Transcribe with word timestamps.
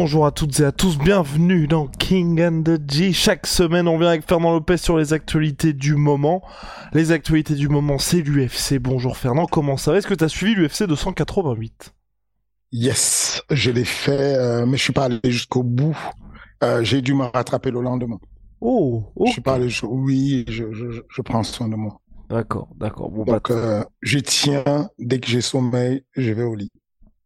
Bonjour 0.00 0.26
à 0.26 0.30
toutes 0.30 0.60
et 0.60 0.64
à 0.64 0.70
tous, 0.70 0.96
bienvenue 0.96 1.66
dans 1.66 1.88
King 1.88 2.40
and 2.40 2.62
the 2.62 2.80
G. 2.88 3.12
Chaque 3.12 3.48
semaine, 3.48 3.88
on 3.88 3.98
vient 3.98 4.10
avec 4.10 4.24
Fernand 4.28 4.52
Lopez 4.52 4.76
sur 4.76 4.96
les 4.96 5.12
actualités 5.12 5.72
du 5.72 5.96
moment. 5.96 6.40
Les 6.92 7.10
actualités 7.10 7.56
du 7.56 7.68
moment, 7.68 7.98
c'est 7.98 8.20
l'UFC. 8.20 8.78
Bonjour 8.78 9.16
Fernand, 9.16 9.46
comment 9.46 9.76
ça 9.76 9.90
va? 9.90 9.98
Est-ce 9.98 10.06
que 10.06 10.14
tu 10.14 10.22
as 10.22 10.28
suivi 10.28 10.54
l'UFC 10.54 10.84
288 10.84 11.96
Yes, 12.70 13.42
je 13.50 13.72
l'ai 13.72 13.84
fait, 13.84 14.36
euh, 14.36 14.66
mais 14.66 14.76
je 14.76 14.84
suis 14.84 14.92
pas 14.92 15.06
allé 15.06 15.18
jusqu'au 15.24 15.64
bout. 15.64 15.98
Euh, 16.62 16.84
j'ai 16.84 17.02
dû 17.02 17.12
me 17.14 17.24
rattraper 17.24 17.72
le 17.72 17.80
lendemain. 17.80 18.20
Oh, 18.60 19.02
Je 19.26 19.32
suis 19.32 19.40
pas 19.40 19.54
allé 19.54 19.68
jusqu'au 19.68 19.88
Oui, 19.88 20.44
je, 20.46 20.72
je, 20.74 21.02
je 21.08 21.22
prends 21.22 21.42
soin 21.42 21.66
de 21.66 21.74
moi. 21.74 22.00
D'accord, 22.30 22.68
d'accord. 22.76 23.10
Bon, 23.10 23.24
bah, 23.24 23.32
Donc, 23.32 23.50
euh, 23.50 23.82
je 24.02 24.20
tiens, 24.20 24.90
dès 25.00 25.18
que 25.18 25.26
j'ai 25.26 25.40
sommeil, 25.40 26.04
je 26.12 26.30
vais 26.32 26.44
au 26.44 26.54
lit. 26.54 26.70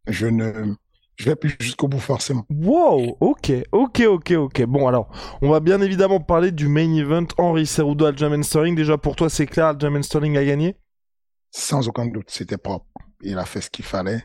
Je 0.07 0.25
ne, 0.25 0.73
je 1.15 1.25
vais 1.25 1.35
plus 1.35 1.55
jusqu'au 1.59 1.87
bout 1.87 1.99
forcément. 1.99 2.45
Wow, 2.49 3.17
ok, 3.19 3.51
ok, 3.71 4.01
ok, 4.07 4.31
ok. 4.31 4.63
Bon, 4.65 4.87
alors, 4.87 5.09
on 5.41 5.49
va 5.49 5.59
bien 5.59 5.79
évidemment 5.81 6.19
parler 6.19 6.51
du 6.51 6.67
main 6.67 6.93
event 6.95 7.27
Henry 7.37 7.65
Cerudo 7.65 8.05
Aljamain 8.05 8.43
Sterling. 8.43 8.75
Déjà, 8.75 8.97
pour 8.97 9.15
toi, 9.15 9.29
c'est 9.29 9.45
clair, 9.45 9.67
Aljamain 9.67 10.01
Sterling 10.01 10.37
a 10.37 10.43
gagné? 10.43 10.75
Sans 11.51 11.87
aucun 11.87 12.07
doute, 12.07 12.29
c'était 12.29 12.57
propre. 12.57 12.87
Il 13.21 13.37
a 13.37 13.45
fait 13.45 13.61
ce 13.61 13.69
qu'il 13.69 13.85
fallait. 13.85 14.23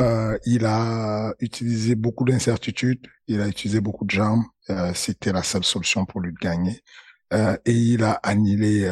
Euh, 0.00 0.38
il 0.46 0.64
a 0.64 1.34
utilisé 1.40 1.94
beaucoup 1.94 2.24
d'incertitudes. 2.24 3.06
Il 3.26 3.40
a 3.42 3.48
utilisé 3.48 3.80
beaucoup 3.80 4.06
de 4.06 4.10
jambes. 4.10 4.44
Euh, 4.70 4.92
c'était 4.94 5.32
la 5.32 5.42
seule 5.42 5.64
solution 5.64 6.06
pour 6.06 6.20
lui 6.20 6.32
de 6.32 6.38
gagner. 6.38 6.80
Euh, 7.34 7.56
et 7.66 7.72
il 7.72 8.02
a 8.02 8.12
annihilé 8.22 8.90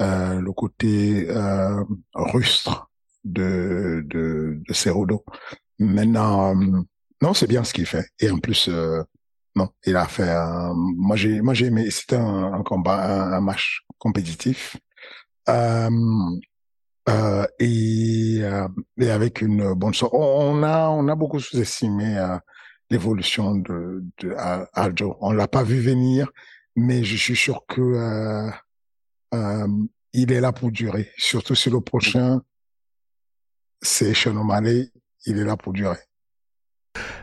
le 0.00 0.50
côté 0.52 1.28
rustre 2.14 2.90
de, 3.24 4.02
de, 4.06 4.62
de 4.66 4.72
Cerudo. 4.72 5.24
Maintenant, 5.78 6.54
euh, 6.54 6.82
non, 7.22 7.34
c'est 7.34 7.46
bien 7.46 7.64
ce 7.64 7.72
qu'il 7.72 7.86
fait. 7.86 8.06
Et 8.20 8.30
en 8.30 8.38
plus, 8.38 8.68
euh, 8.68 9.02
non, 9.54 9.68
il 9.84 9.96
a 9.96 10.06
fait. 10.06 10.34
moi, 10.74 11.16
j'ai, 11.16 11.40
moi, 11.40 11.54
j'ai 11.54 11.66
aimé. 11.66 11.90
C'était 11.90 12.16
un, 12.16 12.62
combat, 12.62 13.36
un, 13.36 13.40
match 13.40 13.82
compétitif. 13.98 14.76
Euh, 15.48 15.90
euh, 17.08 17.46
et, 17.58 18.40
euh, 18.42 18.68
et 18.98 19.10
avec 19.10 19.40
une 19.40 19.72
bonne 19.74 19.94
sorte. 19.94 20.12
On 20.14 20.62
a, 20.62 20.88
on 20.88 21.08
a 21.08 21.14
beaucoup 21.14 21.40
sous-estimé 21.40 22.36
l'évolution 22.90 23.54
de, 23.54 24.04
de 24.18 24.32
Al- 24.34 24.68
Aljo. 24.74 25.16
On 25.20 25.32
l'a 25.32 25.48
pas 25.48 25.62
vu 25.62 25.80
venir, 25.80 26.30
mais 26.76 27.04
je 27.04 27.16
suis 27.16 27.36
sûr 27.36 27.64
que 27.66 28.50
il 30.12 30.32
est 30.32 30.40
là 30.40 30.52
pour 30.52 30.70
durer. 30.70 31.10
Surtout 31.16 31.54
si 31.54 31.70
le 31.70 31.80
prochain, 31.80 32.42
c'est 33.80 34.14
Sean 34.14 34.36
O'Malley, 34.36 34.90
il 35.28 35.38
est 35.38 35.44
là 35.44 35.56
pour 35.56 35.72
durer. 35.72 35.98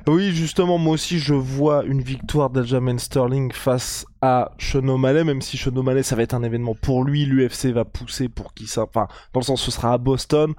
Oui, 0.07 0.31
justement, 0.33 0.77
moi 0.77 0.93
aussi, 0.93 1.17
je 1.17 1.33
vois 1.33 1.83
une 1.83 2.01
victoire 2.01 2.51
d'Aljamain 2.51 2.97
Sterling 2.97 3.51
face 3.51 4.05
à 4.21 4.51
Sean 4.59 4.97
même 4.99 5.41
si 5.41 5.57
Sean 5.57 6.03
ça 6.03 6.15
va 6.15 6.21
être 6.21 6.35
un 6.35 6.43
événement 6.43 6.75
pour 6.75 7.03
lui. 7.03 7.25
L'UFC 7.25 7.67
va 7.73 7.85
pousser 7.85 8.29
pour 8.29 8.53
qui 8.53 8.67
ça 8.67 8.83
Enfin, 8.83 9.07
dans 9.33 9.39
le 9.39 9.45
sens, 9.45 9.61
ce 9.61 9.71
sera 9.71 9.93
à 9.93 9.97
Boston. 9.97 10.53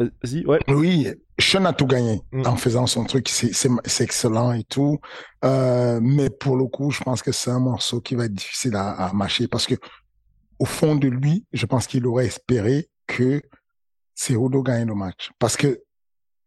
Vas-y, 0.00 0.44
ouais. 0.46 0.58
Oui, 0.68 1.08
Sean 1.38 1.64
a 1.64 1.72
tout 1.72 1.86
gagné 1.86 2.20
Mm. 2.32 2.46
en 2.46 2.56
faisant 2.56 2.86
son 2.86 3.04
truc, 3.04 3.28
c'est 3.28 4.02
excellent 4.02 4.52
et 4.52 4.64
tout. 4.64 4.98
Euh, 5.44 6.00
mais 6.02 6.28
pour 6.28 6.56
le 6.56 6.66
coup, 6.66 6.90
je 6.90 7.02
pense 7.02 7.22
que 7.22 7.32
c'est 7.32 7.50
un 7.50 7.60
morceau 7.60 8.00
qui 8.00 8.14
va 8.16 8.24
être 8.24 8.34
difficile 8.34 8.74
à, 8.76 8.90
à 8.90 9.12
mâcher 9.12 9.46
parce 9.48 9.66
que 9.66 9.76
au 10.58 10.64
fond 10.64 10.96
de 10.96 11.08
lui, 11.08 11.44
je 11.52 11.66
pense 11.66 11.86
qu'il 11.86 12.06
aurait 12.06 12.26
espéré 12.26 12.88
que 13.06 13.42
Cejudo 14.14 14.62
gagne 14.62 14.88
le 14.88 14.94
match. 14.94 15.30
Parce 15.38 15.56
que 15.56 15.80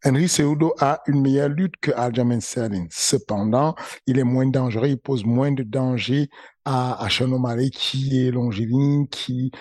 Henry 0.06 0.30
Cejudo 0.30 0.74
a 0.80 1.02
une 1.08 1.22
meilleure 1.22 1.50
lutte 1.50 1.76
que 1.82 1.92
Aljamain 1.92 2.40
Sterling. 2.40 2.88
Cependant, 2.92 3.76
il 4.08 4.18
est 4.20 4.24
moins 4.24 4.48
dangereux, 4.48 4.88
il 4.88 4.98
pose 4.98 5.26
moins 5.26 5.52
de 5.52 5.64
danger 5.64 6.30
à, 6.66 7.04
à 7.04 7.10
Sean 7.10 7.30
qui 7.72 8.26
est 8.26 8.32
longiligne, 8.32 9.08
qui 9.08 9.52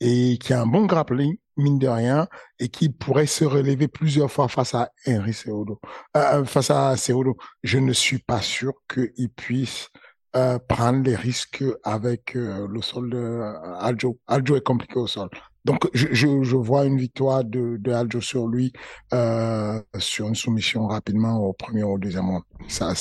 a 0.00 0.60
un 0.60 0.66
bon 0.66 0.86
grappling, 0.86 1.36
mine 1.56 1.78
de 1.78 1.88
rien, 1.88 2.28
et 2.58 2.68
qui 2.68 2.90
pourrait 2.90 3.26
se 3.26 3.44
relever 3.44 3.88
plusieurs 3.88 4.30
fois 4.30 4.48
face 4.48 4.74
à 4.74 4.90
Henry 5.06 5.32
Cejudo, 5.32 5.80
euh, 6.16 6.44
face 6.44 6.70
à 6.70 6.96
Cejudo. 6.96 7.36
Je 7.62 7.78
ne 7.78 7.92
suis 7.92 8.18
pas 8.18 8.42
sûr 8.42 8.74
qu'il 8.88 9.30
puisse 9.30 9.88
euh, 10.36 10.58
prendre 10.58 11.02
les 11.02 11.16
risques 11.16 11.64
avec 11.82 12.36
euh, 12.36 12.66
le 12.68 12.82
sol 12.82 13.08
de 13.08 13.16
euh, 13.16 13.74
Aljo. 13.78 14.18
Aljo 14.26 14.56
est 14.56 14.60
compliqué 14.60 14.98
au 14.98 15.06
sol. 15.06 15.30
Donc, 15.66 15.88
je, 15.92 16.06
je, 16.12 16.42
je 16.42 16.56
vois 16.56 16.84
une 16.86 16.96
victoire 16.96 17.44
de, 17.44 17.76
de 17.78 17.92
Aljo 17.92 18.20
sur 18.20 18.46
lui, 18.46 18.72
euh, 19.12 19.80
sur 19.98 20.28
une 20.28 20.36
soumission 20.36 20.86
rapidement 20.86 21.38
au 21.38 21.52
premier 21.52 21.82
ou 21.82 21.94
au 21.94 21.98
deuxième 21.98 22.28
round. 22.30 22.44
Ça, 22.68 22.94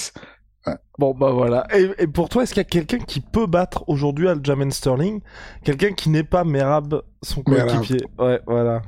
Bon, 0.97 1.13
bah 1.13 1.29
voilà. 1.31 1.67
Et, 1.77 1.89
et 1.99 2.07
pour 2.07 2.27
toi, 2.27 2.41
est-ce 2.41 2.53
qu'il 2.53 2.61
y 2.61 2.65
a 2.65 2.69
quelqu'un 2.69 2.97
qui 2.97 3.21
peut 3.21 3.45
battre 3.45 3.83
aujourd'hui 3.87 4.27
Aljamain 4.27 4.71
Sterling? 4.71 5.21
Quelqu'un 5.63 5.91
qui 5.91 6.09
n'est 6.09 6.23
pas 6.23 6.43
Merab, 6.43 7.01
son 7.21 7.43
coéquipier. 7.43 7.97
Ouais, 8.17 8.41
voilà. 8.47 8.81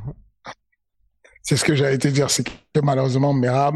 C'est 1.44 1.56
ce 1.56 1.64
que 1.64 1.76
j'allais 1.76 1.98
te 2.00 2.08
dire, 2.08 2.30
c'est 2.30 2.44
que 2.44 2.80
malheureusement, 2.84 3.34
Merab, 3.34 3.76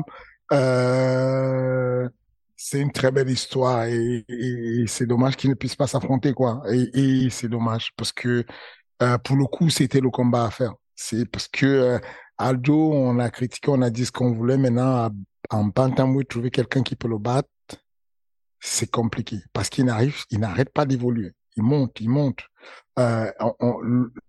euh, 0.51 2.09
c'est 2.55 2.79
une 2.79 2.91
très 2.91 3.11
belle 3.11 3.29
histoire 3.29 3.85
et, 3.85 4.25
et- 4.27 4.81
et 4.81 4.87
c'est 4.87 5.05
dommage 5.05 5.35
qu'ils 5.35 5.49
ne 5.49 5.55
puissent 5.55 5.75
pas 5.75 5.87
s'affronter, 5.87 6.33
quoi. 6.33 6.63
Et 6.71 7.29
c'est 7.29 7.47
dommage 7.49 7.91
parce 7.95 8.11
que 8.11 8.45
euh, 9.01 9.17
pour 9.17 9.35
le 9.35 9.45
coup, 9.45 9.69
c'était 9.69 9.99
le 10.01 10.09
combat 10.09 10.45
à 10.45 10.51
faire. 10.51 10.73
C'est 10.95 11.25
parce 11.25 11.47
que 11.47 11.65
euh, 11.65 11.99
Aldo, 12.37 12.91
on 12.93 13.19
a 13.19 13.29
critiqué, 13.29 13.69
on 13.71 13.81
a 13.81 13.89
dit 13.89 14.05
ce 14.05 14.11
qu'on 14.11 14.31
voulait. 14.33 14.57
Maintenant, 14.57 14.95
à- 15.05 15.11
en 15.49 15.65
bantamweight, 15.65 16.29
trouver 16.29 16.51
quelqu'un 16.51 16.83
qui 16.83 16.95
peut 16.95 17.07
le 17.07 17.17
battre, 17.17 17.49
c'est 18.59 18.89
compliqué 18.89 19.39
parce 19.53 19.69
qu'il 19.69 19.85
n'arrive, 19.85 20.15
il 20.29 20.39
n'arrête 20.39 20.71
pas 20.71 20.85
d'évoluer. 20.85 21.33
Il 21.57 21.63
monte, 21.63 21.99
il 21.99 22.09
monte. 22.09 22.41
Euh, 22.99 23.29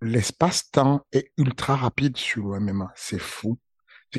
L'espace-temps 0.00 1.02
est 1.12 1.30
ultra 1.36 1.76
rapide 1.76 2.16
sur 2.16 2.48
le 2.48 2.60
MMA. 2.60 2.90
C'est 2.96 3.20
fou. 3.20 3.58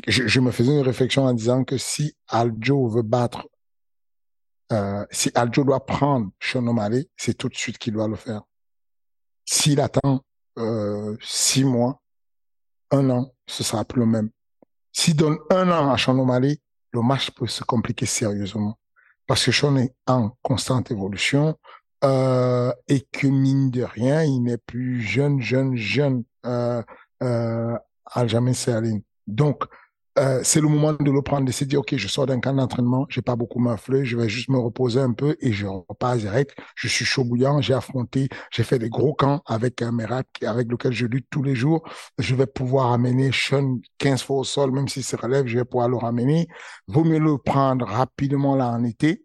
Je, 0.06 0.26
je 0.26 0.40
me 0.40 0.50
faisais 0.50 0.72
une 0.72 0.80
réflexion 0.80 1.24
en 1.24 1.34
disant 1.34 1.64
que 1.64 1.76
si 1.76 2.16
Aljo 2.28 2.88
veut 2.88 3.02
battre, 3.02 3.46
euh, 4.72 5.04
si 5.10 5.30
Aljo 5.34 5.64
doit 5.64 5.84
prendre 5.84 6.30
Sean 6.40 6.64
c'est 7.16 7.34
tout 7.34 7.48
de 7.48 7.54
suite 7.56 7.78
qu'il 7.78 7.92
doit 7.92 8.08
le 8.08 8.16
faire. 8.16 8.42
S'il 9.44 9.80
attend 9.80 10.24
euh, 10.58 11.16
six 11.20 11.64
mois, 11.64 12.00
un 12.90 13.10
an, 13.10 13.32
ce 13.46 13.64
sera 13.64 13.84
plus 13.84 14.00
le 14.00 14.06
même. 14.06 14.30
S'il 14.92 15.16
donne 15.16 15.38
un 15.50 15.70
an 15.70 15.90
à 15.92 15.96
Sean 15.96 16.18
O'Malley, 16.18 16.58
le 16.92 17.02
match 17.02 17.30
peut 17.32 17.46
se 17.46 17.64
compliquer 17.64 18.06
sérieusement. 18.06 18.78
Parce 19.26 19.44
que 19.44 19.52
Sean 19.52 19.76
est 19.76 19.94
en 20.06 20.30
constante 20.42 20.90
évolution 20.90 21.58
euh, 22.04 22.72
et 22.88 23.00
que 23.00 23.26
mine 23.26 23.70
de 23.70 23.82
rien, 23.82 24.22
il 24.22 24.40
n'est 24.40 24.58
plus 24.58 25.00
jeune, 25.00 25.40
jeune, 25.40 25.76
jeune 25.76 26.24
euh, 26.46 26.82
euh, 27.22 27.76
Aljamain 28.06 28.52
Sterling. 28.52 29.02
Donc, 29.26 29.64
euh, 30.16 30.40
c'est 30.44 30.60
le 30.60 30.68
moment 30.68 30.92
de 30.92 31.10
le 31.10 31.22
prendre, 31.22 31.44
de 31.44 31.50
se 31.50 31.64
dire, 31.64 31.80
OK, 31.80 31.96
je 31.96 32.06
sors 32.06 32.26
d'un 32.26 32.38
camp 32.38 32.54
d'entraînement, 32.54 33.06
j'ai 33.08 33.22
pas 33.22 33.34
beaucoup 33.34 33.58
m'afflé, 33.58 34.04
je 34.04 34.16
vais 34.16 34.28
juste 34.28 34.48
me 34.48 34.58
reposer 34.58 35.00
un 35.00 35.12
peu 35.12 35.36
et 35.40 35.52
je 35.52 35.66
repars 35.66 36.16
direct. 36.16 36.56
Je 36.76 36.86
suis 36.86 37.04
chaud 37.04 37.24
bouillant, 37.24 37.60
j'ai 37.60 37.74
affronté, 37.74 38.28
j'ai 38.52 38.62
fait 38.62 38.78
des 38.78 38.88
gros 38.88 39.12
camps 39.12 39.42
avec 39.46 39.82
un 39.82 39.90
Merak 39.90 40.42
avec 40.44 40.70
lequel 40.70 40.92
je 40.92 41.06
lutte 41.06 41.26
tous 41.30 41.42
les 41.42 41.56
jours. 41.56 41.82
Je 42.18 42.34
vais 42.36 42.46
pouvoir 42.46 42.92
amener 42.92 43.30
Sean 43.32 43.78
15 43.98 44.22
fois 44.22 44.38
au 44.38 44.44
sol, 44.44 44.70
même 44.70 44.86
s'il 44.86 45.04
se 45.04 45.16
relève, 45.16 45.46
je 45.46 45.58
vais 45.58 45.64
pouvoir 45.64 45.88
le 45.88 45.96
ramener. 45.96 46.46
Vaut 46.86 47.04
mieux 47.04 47.18
le 47.18 47.36
prendre 47.38 47.84
rapidement 47.84 48.54
là 48.54 48.68
en 48.68 48.84
été 48.84 49.24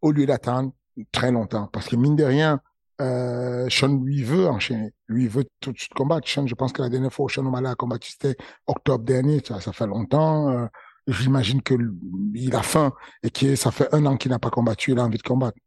au 0.00 0.12
lieu 0.12 0.24
d'attendre 0.24 0.72
très 1.12 1.30
longtemps. 1.30 1.68
Parce 1.72 1.88
que 1.88 1.96
mine 1.96 2.16
de 2.16 2.24
rien, 2.24 2.60
euh, 3.00 3.68
Sean 3.68 4.00
lui 4.02 4.22
veut 4.22 4.48
enchaîner, 4.48 4.93
lui 5.06 5.28
veut 5.28 5.44
tout 5.60 5.72
de 5.72 5.78
suite 5.78 5.94
combattre. 5.94 6.28
Sean, 6.28 6.46
je 6.46 6.54
pense 6.54 6.72
que 6.72 6.82
la 6.82 6.88
dernière 6.88 7.12
fois 7.12 7.26
où 7.26 7.28
Sean 7.28 7.44
O'Malley 7.46 7.68
a 7.68 7.74
combattu, 7.74 8.10
c'était 8.10 8.36
octobre 8.66 9.04
dernier, 9.04 9.40
ça, 9.44 9.60
ça 9.60 9.72
fait 9.72 9.86
longtemps. 9.86 10.50
Euh, 10.50 10.66
j'imagine 11.06 11.62
que 11.62 11.74
il 12.34 12.54
a 12.54 12.62
faim 12.62 12.92
et 13.22 13.30
que 13.30 13.56
ça 13.56 13.70
fait 13.70 13.92
un 13.94 14.06
an 14.06 14.16
qu'il 14.16 14.30
n'a 14.30 14.38
pas 14.38 14.50
combattu, 14.50 14.92
il 14.92 14.98
a 14.98 15.04
envie 15.04 15.18
de 15.18 15.22
combattre. 15.22 15.58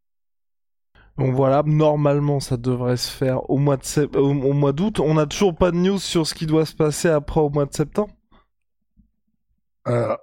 Donc 1.17 1.33
voilà, 1.33 1.63
normalement 1.65 2.39
ça 2.39 2.57
devrait 2.57 2.97
se 2.97 3.09
faire 3.09 3.49
au 3.49 3.57
mois 3.57 3.77
de 3.77 4.17
au, 4.17 4.33
mois 4.33 4.71
d'août. 4.71 4.99
On 4.99 5.15
n'a 5.15 5.25
toujours 5.25 5.55
pas 5.55 5.71
de 5.71 5.77
news 5.77 5.97
sur 5.97 6.27
ce 6.27 6.35
qui 6.35 6.45
doit 6.45 6.65
se 6.65 6.75
passer 6.75 7.09
après 7.09 7.39
au 7.39 7.49
mois 7.49 7.65
de 7.65 7.73
septembre? 7.73 8.13
Euh, 9.87 10.15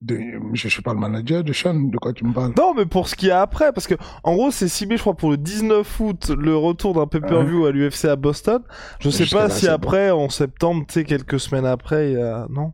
de, 0.00 0.18
je 0.54 0.68
suis 0.68 0.82
pas 0.82 0.94
le 0.94 0.98
manager 0.98 1.44
de 1.44 1.52
Sean, 1.52 1.74
de 1.74 1.98
quoi 1.98 2.12
tu 2.12 2.24
me 2.24 2.32
parles? 2.32 2.52
Non, 2.56 2.72
mais 2.74 2.86
pour 2.86 3.08
ce 3.08 3.14
qu'il 3.14 3.28
y 3.28 3.30
a 3.30 3.42
après, 3.42 3.72
parce 3.72 3.86
que 3.86 3.94
en 4.22 4.34
gros 4.34 4.50
c'est 4.50 4.68
ciblé, 4.68 4.96
je 4.96 5.02
crois, 5.02 5.14
pour 5.14 5.30
le 5.30 5.36
19 5.36 6.00
août, 6.00 6.30
le 6.30 6.56
retour 6.56 6.94
d'un 6.94 7.06
pay-per-view 7.06 7.66
à 7.66 7.72
l'UFC 7.72 8.06
à 8.06 8.16
Boston. 8.16 8.62
Je 9.00 9.10
sais 9.10 9.26
pas 9.26 9.50
si 9.50 9.68
après, 9.68 10.10
en 10.10 10.28
septembre, 10.28 10.84
tu 10.88 10.94
sais, 10.94 11.04
quelques 11.04 11.40
semaines 11.40 11.66
après, 11.66 12.12
il 12.12 12.18
y 12.18 12.22
a... 12.22 12.46
non? 12.48 12.72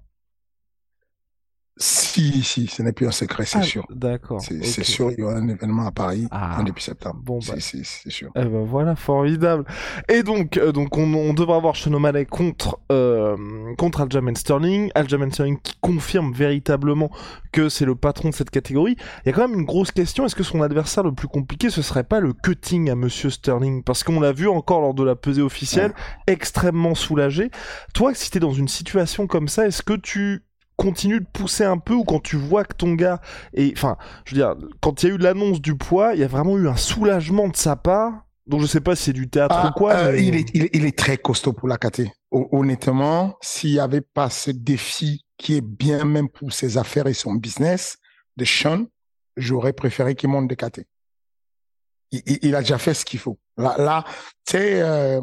Si, 1.77 2.45
si, 2.45 2.69
ce 2.69 2.83
n'est 2.83 2.93
plus 2.93 3.09
un 3.09 3.11
secret, 3.11 3.45
c'est 3.45 3.59
ah, 3.59 3.63
sûr. 3.63 3.85
D'accord. 3.91 4.41
C'est 4.41 4.85
sûr, 4.85 5.11
il 5.11 5.19
y 5.19 5.23
aura 5.25 5.35
un 5.35 5.49
événement 5.49 5.87
à 5.87 5.91
Paris 5.91 6.29
ah. 6.31 6.61
en 6.61 6.63
début 6.63 6.81
septembre. 6.81 7.21
Bon, 7.21 7.41
bah. 7.41 7.55
c'est 7.59 7.85
sûr. 7.85 8.31
Eh 8.37 8.45
ben 8.45 8.65
voilà, 8.65 8.95
formidable. 8.95 9.65
Et 10.09 10.23
donc, 10.23 10.57
euh, 10.57 10.71
donc 10.71 10.97
on, 10.97 11.13
on 11.15 11.35
devra 11.35 11.57
avoir 11.57 11.75
Sean 11.75 12.01
contre 12.31 12.79
euh, 12.93 13.37
contre 13.77 14.03
Aljamain 14.03 14.37
Sterling. 14.37 14.93
Aljamain 14.95 15.31
Sterling 15.33 15.59
qui 15.61 15.75
confirme 15.81 16.33
véritablement 16.33 17.11
que 17.51 17.69
c'est 17.69 17.87
le 17.87 17.97
patron 17.97 18.29
de 18.29 18.35
cette 18.35 18.51
catégorie. 18.51 18.97
Il 19.25 19.31
y 19.31 19.33
a 19.33 19.33
quand 19.33 19.49
même 19.49 19.59
une 19.59 19.67
grosse 19.67 19.91
question. 19.91 20.25
Est-ce 20.27 20.37
que 20.37 20.45
son 20.45 20.63
adversaire 20.63 21.03
le 21.03 21.13
plus 21.13 21.29
compliqué, 21.29 21.71
ce 21.71 21.83
serait 21.83 22.05
pas 22.05 22.21
le 22.21 22.33
cutting 22.33 22.89
à 22.89 22.95
Monsieur 22.95 23.31
Sterling? 23.31 23.83
Parce 23.83 24.05
qu'on 24.05 24.21
l'a 24.21 24.33
vu 24.33 24.47
encore 24.47 24.81
lors 24.81 24.95
de 24.95 25.03
la 25.03 25.17
pesée 25.17 25.43
officielle, 25.43 25.93
extrêmement 26.29 26.95
soulagé. 26.95 27.51
Toi, 27.95 28.15
si 28.15 28.31
t'es 28.31 28.39
dans 28.39 28.53
une 28.53 28.69
situation 28.69 29.27
comme 29.27 29.49
ça, 29.49 29.67
est-ce 29.67 29.83
que 29.83 29.95
tu 29.95 30.45
continue 30.77 31.21
de 31.21 31.27
pousser 31.27 31.65
un 31.65 31.79
peu 31.79 31.95
ou 31.95 32.05
quand 32.05 32.21
tu 32.21 32.37
vois 32.37 32.65
que 32.65 32.75
ton 32.75 32.95
gars 32.95 33.21
et 33.53 33.73
enfin 33.77 33.97
je 34.25 34.35
veux 34.35 34.41
dire 34.41 34.55
quand 34.81 35.03
il 35.03 35.09
y 35.09 35.13
a 35.13 35.15
eu 35.15 35.19
l'annonce 35.19 35.61
du 35.61 35.77
poids 35.77 36.15
il 36.15 36.21
y 36.21 36.25
a 36.25 36.29
vraiment 36.29 36.59
eu 36.59 36.69
un 36.69 36.77
soulagement 36.77 37.49
de 37.49 37.57
sa 37.57 37.77
part 37.77 38.27
donc 38.47 38.61
je 38.61 38.67
sais 38.67 38.81
pas 38.81 38.97
si 38.97 39.05
c'est 39.05 39.13
du 39.13 39.29
théâtre 39.29 39.55
ou 39.55 39.69
ah, 39.69 39.73
quoi 39.75 39.95
euh, 39.95 40.19
il, 40.19 40.35
est, 40.35 40.51
il, 40.53 40.85
est, 40.85 40.99
très 40.99 41.17
costaud 41.17 41.53
pour 41.53 41.69
la 41.69 41.79
KT 41.79 42.03
honnêtement 42.31 43.37
s'il 43.41 43.71
y 43.71 43.81
avait 43.81 44.01
pas 44.01 44.31
ce 44.31 44.51
défi 44.51 45.25
qui 45.39 45.57
est 45.57 45.65
bien 45.65 46.05
même 46.05 46.29
pour 46.29 46.53
ses 46.53 46.77
affaires 46.77 47.07
et 47.07 47.15
son 47.15 47.35
business 47.35 47.99
de 48.37 48.45
Sean 48.45 48.87
j'aurais 49.37 49.73
préféré 49.73 50.17
qu'il 50.17 50.29
monte 50.29 50.49
de 50.49 50.55
KT 50.55 50.81
il, 52.27 52.55
a 52.55 52.61
déjà 52.61 52.79
fait 52.79 52.95
ce 52.95 53.05
qu'il 53.05 53.19
faut. 53.19 53.39
Là, 53.57 53.75
là 53.79 54.05
tu 54.47 54.53
sais 54.53 54.83
euh, 54.83 55.21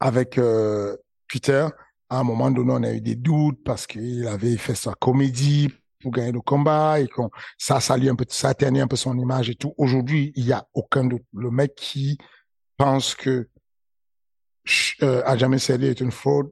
avec 0.00 0.38
euh, 0.38 0.96
Twitter 1.28 1.66
à 2.08 2.20
un 2.20 2.24
moment 2.24 2.50
donné, 2.50 2.72
on 2.72 2.82
a 2.82 2.92
eu 2.92 3.00
des 3.00 3.16
doutes 3.16 3.62
parce 3.64 3.86
qu'il 3.86 4.26
avait 4.26 4.56
fait 4.56 4.74
sa 4.74 4.92
comédie 4.94 5.68
pour 6.00 6.12
gagner 6.12 6.32
le 6.32 6.40
combat 6.40 7.00
et 7.00 7.08
qu'on 7.08 7.30
ça 7.58 7.80
salit 7.80 8.08
un 8.08 8.14
peu, 8.14 8.24
ça 8.28 8.54
ternit 8.54 8.80
un 8.80 8.86
peu 8.86 8.96
son 8.96 9.18
image 9.18 9.50
et 9.50 9.54
tout. 9.54 9.74
Aujourd'hui, 9.76 10.32
il 10.36 10.46
y 10.46 10.52
a 10.52 10.66
aucun 10.74 11.04
doute. 11.04 11.24
Le 11.32 11.50
mec 11.50 11.74
qui 11.74 12.18
pense 12.76 13.14
que 13.14 13.48
euh, 15.02 15.22
Adjamé 15.24 15.56
est 15.56 16.00
une 16.00 16.10
fraude, 16.10 16.50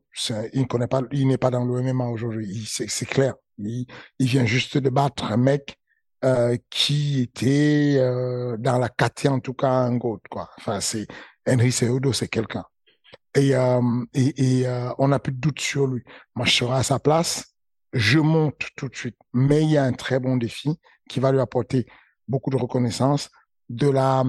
il 0.53 0.67
connaît 0.67 0.87
pas, 0.87 1.03
il 1.13 1.27
n'est 1.27 1.39
pas 1.39 1.51
dans 1.51 1.65
le 1.65 1.83
MMA 1.83 2.07
aujourd'hui. 2.07 2.65
C'est 2.67 3.07
clair. 3.07 3.35
Il, 3.59 3.87
vient 4.19 4.45
juste 4.45 4.79
de 4.79 4.91
battre 4.91 5.25
un 5.33 5.37
mec 5.37 5.79
euh, 6.25 6.57
qui 6.71 7.21
était 7.21 7.97
euh, 7.99 8.57
dans 8.59 8.79
la 8.79 8.89
caté 8.89 9.29
en 9.29 9.41
tout 9.41 9.55
cas 9.55 9.69
un 9.69 9.97
goat 9.97 10.21
quoi. 10.31 10.51
Enfin 10.59 10.81
c'est 10.81 11.07
Henry 11.47 11.71
Cejudo, 11.71 12.13
c'est 12.13 12.29
quelqu'un 12.29 12.65
et, 13.35 13.55
euh, 13.55 13.81
et 14.15 14.67
euh, 14.67 14.91
on 14.99 15.09
n'a 15.09 15.19
plus 15.19 15.33
de 15.33 15.39
doute 15.39 15.61
sur 15.61 15.87
lui. 15.87 16.03
Moi, 16.35 16.47
je 16.47 16.53
serai 16.53 16.75
à 16.75 16.83
sa 16.83 16.99
place, 16.99 17.55
je 17.93 18.19
monte 18.19 18.69
tout 18.77 18.89
de 18.89 18.97
suite. 18.97 19.17
Mais 19.33 19.63
il 19.63 19.71
y 19.71 19.77
a 19.77 19.85
un 19.85 19.93
très 19.93 20.21
bon 20.21 20.37
défi 20.37 20.79
qui 21.09 21.21
va 21.21 21.33
lui 21.33 21.41
apporter 21.41 21.87
beaucoup 22.29 22.51
de 22.51 22.57
reconnaissance, 22.57 23.31
de 23.69 23.89
la, 23.89 24.25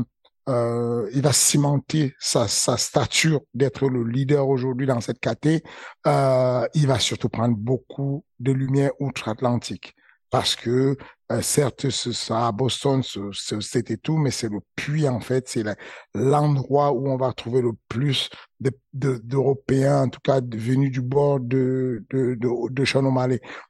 euh, 0.50 1.10
il 1.14 1.22
va 1.22 1.34
cimenter 1.34 2.14
sa, 2.20 2.48
sa 2.48 2.78
stature 2.78 3.42
d'être 3.54 3.88
le 3.88 4.04
leader 4.04 4.48
aujourd'hui 4.48 4.88
dans 4.88 5.02
cette 5.02 5.20
caté. 5.20 5.64
Euh, 6.08 6.68
il 6.74 6.88
va 6.88 7.00
surtout 7.00 7.30
prendre 7.30 7.56
beaucoup 7.56 8.24
de 8.40 8.52
lumière 8.52 8.92
outre-Atlantique 9.00 9.96
parce 10.30 10.56
que 10.56 10.98
euh, 11.32 11.42
certes, 11.42 11.90
ça 11.90 12.48
à 12.48 12.52
Boston, 12.52 13.02
c'était 13.34 13.98
tout, 13.98 14.18
mais 14.18 14.32
c'est 14.32 14.50
le 14.50 14.60
puits 14.76 15.08
en 15.10 15.20
fait, 15.20 15.48
c'est 15.50 15.64
l'endroit 16.14 16.92
où 16.94 17.10
on 17.10 17.18
va 17.18 17.34
trouver 17.34 17.62
le 17.62 17.72
plus 17.90 18.30
d'Européens, 18.94 20.04
en 20.04 20.10
tout 20.10 20.22
cas 20.24 20.40
venus 20.40 20.92
du 20.92 21.02
bord 21.02 21.40
de 21.42 22.06
de 22.10 22.36
de, 22.36 22.50
de 22.72 22.86
Sean 22.86 23.04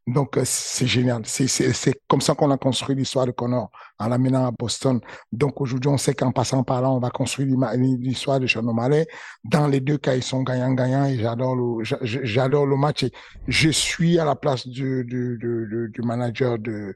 Donc 0.05 0.37
euh, 0.37 0.43
c'est 0.45 0.85
génial. 0.85 1.23
C'est 1.25 1.99
comme 2.07 2.21
ça 2.21 2.35
qu'on 2.35 2.51
a 2.51 2.57
construit 2.57 2.95
l'histoire 2.95 3.25
de 3.25 3.31
Connor 3.31 3.71
en 3.97 4.07
l'amenant 4.07 4.47
à 4.47 4.51
Boston. 4.51 4.99
Donc 5.31 5.61
aujourd'hui, 5.61 5.89
on 5.89 5.97
sait 5.97 6.13
qu'en 6.13 6.31
passant 6.31 6.63
par 6.63 6.81
là, 6.81 6.91
on 6.91 6.99
va 6.99 7.09
construire 7.09 7.47
l'histoire 7.75 8.39
de 8.39 8.47
Sean 8.47 8.63
Dans 9.43 9.67
les 9.67 9.79
deux 9.79 9.97
cas, 9.97 10.15
ils 10.15 10.23
sont 10.23 10.43
gagnants-gagnants 10.43 11.05
et 11.05 11.17
j'adore 11.17 11.55
le 11.55 11.83
j'adore 12.03 12.67
le 12.67 12.77
match. 12.77 13.05
Je 13.47 13.69
suis 13.69 14.19
à 14.19 14.25
la 14.25 14.35
place 14.35 14.67
du 14.67 15.03
du, 15.05 15.37
du, 15.39 15.89
du 15.91 16.01
manager 16.03 16.59
de 16.59 16.95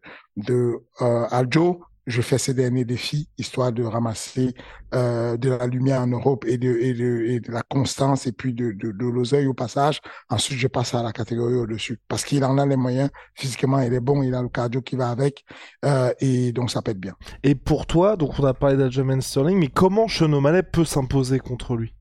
de 0.49 0.83
euh, 1.01 1.25
Aljo 1.29 1.81
je 2.09 2.21
fais 2.23 2.39
ces 2.39 2.55
derniers 2.55 2.85
défis, 2.85 3.29
histoire 3.37 3.71
de 3.71 3.83
ramasser 3.83 4.55
euh, 4.95 5.37
de 5.37 5.49
la 5.51 5.67
lumière 5.67 6.01
en 6.01 6.07
Europe 6.07 6.43
et 6.47 6.57
de, 6.57 6.75
et 6.81 6.95
de, 6.95 7.23
et 7.27 7.39
de 7.39 7.51
la 7.51 7.61
constance 7.61 8.25
et 8.25 8.31
puis 8.31 8.53
de, 8.53 8.71
de, 8.71 8.91
de 8.91 9.05
l'oseille 9.05 9.45
au 9.45 9.53
passage. 9.53 10.01
Ensuite, 10.27 10.57
je 10.57 10.67
passe 10.67 10.95
à 10.95 11.03
la 11.03 11.11
catégorie 11.11 11.53
au-dessus 11.53 11.99
parce 12.07 12.25
qu'il 12.25 12.43
en 12.43 12.57
a 12.57 12.65
les 12.65 12.77
moyens. 12.77 13.11
Physiquement, 13.35 13.79
il 13.79 13.93
est 13.93 13.99
bon, 13.99 14.23
il 14.23 14.33
a 14.33 14.41
le 14.41 14.49
cardio 14.49 14.81
qui 14.81 14.95
va 14.95 15.11
avec 15.11 15.45
euh, 15.85 16.11
et 16.19 16.51
donc 16.51 16.71
ça 16.71 16.81
peut 16.81 16.91
être 16.91 16.99
bien. 16.99 17.15
Et 17.43 17.53
pour 17.53 17.85
toi, 17.85 18.17
donc 18.17 18.39
on 18.39 18.43
a 18.43 18.55
parlé 18.55 18.75
d'Adjaman 18.75 19.21
Sterling, 19.21 19.59
mais 19.59 19.67
comment 19.67 20.07
Sean 20.07 20.31
peut 20.73 20.85
s'imposer 20.85 21.37
contre 21.37 21.75
lui? 21.75 21.93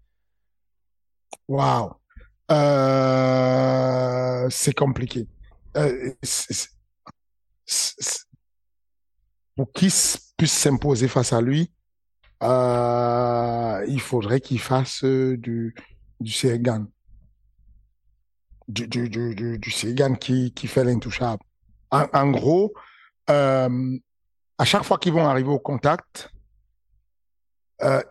Waouh 1.49 1.93
euh, 2.51 4.47
C'est 4.49 4.75
compliqué. 4.75 5.29
Euh, 5.77 6.15
pour 9.59 9.73
qu'il 9.73 9.91
puisse 9.91 10.53
s'imposer 10.53 11.09
face 11.09 11.33
à 11.33 11.41
lui, 11.41 11.73
euh, 12.45 13.85
il 13.89 14.01
faudrait 14.01 14.41
qu'il 14.41 14.61
fasse 14.61 15.03
euh, 15.03 15.37
du, 15.37 15.75
du. 16.21 16.33
Du, 18.69 18.87
du, 18.87 19.09
du, 19.09 19.59
qui, 20.21 20.53
qui 20.53 20.67
fait 20.69 20.85
l'intouchable. 20.85 21.43
En, 21.91 22.31
gros, 22.31 22.73
euh, 23.31 23.99
à 24.59 24.65
chaque 24.65 24.85
fois 24.85 24.97
qu'ils 24.97 25.13
vont 25.13 25.27
arriver 25.27 25.49
au 25.49 25.59
contact, 25.59 26.31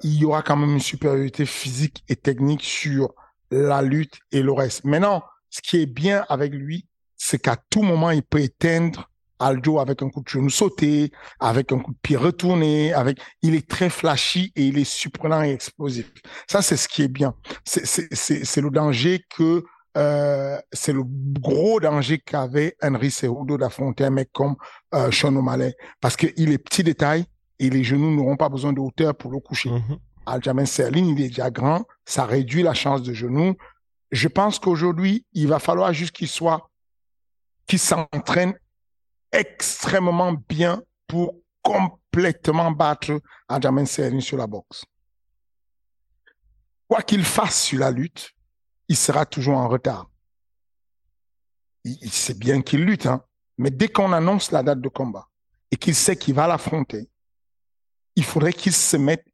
il 0.03 0.15
y 0.15 0.25
aura 0.25 0.41
quand 0.41 0.57
même 0.57 0.73
une 0.73 0.81
supériorité 0.81 1.45
physique 1.45 2.03
et 2.09 2.17
technique 2.17 2.63
sur 2.63 3.13
la 3.51 3.81
lutte 3.81 4.19
et 4.33 4.41
le 4.41 4.51
reste. 4.51 4.83
Maintenant, 4.83 5.23
ce 5.49 5.61
qui 5.61 5.77
est 5.81 5.85
bien 5.85 6.25
avec 6.27 6.51
lui, 6.51 6.85
c'est 7.15 7.39
qu'à 7.39 7.55
tout 7.55 7.83
moment, 7.83 8.11
il 8.11 8.23
peut 8.23 8.41
éteindre 8.41 9.09
Aljo 9.39 9.79
avec 9.79 10.01
un 10.01 10.09
coup 10.09 10.21
de 10.21 10.27
genou 10.27 10.49
sauté, 10.49 11.11
avec 11.39 11.71
un 11.71 11.79
coup 11.79 11.91
de 11.91 11.97
pied 12.01 12.17
retourné, 12.17 12.93
avec, 12.93 13.19
il 13.41 13.55
est 13.55 13.67
très 13.67 13.89
flashy 13.89 14.51
et 14.55 14.65
il 14.65 14.77
est 14.77 14.83
surprenant 14.83 15.43
et 15.43 15.51
explosif. 15.51 16.11
Ça, 16.49 16.61
c'est 16.61 16.77
ce 16.77 16.87
qui 16.87 17.03
est 17.03 17.07
bien. 17.07 17.35
C'est 17.65 18.61
le 18.61 18.69
danger 18.69 19.23
que, 19.35 19.63
euh, 19.97 20.59
c'est 20.71 20.93
le 20.93 21.03
gros 21.05 21.79
danger 21.79 22.19
qu'avait 22.19 22.75
Henry 22.83 23.09
Cejudo 23.09 23.57
d'affronter 23.57 24.05
un 24.05 24.11
mec 24.11 24.29
comme 24.31 24.55
euh, 24.93 25.11
Sean 25.11 25.35
O'Malley. 25.35 25.75
Parce 26.01 26.15
qu'il 26.15 26.51
est 26.51 26.57
petit 26.59 26.83
détail 26.83 27.25
et 27.59 27.69
les 27.69 27.83
genoux 27.83 28.15
n'auront 28.15 28.37
pas 28.37 28.49
besoin 28.49 28.73
de 28.73 28.79
hauteur 28.79 29.15
pour 29.15 29.31
le 29.31 29.39
coucher. 29.39 29.69
Mm-hmm. 29.69 29.97
Aljamain 30.27 30.65
Sterling, 30.65 31.15
il 31.17 31.23
est 31.23 31.29
déjà 31.29 31.49
grand, 31.49 31.85
ça 32.05 32.25
réduit 32.25 32.61
la 32.61 32.73
chance 32.73 33.01
de 33.01 33.13
genou. 33.13 33.55
Je 34.11 34.27
pense 34.27 34.59
qu'aujourd'hui, 34.59 35.25
il 35.33 35.47
va 35.47 35.59
falloir 35.59 35.93
juste 35.93 36.15
qu'il 36.15 36.27
soit, 36.27 36.69
qu'il 37.65 37.79
s'entraîne 37.79 38.53
extrêmement 39.31 40.33
bien 40.33 40.81
pour 41.07 41.35
complètement 41.61 42.71
battre 42.71 43.19
Adjamin 43.47 43.85
Serrin 43.85 44.19
sur 44.19 44.37
la 44.37 44.47
boxe. 44.47 44.85
Quoi 46.87 47.01
qu'il 47.01 47.25
fasse 47.25 47.63
sur 47.63 47.79
la 47.79 47.91
lutte, 47.91 48.31
il 48.87 48.95
sera 48.95 49.25
toujours 49.25 49.57
en 49.57 49.67
retard. 49.67 50.09
Il, 51.83 52.11
sait 52.11 52.33
bien 52.33 52.61
qu'il 52.61 52.83
lutte, 52.83 53.05
hein, 53.05 53.23
mais 53.57 53.69
dès 53.69 53.87
qu'on 53.87 54.11
annonce 54.11 54.51
la 54.51 54.63
date 54.63 54.81
de 54.81 54.89
combat 54.89 55.27
et 55.71 55.77
qu'il 55.77 55.95
sait 55.95 56.17
qu'il 56.17 56.33
va 56.33 56.47
l'affronter, 56.47 57.09
il 58.15 58.25
faudrait 58.25 58.53
qu'il 58.53 58.73
se 58.73 58.97
mette 58.97 59.25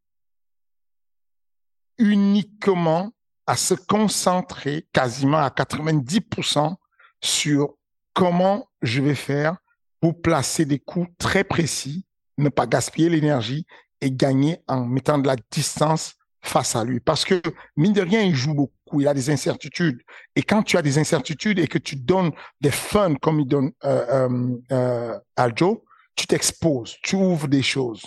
uniquement 1.98 3.12
à 3.46 3.56
se 3.56 3.74
concentrer 3.74 4.88
quasiment 4.94 5.40
à 5.40 5.50
90% 5.50 6.76
sur 7.22 7.76
comment 8.14 8.70
je 8.82 9.02
vais 9.02 9.16
faire 9.16 9.58
pour 10.04 10.22
placer 10.22 10.66
des 10.66 10.80
coups 10.80 11.08
très 11.18 11.46
précis, 11.46 12.06
ne 12.38 12.50
pas 12.50 12.68
gaspiller 12.68 13.08
l'énergie 13.08 13.66
et 14.02 14.12
gagner 14.12 14.58
en 14.68 14.86
mettant 14.86 15.18
de 15.18 15.26
la 15.26 15.38
distance 15.50 16.16
face 16.42 16.76
à 16.76 16.84
lui. 16.84 17.00
Parce 17.00 17.24
que, 17.24 17.42
mine 17.78 17.94
de 17.94 18.02
rien, 18.02 18.22
il 18.22 18.36
joue 18.36 18.54
beaucoup, 18.54 19.00
il 19.00 19.08
a 19.08 19.14
des 19.14 19.30
incertitudes. 19.30 20.02
Et 20.36 20.44
quand 20.44 20.62
tu 20.62 20.76
as 20.76 20.82
des 20.82 20.98
incertitudes 20.98 21.58
et 21.58 21.70
que 21.70 21.78
tu 21.78 21.96
donnes 21.96 22.32
des 22.60 22.70
fun 22.70 23.16
comme 23.16 23.40
il 23.40 23.48
donne 23.48 23.72
euh, 23.86 24.28
euh, 24.28 24.58
euh 24.74 25.20
Aljo, 25.38 25.86
tu 26.18 26.28
t'exposes, 26.28 26.98
tu 27.02 27.16
ouvres 27.16 27.48
des 27.48 27.64
choses. 27.64 28.04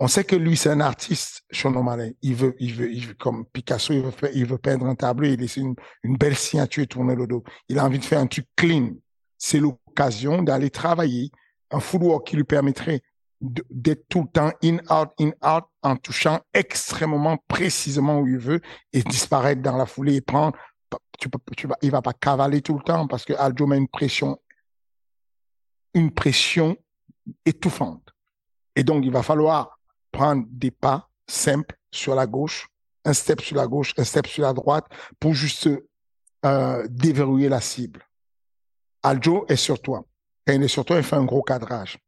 On 0.00 0.08
sait 0.08 0.24
que 0.24 0.36
lui, 0.36 0.56
c'est 0.56 0.70
un 0.70 0.80
artiste, 0.80 1.42
Sean 1.50 1.74
O'Malley. 1.74 2.16
Il 2.22 2.34
veut, 2.34 2.56
il 2.60 2.72
veut, 2.72 2.90
il 2.90 3.08
veut, 3.08 3.14
comme 3.14 3.44
Picasso, 3.44 3.92
il 3.92 4.46
veut, 4.46 4.56
peindre 4.56 4.86
un 4.86 4.94
tableau, 4.94 5.28
il 5.28 5.38
laisse 5.38 5.58
une, 5.58 5.74
une 6.02 6.16
belle 6.16 6.34
signature 6.34 6.82
et 6.82 6.86
tourner 6.86 7.14
le 7.14 7.26
dos. 7.26 7.44
Il 7.68 7.78
a 7.78 7.84
envie 7.84 7.98
de 7.98 8.04
faire 8.06 8.20
un 8.20 8.26
truc 8.26 8.46
clean. 8.56 8.92
C'est 9.36 9.60
d'aller 10.42 10.70
travailler 10.70 11.30
un 11.70 11.80
footwork 11.80 12.26
qui 12.26 12.36
lui 12.36 12.44
permettrait 12.44 13.02
d'être 13.40 14.08
tout 14.08 14.22
le 14.22 14.28
temps 14.28 14.52
in, 14.62 14.78
out, 14.90 15.10
in, 15.20 15.32
out, 15.42 15.64
en 15.82 15.96
touchant 15.96 16.40
extrêmement 16.54 17.36
précisément 17.48 18.20
où 18.20 18.26
il 18.26 18.38
veut 18.38 18.60
et 18.92 19.02
disparaître 19.02 19.60
dans 19.60 19.76
la 19.76 19.86
foulée 19.86 20.16
et 20.16 20.20
prendre. 20.20 20.56
Tu 21.18 21.28
tu 21.56 21.66
vas, 21.66 21.76
il 21.82 21.90
va 21.90 22.02
pas 22.02 22.12
cavaler 22.12 22.62
tout 22.62 22.74
le 22.74 22.82
temps 22.82 23.06
parce 23.06 23.24
que 23.24 23.32
Aljo 23.32 23.66
met 23.66 23.78
une 23.78 23.88
pression, 23.88 24.38
une 25.94 26.12
pression 26.12 26.76
étouffante. 27.44 28.14
Et 28.76 28.84
donc, 28.84 29.04
il 29.04 29.12
va 29.12 29.22
falloir 29.22 29.78
prendre 30.10 30.44
des 30.48 30.70
pas 30.70 31.10
simples 31.26 31.76
sur 31.90 32.14
la 32.14 32.26
gauche, 32.26 32.68
un 33.04 33.12
step 33.12 33.40
sur 33.40 33.56
la 33.56 33.66
gauche, 33.66 33.94
un 33.98 34.04
step 34.04 34.26
sur 34.26 34.42
la 34.42 34.52
droite 34.52 34.86
pour 35.18 35.34
juste 35.34 35.68
euh, 36.44 36.86
déverrouiller 36.88 37.48
la 37.48 37.60
cible. 37.60 38.06
Aljo 39.04 39.44
est 39.48 39.56
sur 39.56 39.82
toi. 39.82 40.02
Quand 40.46 40.54
il 40.54 40.62
est 40.62 40.68
sur 40.68 40.82
toi, 40.82 40.96
il 40.96 41.02
fait 41.02 41.16
un 41.16 41.24
gros 41.24 41.42
cadrage. 41.42 41.98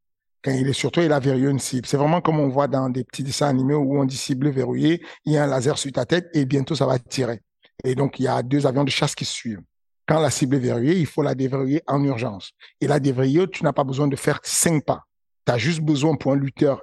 Quand 0.43 0.51
il 0.51 0.67
est 0.67 0.73
sur 0.73 0.91
toi, 0.91 1.03
il 1.03 1.11
a 1.11 1.19
verrouillé 1.19 1.47
une 1.47 1.59
cible. 1.59 1.87
C'est 1.87 1.95
vraiment 1.95 2.21
comme 2.21 2.39
on 2.39 2.49
voit 2.49 2.67
dans 2.67 2.89
des 2.89 3.03
petits 3.03 3.21
dessins 3.21 3.47
animés 3.47 3.75
où 3.75 4.01
on 4.01 4.03
dit 4.03 4.17
cible 4.17 4.49
verrouillée, 4.49 5.05
il 5.23 5.33
y 5.33 5.37
a 5.37 5.43
un 5.43 5.47
laser 5.47 5.77
sur 5.77 5.91
ta 5.91 6.07
tête 6.07 6.27
et 6.33 6.45
bientôt 6.45 6.73
ça 6.73 6.87
va 6.87 6.97
tirer. 6.97 7.41
Et 7.83 7.93
donc, 7.93 8.19
il 8.19 8.23
y 8.23 8.27
a 8.27 8.41
deux 8.41 8.65
avions 8.65 8.83
de 8.83 8.89
chasse 8.89 9.13
qui 9.13 9.25
suivent. 9.25 9.61
Quand 10.07 10.19
la 10.19 10.31
cible 10.31 10.55
est 10.55 10.59
verrouillée, 10.59 10.97
il 10.97 11.05
faut 11.05 11.21
la 11.21 11.35
déverrouiller 11.35 11.83
en 11.85 12.03
urgence. 12.03 12.53
Et 12.81 12.87
la 12.87 12.99
déverrouiller, 12.99 13.47
tu 13.47 13.63
n'as 13.63 13.73
pas 13.73 13.83
besoin 13.83 14.07
de 14.07 14.15
faire 14.15 14.39
cinq 14.41 14.83
pas. 14.83 15.03
Tu 15.45 15.51
as 15.51 15.59
juste 15.59 15.81
besoin 15.81 16.15
pour 16.15 16.31
un 16.31 16.35
lutteur, 16.35 16.81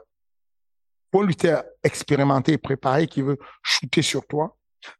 pour 1.10 1.22
un 1.22 1.26
lutteur 1.26 1.64
expérimenté 1.82 2.52
et 2.52 2.58
préparé 2.58 3.08
qui 3.08 3.20
veut 3.20 3.38
shooter 3.64 4.02
sur 4.02 4.24
toi, 4.28 4.56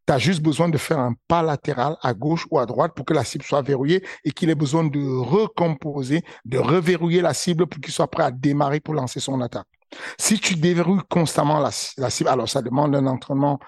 tu 0.07 0.13
as 0.13 0.19
juste 0.19 0.43
besoin 0.43 0.69
de 0.69 0.79
faire 0.79 0.99
un 0.99 1.15
pas 1.29 1.43
latéral 1.43 1.97
à 2.03 2.15
gauche 2.15 2.47
ou 2.51 2.59
à 2.59 2.67
droite 2.67 2.93
pour 2.95 3.05
que 3.05 3.15
la 3.15 3.25
cible 3.25 3.45
soit 3.45 3.63
verrouillée 3.63 4.05
et 4.25 4.33
qu'il 4.33 4.51
ait 4.51 4.55
besoin 4.55 4.85
de 4.85 5.01
recomposer, 5.01 6.23
de 6.45 6.59
reverrouiller 6.59 7.21
la 7.21 7.35
cible 7.35 7.67
pour 7.67 7.81
qu'il 7.81 7.93
soit 7.93 8.11
prêt 8.11 8.25
à 8.25 8.31
démarrer 8.31 8.81
pour 8.81 8.95
lancer 8.95 9.21
son 9.21 9.41
attaque. 9.41 9.67
Si 10.19 10.39
tu 10.39 10.57
déverrouilles 10.57 11.03
constamment 11.09 11.61
la, 11.61 12.11
cible, 12.11 12.29
alors 12.29 12.49
ça 12.49 12.63
demande 12.63 12.97
un 12.97 13.07
entraînement 13.07 13.61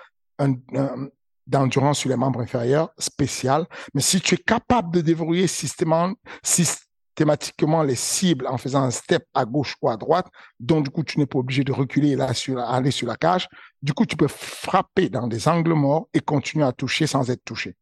d'endurance 1.46 1.98
sur 1.98 2.10
les 2.10 2.16
membres 2.16 2.40
inférieurs 2.40 2.90
spécial, 2.98 3.66
mais 3.94 4.00
si 4.00 4.20
tu 4.20 4.34
es 4.34 4.38
capable 4.38 4.92
de 4.92 5.00
déverrouiller 5.00 5.46
systématiquement, 5.46 7.82
les 7.82 7.94
cibles 7.94 8.46
en 8.46 8.58
faisant 8.58 8.82
un 8.82 8.90
step 8.90 9.24
à 9.34 9.44
gauche 9.44 9.76
ou 9.80 9.88
à 9.88 9.96
droite, 9.96 10.26
donc 10.58 10.84
du 10.84 10.90
coup 10.90 11.04
tu 11.04 11.18
n'es 11.18 11.26
pas 11.26 11.38
obligé 11.38 11.64
de 11.64 11.72
reculer 11.72 12.16
là 12.16 12.34
sur 12.34 12.58
aller 12.58 12.90
sur 12.90 13.06
la 13.06 13.16
cage. 13.16 13.48
Du 13.82 13.92
coup 13.92 14.06
tu 14.06 14.16
peux 14.16 14.28
frapper 14.28 15.08
dans 15.08 15.26
des 15.26 15.48
angles 15.48 15.74
morts 15.74 16.08
et 16.14 16.20
continuer 16.20 16.64
à 16.64 16.72
toucher 16.72 17.06
sans 17.06 17.30
être 17.30 17.44
touché. 17.44 17.76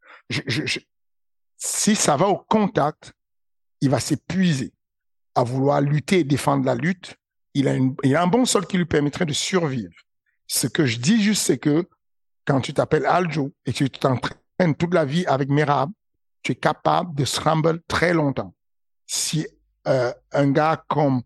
si 1.56 1.94
ça 1.94 2.16
va 2.16 2.28
au 2.28 2.38
contact, 2.38 3.12
il 3.80 3.90
va 3.90 4.00
s'épuiser 4.00 4.72
à 5.34 5.42
vouloir 5.42 5.80
lutter 5.80 6.20
et 6.20 6.24
défendre 6.24 6.64
la 6.64 6.74
lutte. 6.74 7.16
Il 7.54 7.68
a, 7.68 8.22
un 8.22 8.26
bon 8.26 8.44
sol 8.44 8.66
qui 8.66 8.76
lui 8.76 8.84
permettrait 8.84 9.26
de 9.26 9.32
survivre. 9.32 9.94
Ce 10.46 10.66
que 10.66 10.86
je 10.86 10.98
dis 10.98 11.22
juste, 11.22 11.42
c'est 11.42 11.58
que 11.58 11.88
quand 12.44 12.60
tu 12.60 12.74
t'appelles 12.74 13.06
Aljo 13.06 13.52
et 13.64 13.72
tu 13.72 13.88
t'entraînes 13.90 14.74
toute 14.78 14.92
la 14.92 15.04
vie 15.04 15.24
avec 15.26 15.48
Merab, 15.48 15.90
tu 16.42 16.52
es 16.52 16.56
capable 16.56 17.14
de 17.14 17.24
scramble 17.24 17.80
très 17.88 18.12
longtemps 18.12 18.54
si 19.06 19.46
euh, 19.86 20.12
un 20.32 20.50
gars 20.50 20.84
comme 20.88 21.22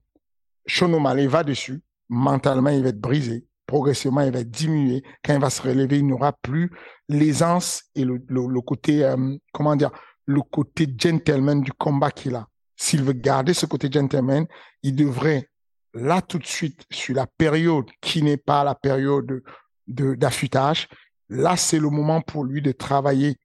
Sean 0.67 0.91
va 1.03 1.45
dessus, 1.45 1.83
mentalement, 2.09 2.71
il 2.71 2.83
va 2.83 2.91
être 2.91 3.01
brisé. 3.01 3.47
Progressivement, 3.69 4.23
il 4.23 4.33
va 4.33 4.45
diminué. 4.45 5.03
Quand 5.23 5.35
il 5.35 5.41
va 5.41 5.51
se 5.51 5.61
relever, 5.61 5.99
il 5.99 6.07
n'aura 6.07 6.33
plus 6.33 6.71
l'aisance 7.11 7.83
et 7.95 8.03
le, 8.03 8.19
le, 8.27 8.61
côté, 8.63 9.05
euh, 9.05 9.37
comment 9.53 9.77
dire, 9.77 9.91
le 10.25 10.41
côté 10.41 10.87
gentleman 10.97 11.61
du 11.61 11.73
combat 11.73 12.11
qu'il 12.11 12.35
a. 12.35 12.49
S'il 12.77 13.03
veut 13.03 13.13
garder 13.13 13.53
ce 13.53 13.67
côté 13.67 13.91
gentleman, 13.93 14.47
il 14.83 14.97
devrait, 14.97 15.51
là 15.93 16.23
tout 16.23 16.39
de 16.39 16.47
suite, 16.47 16.87
sur 16.91 17.15
la 17.15 17.27
période 17.27 17.85
qui 18.01 18.23
n'est 18.23 18.39
pas 18.39 18.65
la 18.65 18.75
période 18.75 19.43
de 19.87 20.15
d'affûtage, 20.15 20.89
là 21.29 21.57
c'est 21.59 21.79
le 21.79 21.91
moment 21.91 22.23
pour 22.23 22.45
lui 22.45 22.63
de 22.63 22.73
travailler 22.73 23.37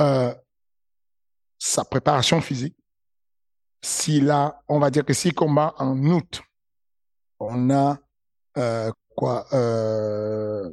euh, 0.00 0.34
sa 1.58 1.84
préparation 1.84 2.42
physique, 2.42 2.76
s'il 3.80 4.30
a, 4.30 4.60
on 4.68 4.78
va 4.78 4.90
dire 4.90 5.06
que 5.06 5.14
s'il 5.14 5.32
combat 5.32 5.74
en 5.78 5.96
août, 6.04 6.42
on 7.38 7.70
a 7.70 7.98
euh, 8.58 8.90
euh, 9.52 10.70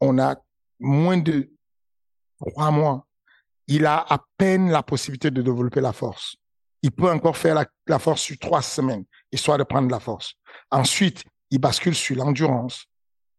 On 0.00 0.18
a 0.18 0.36
moins 0.80 1.18
de 1.18 1.50
trois 2.38 2.70
mois. 2.70 3.06
Il 3.66 3.86
a 3.86 4.04
à 4.08 4.24
peine 4.36 4.70
la 4.70 4.82
possibilité 4.82 5.30
de 5.30 5.40
développer 5.40 5.80
la 5.80 5.92
force. 5.92 6.36
Il 6.82 6.90
peut 6.92 7.10
encore 7.10 7.36
faire 7.36 7.54
la, 7.86 7.98
force 7.98 8.20
sur 8.20 8.38
trois 8.38 8.60
semaines, 8.60 9.04
histoire 9.32 9.56
de 9.56 9.64
prendre 9.64 9.90
la 9.90 10.00
force. 10.00 10.34
Ensuite, 10.70 11.24
il 11.50 11.58
bascule 11.58 11.94
sur 11.94 12.16
l'endurance. 12.16 12.84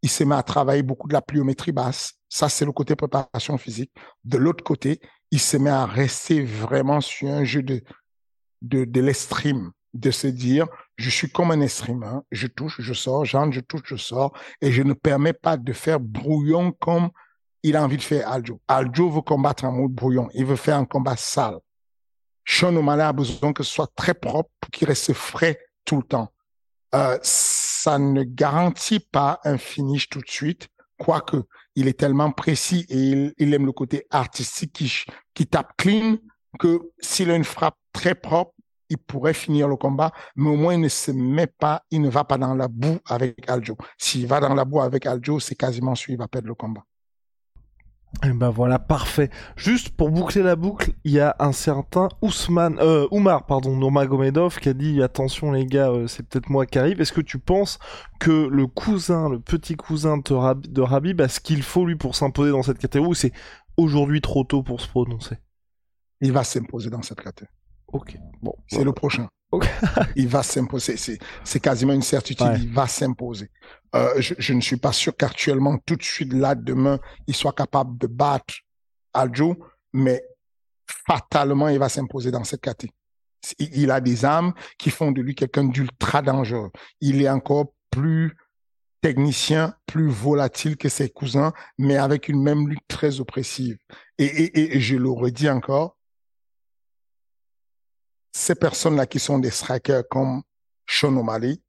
Il 0.02 0.10
se 0.10 0.24
met 0.24 0.36
à 0.36 0.42
travailler 0.42 0.82
beaucoup 0.82 1.08
de 1.08 1.14
la 1.14 1.22
pliométrie 1.22 1.72
basse. 1.72 2.14
Ça, 2.28 2.50
c'est 2.50 2.66
le 2.66 2.72
côté 2.72 2.96
préparation 2.96 3.58
physique. 3.58 3.92
De 4.24 4.38
l'autre 4.38 4.64
côté, 4.64 5.00
il 5.30 5.40
se 5.40 5.58
met 5.58 5.70
à 5.70 5.86
rester 5.86 6.44
vraiment 6.44 7.02
sur 7.02 7.30
un 7.30 7.44
jeu 7.44 7.62
de, 7.62 7.84
de, 8.64 8.86
de 8.86 9.72
de 9.94 10.12
se 10.12 10.28
dire, 10.28 10.68
je 10.98 11.10
suis 11.10 11.30
comme 11.30 11.52
un 11.52 11.62
estime, 11.62 12.04
hein. 12.04 12.24
je 12.32 12.48
touche, 12.48 12.80
je 12.80 12.94
sors, 12.94 13.26
j'entre, 13.26 13.54
je 13.54 13.60
touche, 13.60 13.82
je 13.86 13.96
sors, 13.96 14.32
et 14.62 14.72
je 14.72 14.82
ne 14.82 14.94
permets 14.94 15.34
pas 15.34 15.58
de 15.58 15.74
faire 15.74 16.00
brouillon 16.00 16.72
comme 16.72 17.10
il 17.64 17.76
a 17.76 17.84
envie 17.84 17.98
de 17.98 18.04
faire 18.04 18.30
Aljo. 18.30 18.62
Aljo 18.68 19.10
veut 19.10 19.22
combattre 19.22 19.66
en 19.66 19.72
mode 19.72 19.92
brouillon, 19.92 20.30
il 20.34 20.46
veut 20.46 20.56
faire 20.56 20.78
un 20.78 20.86
combat 20.86 21.16
sale. 21.18 21.58
Sean 22.46 22.76
O'Malley 22.76 23.04
a 23.04 23.14
besoin 23.14 23.54
que 23.54 23.64
ce 23.64 23.74
soit 23.74 23.92
très 23.96 24.14
propre 24.14 24.50
pour 24.60 24.70
qu'il 24.70 24.88
reste 24.88 25.14
frais 25.14 25.60
tout 25.84 25.98
le 25.98 26.04
temps. 26.04 26.32
Euh, 26.94 27.18
ça 27.24 27.98
ne 27.98 28.24
garantit 28.24 29.00
pas 29.00 29.40
un 29.44 29.58
finish 29.58 30.10
tout 30.10 30.22
de 30.22 30.30
suite, 30.30 30.70
quoique 30.98 31.38
il 31.76 31.88
est 31.88 32.00
tellement 32.00 32.32
précis 32.32 32.86
et 32.90 33.34
il, 33.38 33.54
aime 33.54 33.66
le 33.66 33.72
côté 33.74 34.06
artistique 34.12 35.08
qui 35.34 35.48
tape 35.48 35.74
clean 35.78 36.18
que 36.58 36.80
s'il 37.00 37.32
a 37.32 37.36
une 37.36 37.44
frappe 37.44 37.78
très 37.92 38.16
propre, 38.16 38.54
il 38.90 38.98
pourrait 38.98 39.34
finir 39.34 39.68
le 39.68 39.76
combat, 39.76 40.12
mais 40.36 40.50
au 40.50 40.56
moins 40.56 40.74
il 40.74 40.82
ne 40.82 40.90
se 40.90 41.12
met 41.12 41.48
pas, 41.48 41.84
il 41.92 42.02
ne 42.02 42.10
va 42.10 42.24
pas 42.24 42.38
dans 42.38 42.56
la 42.56 42.68
boue 42.68 43.00
avec 43.08 43.50
Aljo. 43.50 43.78
S'il 43.98 44.28
va 44.28 44.40
dans 44.40 44.54
la 44.54 44.66
boue 44.66 44.82
avec 44.82 45.06
Aljo, 45.06 45.40
c'est 45.40 45.56
quasiment 45.56 45.96
sûr, 45.96 46.14
il 46.14 46.18
va 46.18 46.28
perdre 46.28 46.48
le 46.48 46.56
combat. 46.56 46.84
Et 48.24 48.28
eh 48.30 48.34
ben 48.34 48.50
voilà, 48.50 48.80
parfait. 48.80 49.30
Juste 49.58 49.90
pour 49.90 50.10
boucler 50.10 50.42
la 50.42 50.56
boucle, 50.56 50.94
il 51.04 51.12
y 51.12 51.20
a 51.20 51.36
un 51.40 51.52
certain 51.52 52.08
Ousmane, 52.22 52.80
euh, 52.80 53.08
Oumar, 53.12 53.46
pardon, 53.46 53.76
Nurmagomedov 53.76 54.58
qui 54.60 54.70
a 54.70 54.74
dit 54.74 55.04
attention 55.04 55.52
les 55.52 55.66
gars, 55.66 55.90
euh, 55.90 56.08
c'est 56.08 56.26
peut-être 56.26 56.50
moi 56.50 56.66
qui 56.66 56.80
arrive. 56.80 57.02
Est-ce 57.02 57.12
que 57.12 57.22
tu 57.22 57.40
penses 57.40 57.78
que 58.20 58.48
le 58.48 58.68
cousin, 58.68 59.30
le 59.30 59.40
petit 59.40 59.76
cousin 59.76 60.18
de, 60.18 60.34
Rabib, 60.34 60.72
de 60.72 60.82
Rabib 60.82 61.20
a 61.20 61.28
ce 61.28 61.42
qu'il 61.42 61.62
faut 61.62 61.86
lui 61.86 61.98
pour 61.98 62.16
s'imposer 62.16 62.52
dans 62.52 62.64
cette 62.64 62.80
catégorie 62.80 63.12
ou 63.12 63.16
c'est 63.16 63.34
aujourd'hui 63.76 64.22
trop 64.22 64.46
tôt 64.46 64.64
pour 64.64 64.80
se 64.80 64.88
prononcer? 64.88 65.38
Il 66.22 66.32
va 66.32 66.46
s'imposer 66.46 66.90
dans 66.90 67.02
cette 67.02 67.20
catégorie. 67.20 67.52
Ok, 67.96 68.18
bon. 68.42 68.54
C'est 68.68 68.84
le 68.84 68.92
prochain. 68.92 69.30
il 70.18 70.28
va 70.28 70.44
s'imposer. 70.44 70.98
C'est 70.98 71.60
quasiment 71.62 71.94
une 71.94 72.02
certitude. 72.02 72.48
Il 72.58 72.74
va 72.74 72.88
s'imposer. 72.88 73.50
Euh, 73.96 74.14
je, 74.20 74.52
ne 74.52 74.60
suis 74.60 74.76
pas 74.76 74.92
sûr 74.92 75.16
qu'actuellement, 75.16 75.78
tout 75.78 75.96
de 75.96 76.04
suite, 76.04 76.34
là, 76.34 76.56
demain, 76.56 77.00
il 77.26 77.34
soit 77.34 77.54
capable 77.54 77.98
de 77.98 78.08
battre 78.08 78.54
Aljo, 79.14 79.58
mais 79.94 80.22
fatalement, 81.08 81.70
il 81.70 81.80
va 81.80 81.88
s'imposer 81.88 82.32
dans 82.32 82.44
cette 82.44 82.60
catégorie. 82.60 82.94
Il 83.60 83.92
a 83.92 84.02
des 84.02 84.26
armes 84.26 84.54
qui 84.78 84.90
font 84.90 85.14
de 85.14 85.22
lui 85.22 85.34
quelqu'un 85.34 85.64
d'ultra 85.64 86.22
dangereux. 86.22 86.72
Il 87.00 87.22
est 87.22 87.30
encore 87.30 87.72
plus 87.92 88.36
technicien, 89.02 89.74
plus 89.86 90.10
volatile 90.10 90.76
que 90.76 90.90
ses 90.90 91.10
cousins, 91.10 91.54
mais 91.78 91.96
avec 91.96 92.28
une 92.28 92.44
même 92.44 92.68
lutte 92.68 92.88
très 92.90 93.22
oppressive. 93.22 93.78
Et, 94.18 94.26
et, 94.26 94.76
et 94.76 94.82
je 94.82 94.98
le 94.98 95.10
redis 95.10 95.50
encore, 95.50 95.95
ces 98.36 98.54
personnes-là 98.54 99.06
qui 99.06 99.18
sont 99.18 99.40
des 99.40 99.50
strikers 99.50 100.06
comme 100.10 100.44
Sean 100.86 101.16
O'Malley, 101.16 101.62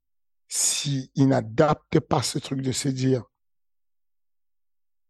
s'ils 0.49 1.09
n'adaptent 1.15 2.01
pas 2.01 2.21
ce 2.21 2.39
truc 2.39 2.61
de 2.61 2.73
se 2.73 2.89
dire, 2.89 3.23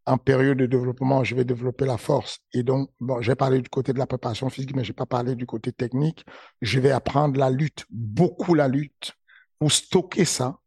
en 0.06 0.20
période 0.20 0.60
de 0.60 0.68
développement, 0.68 1.24
je 1.24 1.34
vais 1.34 1.46
développer 1.46 1.86
la 1.86 1.98
force. 1.98 2.42
Et 2.54 2.62
donc, 2.62 2.92
bon, 3.00 3.22
j'ai 3.22 3.34
parlé 3.34 3.60
du 3.60 3.70
côté 3.70 3.92
de 3.92 3.98
la 3.98 4.06
préparation 4.06 4.52
physique, 4.52 4.76
mais 4.76 4.84
je 4.84 4.92
n'ai 4.92 4.96
pas 4.96 5.08
parlé 5.08 5.34
du 5.34 5.48
côté 5.48 5.72
technique. 5.72 6.24
Je 6.62 6.80
vais 6.80 6.92
apprendre 6.92 7.40
la 7.40 7.50
lutte, 7.50 7.86
beaucoup 7.90 8.54
la 8.54 8.68
lutte, 8.68 9.14
pour 9.58 9.72
stocker 9.72 10.26
ça, 10.26 10.60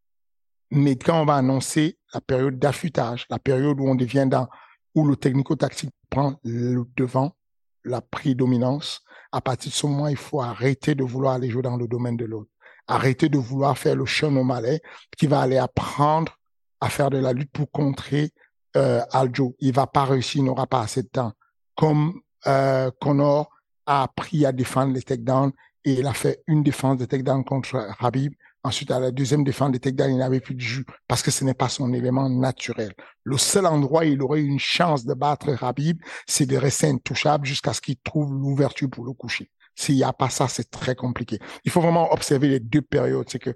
Mais 0.72 0.96
quand 0.96 1.22
on 1.22 1.24
va 1.24 1.36
annoncer 1.36 2.00
la 2.12 2.20
période 2.20 2.58
d'affûtage, 2.58 3.26
la 3.30 3.38
période 3.38 3.78
où 3.78 3.88
on 3.88 3.94
devient 3.94 4.26
dans, 4.28 4.48
où 4.96 5.06
le 5.06 5.14
technico-tactique 5.14 5.94
prend 6.10 6.40
le 6.42 6.84
devant, 6.96 7.36
la 7.84 8.00
prédominance, 8.00 9.04
à 9.32 9.40
partir 9.40 9.70
de 9.70 9.74
ce 9.74 9.86
moment, 9.86 10.08
il 10.08 10.16
faut 10.16 10.40
arrêter 10.40 10.94
de 10.94 11.04
vouloir 11.04 11.34
aller 11.34 11.50
jouer 11.50 11.62
dans 11.62 11.76
le 11.76 11.86
domaine 11.86 12.16
de 12.16 12.24
l'autre. 12.24 12.50
Arrêter 12.86 13.28
de 13.28 13.38
vouloir 13.38 13.78
faire 13.78 13.94
le 13.94 14.06
chemin 14.06 14.42
malais 14.42 14.80
qui 15.16 15.26
va 15.26 15.40
aller 15.40 15.58
apprendre 15.58 16.36
à 16.80 16.88
faire 16.88 17.10
de 17.10 17.18
la 17.18 17.32
lutte 17.32 17.52
pour 17.52 17.70
contrer 17.70 18.32
euh, 18.76 19.02
Aljo. 19.12 19.54
Il 19.60 19.72
va 19.72 19.86
pas 19.86 20.04
réussir, 20.04 20.40
il 20.40 20.44
n'aura 20.44 20.66
pas 20.66 20.80
assez 20.80 21.02
de 21.02 21.08
temps. 21.08 21.32
Comme 21.76 22.20
euh, 22.46 22.90
Connor 23.00 23.50
a 23.86 24.02
appris 24.02 24.44
à 24.46 24.52
défendre 24.52 24.92
les 24.92 25.02
takedowns 25.02 25.52
et 25.84 25.94
il 25.94 26.06
a 26.06 26.14
fait 26.14 26.42
une 26.46 26.62
défense 26.62 26.98
de 26.98 27.04
takedown 27.04 27.44
contre 27.44 27.88
Habib. 28.00 28.32
Ensuite, 28.62 28.90
à 28.90 29.00
la 29.00 29.10
deuxième 29.10 29.42
défense 29.42 29.72
de 29.72 29.78
takedown, 29.78 30.10
il 30.10 30.18
n'avait 30.18 30.40
plus 30.40 30.54
de 30.54 30.60
jus 30.60 30.84
parce 31.08 31.22
que 31.22 31.30
ce 31.30 31.44
n'est 31.44 31.54
pas 31.54 31.70
son 31.70 31.92
élément 31.94 32.28
naturel. 32.28 32.92
Le 33.24 33.38
seul 33.38 33.64
endroit 33.66 34.02
où 34.02 34.04
il 34.04 34.22
aurait 34.22 34.42
une 34.42 34.58
chance 34.58 35.06
de 35.06 35.14
battre 35.14 35.62
Habib, 35.62 36.00
c'est 36.26 36.46
de 36.46 36.56
rester 36.56 36.88
intouchable 36.88 37.46
jusqu'à 37.46 37.72
ce 37.72 37.80
qu'il 37.80 37.96
trouve 37.96 38.32
l'ouverture 38.32 38.90
pour 38.90 39.04
le 39.04 39.12
coucher. 39.12 39.50
S'il 39.74 39.94
n'y 39.94 40.04
a 40.04 40.12
pas 40.12 40.28
ça, 40.28 40.46
c'est 40.46 40.70
très 40.70 40.94
compliqué. 40.94 41.38
Il 41.64 41.70
faut 41.70 41.80
vraiment 41.80 42.12
observer 42.12 42.48
les 42.48 42.60
deux 42.60 42.82
périodes. 42.82 43.30
C'est 43.30 43.38
que 43.38 43.54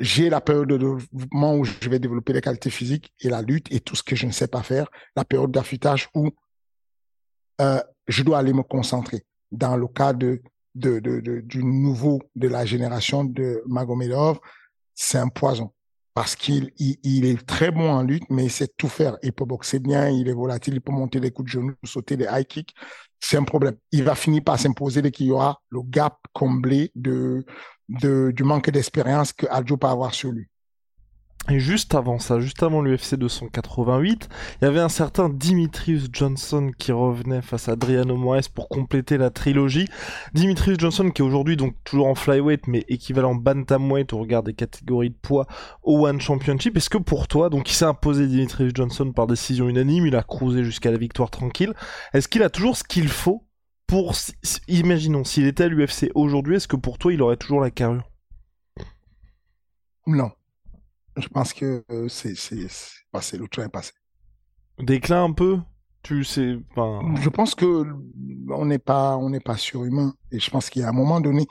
j'ai 0.00 0.28
la 0.28 0.40
période 0.40 0.68
de 0.68 0.78
développement 0.78 1.54
où 1.54 1.64
je 1.64 1.88
vais 1.88 2.00
développer 2.00 2.32
les 2.32 2.40
qualités 2.40 2.70
physiques 2.70 3.12
et 3.20 3.28
la 3.28 3.40
lutte 3.40 3.72
et 3.72 3.78
tout 3.78 3.94
ce 3.94 4.02
que 4.02 4.16
je 4.16 4.26
ne 4.26 4.32
sais 4.32 4.48
pas 4.48 4.64
faire. 4.64 4.88
La 5.14 5.24
période 5.24 5.52
d'affûtage 5.52 6.08
où 6.14 6.30
euh, 7.60 7.80
je 8.08 8.24
dois 8.24 8.38
aller 8.38 8.52
me 8.52 8.64
concentrer. 8.64 9.24
Dans 9.52 9.76
le 9.76 9.86
cas 9.86 10.12
de, 10.12 10.42
de, 10.74 10.98
du 11.40 11.64
nouveau 11.64 12.22
de 12.34 12.48
la 12.48 12.64
génération 12.64 13.24
de 13.24 13.62
Magomedov, 13.66 14.40
c'est 14.94 15.18
un 15.18 15.28
poison 15.28 15.72
parce 16.14 16.36
qu'il 16.36 16.70
il, 16.78 17.24
est 17.24 17.44
très 17.44 17.72
bon 17.72 17.90
en 17.90 18.02
lutte, 18.02 18.30
mais 18.30 18.44
il 18.44 18.50
sait 18.50 18.68
tout 18.68 18.88
faire. 18.88 19.18
Il 19.24 19.32
peut 19.32 19.44
boxer 19.44 19.80
bien, 19.80 20.08
il 20.08 20.28
est 20.28 20.32
volatile, 20.32 20.74
il 20.74 20.80
peut 20.80 20.92
monter 20.92 21.18
les 21.18 21.32
coups 21.32 21.46
de 21.46 21.50
genoux, 21.58 21.74
sauter 21.84 22.16
des 22.16 22.26
high 22.30 22.46
kicks. 22.46 22.72
C'est 23.18 23.36
un 23.36 23.42
problème. 23.42 23.76
Il 23.90 24.04
va 24.04 24.14
finir 24.14 24.44
par 24.44 24.58
s'imposer 24.58 25.02
dès 25.02 25.10
qu'il 25.10 25.26
y 25.26 25.30
aura 25.32 25.60
le 25.70 25.80
gap 25.82 26.18
comblé 26.32 26.92
de, 26.94 27.44
de 27.88 28.30
du 28.30 28.44
manque 28.44 28.70
d'expérience 28.70 29.32
que 29.32 29.46
Adjo 29.50 29.76
peut 29.76 29.88
avoir 29.88 30.14
sur 30.14 30.30
lui. 30.30 30.46
Et 31.50 31.60
juste 31.60 31.94
avant 31.94 32.18
ça, 32.18 32.40
juste 32.40 32.62
avant 32.62 32.80
l'UFC 32.80 33.16
288, 33.16 34.28
il 34.60 34.64
y 34.64 34.66
avait 34.66 34.80
un 34.80 34.88
certain 34.88 35.28
Dimitrius 35.28 36.08
Johnson 36.10 36.70
qui 36.78 36.90
revenait 36.90 37.42
face 37.42 37.68
à 37.68 37.72
Adriano 37.72 38.16
Moraes 38.16 38.48
pour 38.52 38.70
compléter 38.70 39.18
la 39.18 39.28
trilogie. 39.28 39.86
Dimitrius 40.32 40.78
Johnson 40.78 41.10
qui 41.10 41.20
est 41.20 41.24
aujourd'hui 41.24 41.58
donc 41.58 41.74
toujours 41.84 42.06
en 42.06 42.14
flyweight 42.14 42.66
mais 42.66 42.86
équivalent 42.88 43.34
bantamweight 43.34 44.14
au 44.14 44.20
regard 44.20 44.42
des 44.42 44.54
catégories 44.54 45.10
de 45.10 45.18
poids 45.20 45.46
au 45.82 46.06
One 46.06 46.18
Championship. 46.18 46.78
Est-ce 46.78 46.88
que 46.88 46.96
pour 46.96 47.28
toi, 47.28 47.50
donc 47.50 47.70
il 47.70 47.74
s'est 47.74 47.84
imposé 47.84 48.26
Dimitrius 48.26 48.72
Johnson 48.74 49.12
par 49.12 49.26
décision 49.26 49.68
unanime, 49.68 50.06
il 50.06 50.16
a 50.16 50.22
cruisé 50.22 50.64
jusqu'à 50.64 50.90
la 50.90 50.98
victoire 50.98 51.30
tranquille. 51.30 51.74
Est-ce 52.14 52.26
qu'il 52.26 52.42
a 52.42 52.48
toujours 52.48 52.78
ce 52.78 52.84
qu'il 52.84 53.08
faut 53.08 53.44
pour, 53.86 54.14
imaginons, 54.66 55.24
s'il 55.24 55.46
était 55.46 55.64
à 55.64 55.68
l'UFC 55.68 56.10
aujourd'hui, 56.14 56.56
est-ce 56.56 56.68
que 56.68 56.76
pour 56.76 56.96
toi 56.96 57.12
il 57.12 57.20
aurait 57.20 57.36
toujours 57.36 57.60
la 57.60 57.70
carrure? 57.70 58.08
Non. 60.06 60.30
Je 61.16 61.28
pense 61.28 61.52
que 61.52 61.84
euh, 61.90 62.08
c'est 62.08 62.34
passé, 63.12 63.38
le 63.38 63.48
train 63.48 63.64
est 63.64 63.68
passé. 63.68 63.92
Déclin 64.78 65.24
un 65.24 65.32
peu? 65.32 65.58
Tu 66.02 66.24
sais 66.24 66.56
enfin... 66.70 67.14
Je 67.20 67.28
pense 67.28 67.54
que 67.54 67.86
on 68.50 68.66
n'est 68.66 68.78
pas 68.78 69.16
on 69.16 69.30
n'est 69.30 69.40
pas 69.40 69.56
surhumain. 69.56 70.14
Et 70.30 70.40
je 70.40 70.50
pense 70.50 70.68
qu'il 70.68 70.82
y 70.82 70.84
a 70.84 70.88
un 70.88 70.92
moment 70.92 71.20
donné 71.20 71.46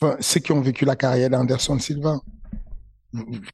enfin, 0.00 0.16
ceux 0.20 0.40
qui 0.40 0.52
ont 0.52 0.60
vécu 0.60 0.84
la 0.84 0.96
carrière 0.96 1.30
d'Anderson 1.30 1.78
Silva 1.78 2.18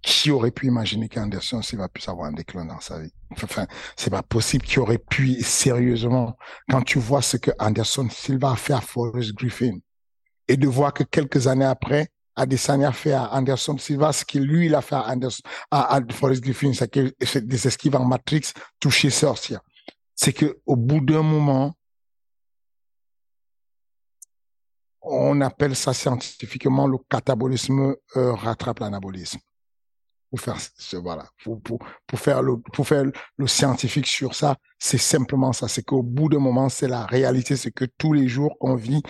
qui 0.02 0.30
aurait 0.30 0.50
pu 0.50 0.66
imaginer 0.66 1.08
qu'Anderson 1.08 1.62
Silva 1.62 1.88
puisse 1.88 2.08
avoir 2.08 2.28
un 2.28 2.32
déclin 2.32 2.64
dans 2.64 2.80
sa 2.80 3.00
vie? 3.00 3.12
Enfin, 3.32 3.66
c'est 3.96 4.10
pas 4.10 4.22
possible 4.22 4.64
qu'il 4.64 4.80
aurait 4.80 4.98
pu 4.98 5.42
sérieusement. 5.42 6.36
Quand 6.70 6.82
tu 6.82 6.98
vois 6.98 7.22
ce 7.22 7.36
que 7.36 7.50
Anderson 7.58 8.08
Silva 8.10 8.52
a 8.52 8.56
fait 8.56 8.74
à 8.74 8.80
Forrest 8.80 9.32
Griffin 9.34 9.78
et 10.46 10.56
de 10.56 10.68
voir 10.68 10.94
que 10.94 11.02
quelques 11.02 11.46
années 11.48 11.64
après 11.64 12.08
Adesanya 12.38 12.92
fait 12.92 13.12
à 13.12 13.35
Anderson 13.35 13.76
Silva, 13.78 14.12
ce 14.12 14.25
qu'il 14.25 14.45
lui, 14.45 14.66
il 14.66 14.75
a 14.75 14.80
fait 14.80 14.95
à, 14.95 15.09
Anderson, 15.09 15.42
à, 15.71 16.00
Forrest 16.12 16.43
Griffin, 16.43 16.73
c'est 16.73 16.89
que 16.89 17.12
des 17.39 17.67
esquives 17.67 17.97
en 17.97 18.04
Matrix 18.04 18.52
toucher 18.78 19.10
sortir. 19.10 19.60
C'est 20.15 20.32
que 20.32 20.58
au 20.67 20.76
bout 20.76 21.00
d'un 21.00 21.23
moment, 21.23 21.75
on 25.02 25.41
appelle 25.41 25.75
ça 25.75 25.93
scientifiquement 25.93 26.86
le 26.86 26.99
catabolisme 27.08 27.95
euh, 28.17 28.32
rattrape 28.34 28.80
l'anabolisme. 28.80 29.39
Pour 30.30 30.41
faire 30.41 30.58
voilà, 31.02 31.26
pour, 31.43 31.62
pour, 31.62 31.78
pour 32.06 32.21
faire 32.21 32.43
le 32.43 32.58
pour 32.58 32.86
faire 32.86 33.04
le 33.36 33.47
scientifique 33.47 34.06
sur 34.06 34.34
ça, 34.34 34.56
c'est 34.78 34.99
simplement 34.99 35.54
ça. 35.54 35.69
C'est 35.69 35.82
qu'au 35.82 36.02
bout 36.02 36.28
d'un 36.28 36.39
moment, 36.39 36.69
c'est 36.69 36.89
la 36.89 37.06
réalité, 37.06 37.56
c'est 37.56 37.71
que 37.71 37.86
tous 37.86 38.12
les 38.12 38.28
jours 38.28 38.58
qu'on 38.58 38.76
vit, 38.76 39.02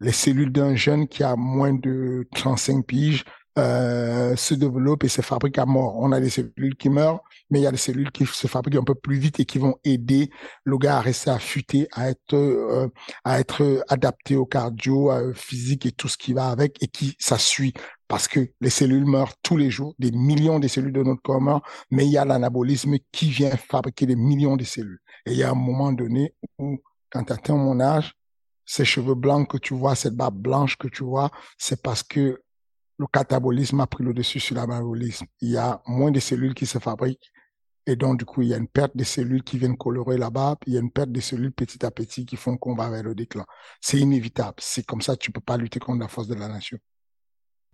les 0.00 0.12
cellules 0.12 0.52
d'un 0.52 0.74
jeune 0.76 1.08
qui 1.08 1.22
a 1.22 1.36
moins 1.36 1.74
de 1.74 2.26
35 2.34 2.84
piges 2.86 3.24
euh, 3.58 4.36
se 4.36 4.52
développent 4.52 5.04
et 5.04 5.08
se 5.08 5.22
fabriquent 5.22 5.58
à 5.58 5.64
mort. 5.64 5.96
On 5.96 6.12
a 6.12 6.20
des 6.20 6.28
cellules 6.28 6.76
qui 6.76 6.90
meurent, 6.90 7.22
mais 7.48 7.60
il 7.60 7.62
y 7.62 7.66
a 7.66 7.70
des 7.70 7.78
cellules 7.78 8.10
qui 8.10 8.26
se 8.26 8.46
fabriquent 8.46 8.76
un 8.76 8.84
peu 8.84 8.94
plus 8.94 9.16
vite 9.16 9.40
et 9.40 9.46
qui 9.46 9.58
vont 9.58 9.76
aider 9.82 10.30
le 10.64 10.76
gars 10.76 10.98
à 10.98 11.00
rester 11.00 11.30
affûté, 11.30 11.88
à 11.92 12.10
être 12.10 12.34
euh, 12.34 12.88
à 13.24 13.40
être 13.40 13.82
adapté 13.88 14.36
au 14.36 14.44
cardio, 14.44 15.10
euh, 15.10 15.32
physique 15.32 15.86
et 15.86 15.92
tout 15.92 16.08
ce 16.08 16.18
qui 16.18 16.34
va 16.34 16.48
avec 16.50 16.82
et 16.82 16.88
qui 16.88 17.16
ça 17.18 17.38
suit 17.38 17.72
parce 18.08 18.28
que 18.28 18.50
les 18.60 18.70
cellules 18.70 19.06
meurent 19.06 19.34
tous 19.42 19.56
les 19.56 19.70
jours, 19.70 19.94
des 19.98 20.12
millions 20.12 20.58
de 20.58 20.68
cellules 20.68 20.92
de 20.92 21.02
notre 21.02 21.22
corps 21.22 21.40
meurent, 21.40 21.62
mais 21.90 22.04
il 22.04 22.12
y 22.12 22.18
a 22.18 22.24
l'anabolisme 22.26 22.96
qui 23.10 23.30
vient 23.30 23.56
fabriquer 23.56 24.06
des 24.06 24.16
millions 24.16 24.56
de 24.56 24.64
cellules. 24.64 25.00
Et 25.24 25.32
il 25.32 25.38
y 25.38 25.42
a 25.42 25.50
un 25.50 25.54
moment 25.54 25.92
donné 25.92 26.34
où, 26.58 26.78
quand 27.10 27.24
tu 27.24 27.32
atteins 27.32 27.56
mon 27.56 27.80
âge, 27.80 28.14
ces 28.66 28.84
cheveux 28.84 29.14
blancs 29.14 29.48
que 29.48 29.58
tu 29.58 29.74
vois, 29.74 29.94
cette 29.94 30.14
barbe 30.14 30.36
blanche 30.36 30.76
que 30.76 30.88
tu 30.88 31.04
vois, 31.04 31.30
c'est 31.56 31.82
parce 31.82 32.02
que 32.02 32.42
le 32.98 33.06
catabolisme 33.06 33.80
a 33.80 33.86
pris 33.86 34.04
le 34.04 34.12
dessus 34.12 34.40
sur 34.40 34.56
l'anabolisme. 34.56 35.26
Il 35.40 35.50
y 35.50 35.56
a 35.56 35.82
moins 35.86 36.10
de 36.10 36.20
cellules 36.20 36.54
qui 36.54 36.66
se 36.66 36.78
fabriquent 36.78 37.30
et 37.86 37.94
donc, 37.94 38.18
du 38.18 38.24
coup, 38.24 38.42
il 38.42 38.48
y 38.48 38.54
a 38.54 38.56
une 38.56 38.66
perte 38.66 38.96
de 38.96 39.04
cellules 39.04 39.44
qui 39.44 39.58
viennent 39.58 39.76
colorer 39.76 40.18
la 40.18 40.30
barbe, 40.30 40.58
il 40.66 40.74
y 40.74 40.76
a 40.76 40.80
une 40.80 40.90
perte 40.90 41.12
de 41.12 41.20
cellules 41.20 41.52
petit 41.52 41.86
à 41.86 41.92
petit 41.92 42.26
qui 42.26 42.36
font 42.36 42.56
qu'on 42.56 42.74
va 42.74 42.90
vers 42.90 43.04
le 43.04 43.14
déclin. 43.14 43.46
C'est 43.80 43.98
inévitable. 43.98 44.56
C'est 44.58 44.84
comme 44.84 45.00
ça, 45.00 45.16
tu 45.16 45.30
peux 45.30 45.40
pas 45.40 45.56
lutter 45.56 45.78
contre 45.78 46.00
la 46.00 46.08
force 46.08 46.26
de 46.26 46.34
la 46.34 46.48
nation. 46.48 46.78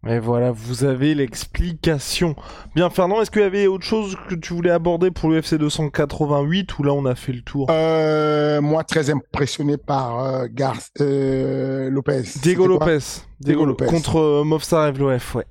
Et 0.08 0.18
voilà, 0.18 0.50
vous 0.50 0.82
avez 0.82 1.14
l'explication. 1.14 2.34
Bien, 2.74 2.90
Fernand, 2.90 3.22
est-ce 3.22 3.30
qu'il 3.30 3.42
y 3.42 3.44
avait 3.44 3.68
autre 3.68 3.84
chose 3.84 4.16
que 4.28 4.34
tu 4.34 4.52
voulais 4.52 4.70
aborder 4.70 5.12
pour 5.12 5.30
l'UFC 5.30 5.54
288 5.54 6.76
ou 6.78 6.82
là 6.82 6.92
on 6.92 7.06
a 7.06 7.14
fait 7.14 7.32
le 7.32 7.42
tour? 7.42 7.68
Euh, 7.70 8.60
Moi, 8.60 8.82
très 8.82 9.10
impressionné 9.10 9.76
par 9.76 10.18
euh, 10.18 10.46
Gar 10.50 10.76
euh, 11.00 11.88
Lopez. 11.88 12.22
Diego 12.42 12.66
Lopez. 12.66 12.98
Diego 13.38 13.64
Lopez. 13.64 13.86
Contre 13.86 14.42
Movsar 14.44 14.88
Evloef, 14.88 15.36
ouais. 15.36 15.46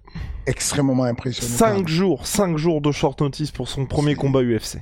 Extrêmement 0.45 1.05
impressionné. 1.05 1.49
Cinq 1.49 1.87
jours, 1.87 2.27
cinq 2.27 2.57
jours 2.57 2.81
de 2.81 2.91
short 2.91 3.21
notice 3.21 3.51
pour 3.51 3.69
son 3.69 3.85
premier 3.85 4.15
combat 4.15 4.41
UFC. 4.41 4.79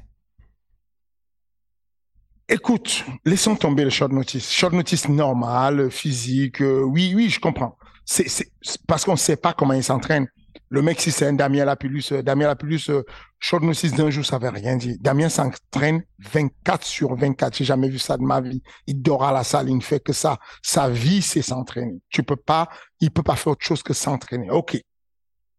Écoute, 2.52 3.06
laissons 3.24 3.56
tomber 3.56 3.84
le 3.84 3.92
short 3.92 4.12
notice. 4.12 4.52
Short 4.52 4.74
notice 4.74 5.08
normal, 5.08 5.92
physique, 5.92 6.62
oui, 6.62 7.14
oui, 7.16 7.30
je 7.30 7.40
comprends 7.40 7.78
c'est 8.10 8.52
parce 8.88 9.06
qu'on 9.06 9.12
ne 9.12 9.18
sait 9.18 9.36
pas 9.36 9.54
comment 9.54 9.74
il 9.74 9.84
s'entraîne. 9.84 10.28
Le 10.70 10.82
mec, 10.82 11.00
si 11.00 11.12
c'est 11.12 11.28
un 11.28 11.34
Damien 11.34 11.64
Lapulus, 11.64 12.12
euh, 12.12 12.24
Damien 12.24 12.48
Lapulus, 12.48 12.90
euh, 12.90 13.04
short 13.40 13.64
notice 13.64 13.94
d'un 13.94 14.10
jour, 14.10 14.26
ça 14.26 14.40
veut 14.40 14.50
rien 14.50 14.78
dire. 14.78 14.96
Damien 15.00 15.30
s'entraîne 15.30 16.04
24 16.20 16.84
sur 16.84 17.16
24. 17.16 17.56
J'ai 17.56 17.66
jamais 17.66 17.88
vu 17.88 18.00
ça 18.00 18.18
de 18.18 18.24
ma 18.24 18.42
vie. 18.42 18.64
Il 18.88 19.00
dort 19.02 19.24
à 19.24 19.32
la 19.32 19.44
salle, 19.44 19.70
il 19.70 19.76
ne 19.76 19.82
fait 19.82 20.00
que 20.00 20.12
ça. 20.12 20.40
Sa 20.64 20.90
vie, 20.90 21.22
c'est 21.22 21.44
s'entraîner. 21.44 22.02
Tu 22.10 22.24
peux 22.24 22.36
pas, 22.36 22.68
il 23.00 23.12
peut 23.12 23.22
pas 23.22 23.36
faire 23.36 23.54
autre 23.54 23.66
chose 23.66 23.84
que 23.84 23.94
s'entraîner. 23.94 24.50
OK. 24.50 24.82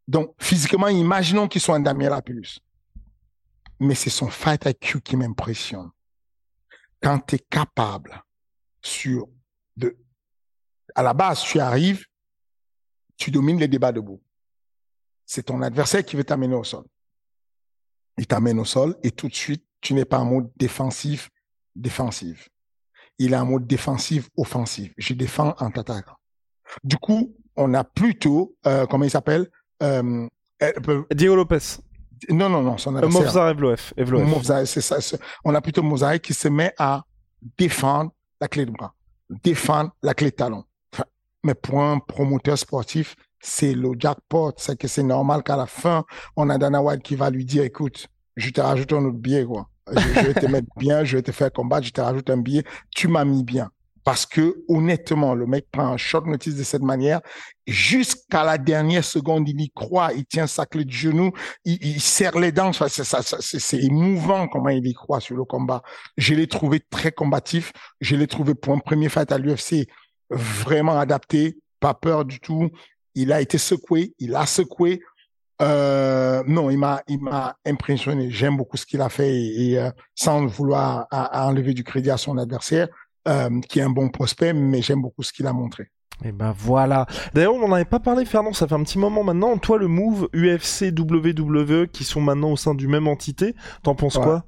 Donc, 0.08 0.34
physiquement, 0.40 0.88
imaginons 0.88 1.46
qu'il 1.46 1.60
soit 1.60 1.76
un 1.76 1.80
Damien 1.80 2.10
Lapulus. 2.10 2.58
Mais 3.78 3.94
c'est 3.94 4.10
son 4.10 4.28
fight 4.28 4.64
IQ 4.66 5.00
qui 5.02 5.16
m'impressionne. 5.16 5.90
Quand 7.00 7.20
tu 7.20 7.36
es 7.36 7.38
capable 7.38 8.22
sur 8.82 9.28
de, 9.76 9.96
à 10.96 11.02
la 11.04 11.14
base, 11.14 11.42
tu 11.42 11.60
arrives, 11.60 12.04
tu 13.20 13.30
domines 13.30 13.60
les 13.60 13.68
débats 13.68 13.92
debout. 13.92 14.20
C'est 15.26 15.44
ton 15.44 15.62
adversaire 15.62 16.04
qui 16.04 16.16
veut 16.16 16.24
t'amener 16.24 16.54
au 16.54 16.64
sol. 16.64 16.84
Il 18.16 18.26
t'amène 18.26 18.58
au 18.58 18.64
sol 18.64 18.96
et 19.04 19.12
tout 19.12 19.28
de 19.28 19.34
suite, 19.34 19.64
tu 19.80 19.94
n'es 19.94 20.06
pas 20.06 20.18
en 20.18 20.24
mode 20.24 20.50
défensif, 20.56 21.30
défensif. 21.76 22.48
Il 23.18 23.34
est 23.34 23.36
en 23.36 23.44
mode 23.44 23.66
défensif, 23.66 24.28
offensif. 24.36 24.92
Je 24.96 25.12
défends 25.12 25.54
en 25.58 25.70
t'attaquant. 25.70 26.16
Du 26.82 26.96
coup, 26.96 27.36
on 27.56 27.74
a 27.74 27.84
plutôt, 27.84 28.56
euh, 28.66 28.86
comment 28.86 29.04
il 29.04 29.10
s'appelle 29.10 29.48
euh, 29.82 30.26
euh 30.62 31.02
Diego 31.14 31.36
Lopez. 31.36 31.78
Non, 32.30 32.48
non, 32.48 32.62
non. 32.62 32.78
Son 32.78 32.96
adversaire. 32.96 33.48
Evloef. 33.48 33.92
c'est 34.64 34.80
ça. 34.80 35.18
On 35.44 35.54
a 35.54 35.60
plutôt 35.60 35.82
Mosaïque 35.82 36.22
qui 36.22 36.34
se 36.34 36.48
met 36.48 36.72
à 36.78 37.04
défendre 37.58 38.12
la 38.40 38.48
clé 38.48 38.64
de 38.64 38.70
bras, 38.70 38.94
défendre 39.28 39.94
la 40.02 40.14
clé 40.14 40.30
de 40.30 40.36
talon 40.36 40.64
mais 41.44 41.54
pour 41.54 41.82
un 41.82 41.98
promoteur 41.98 42.58
sportif, 42.58 43.16
c'est 43.40 43.72
le 43.72 43.92
jackpot. 43.98 44.52
C'est 44.56 44.78
que 44.78 44.88
c'est 44.88 45.02
normal 45.02 45.42
qu'à 45.42 45.56
la 45.56 45.66
fin, 45.66 46.04
on 46.36 46.50
a 46.50 46.58
Dana 46.58 46.82
White 46.82 47.02
qui 47.02 47.16
va 47.16 47.30
lui 47.30 47.44
dire, 47.44 47.64
écoute, 47.64 48.08
je 48.36 48.50
te 48.50 48.60
rajoute 48.60 48.92
un 48.92 49.04
autre 49.04 49.18
billet, 49.18 49.44
quoi. 49.44 49.68
Je, 49.90 50.20
vais 50.20 50.34
te 50.34 50.46
mettre 50.50 50.68
bien, 50.76 51.04
je 51.04 51.16
vais 51.16 51.22
te 51.22 51.32
faire 51.32 51.52
combattre, 51.52 51.86
je 51.86 51.92
te 51.92 52.00
rajoute 52.00 52.30
un 52.30 52.38
billet. 52.38 52.64
Tu 52.94 53.08
m'as 53.08 53.24
mis 53.24 53.44
bien. 53.44 53.70
Parce 54.02 54.24
que, 54.24 54.64
honnêtement, 54.68 55.34
le 55.34 55.46
mec 55.46 55.66
prend 55.70 55.92
un 55.92 55.96
short 55.98 56.26
notice 56.26 56.56
de 56.56 56.62
cette 56.62 56.82
manière. 56.82 57.20
Jusqu'à 57.66 58.44
la 58.44 58.56
dernière 58.56 59.04
seconde, 59.04 59.46
il 59.48 59.60
y 59.60 59.70
croit, 59.70 60.12
il 60.14 60.24
tient 60.24 60.46
sa 60.46 60.64
clé 60.64 60.84
de 60.84 60.90
genou, 60.90 61.32
il, 61.64 62.00
serre 62.00 62.38
les 62.38 62.50
dents. 62.50 62.72
C'est 62.72 63.78
émouvant 63.78 64.48
comment 64.48 64.70
il 64.70 64.86
y 64.86 64.94
croit 64.94 65.20
sur 65.20 65.36
le 65.36 65.44
combat. 65.44 65.82
Je 66.16 66.34
l'ai 66.34 66.46
trouvé 66.46 66.80
très 66.80 67.12
combatif. 67.12 67.72
Je 68.00 68.16
l'ai 68.16 68.26
trouvé 68.26 68.54
pour 68.54 68.72
un 68.72 68.78
premier 68.78 69.10
fight 69.10 69.30
à 69.32 69.38
l'UFC 69.38 69.86
vraiment 70.30 70.98
adapté, 70.98 71.58
pas 71.80 71.94
peur 71.94 72.24
du 72.24 72.40
tout. 72.40 72.70
Il 73.14 73.32
a 73.32 73.40
été 73.40 73.58
secoué, 73.58 74.14
il 74.18 74.34
a 74.34 74.46
secoué. 74.46 75.00
Euh, 75.60 76.42
non, 76.46 76.70
il 76.70 76.78
m'a, 76.78 77.02
il 77.06 77.20
m'a 77.20 77.56
impressionné. 77.66 78.30
J'aime 78.30 78.56
beaucoup 78.56 78.76
ce 78.76 78.86
qu'il 78.86 79.00
a 79.00 79.08
fait 79.08 79.34
et, 79.34 79.78
euh, 79.78 79.90
sans 80.14 80.46
vouloir 80.46 81.06
enlever 81.10 81.74
du 81.74 81.84
crédit 81.84 82.10
à 82.10 82.16
son 82.16 82.38
adversaire, 82.38 82.88
euh, 83.28 83.60
qui 83.68 83.80
est 83.80 83.82
un 83.82 83.90
bon 83.90 84.08
prospect, 84.08 84.54
mais 84.54 84.80
j'aime 84.80 85.02
beaucoup 85.02 85.22
ce 85.22 85.32
qu'il 85.32 85.46
a 85.46 85.52
montré. 85.52 85.90
Et 86.22 86.28
eh 86.28 86.32
ben 86.32 86.52
voilà. 86.56 87.06
D'ailleurs, 87.32 87.54
on 87.54 87.66
n'en 87.66 87.72
avait 87.72 87.86
pas 87.86 87.98
parlé, 87.98 88.26
Fernand, 88.26 88.52
ça 88.52 88.68
fait 88.68 88.74
un 88.74 88.82
petit 88.82 88.98
moment 88.98 89.24
maintenant. 89.24 89.56
Toi, 89.56 89.78
le 89.78 89.88
move 89.88 90.28
UFC, 90.34 90.92
WWE, 90.98 91.86
qui 91.86 92.04
sont 92.04 92.20
maintenant 92.20 92.52
au 92.52 92.56
sein 92.58 92.74
du 92.74 92.88
même 92.88 93.08
entité, 93.08 93.54
t'en 93.82 93.94
penses 93.94 94.18
quoi? 94.18 94.44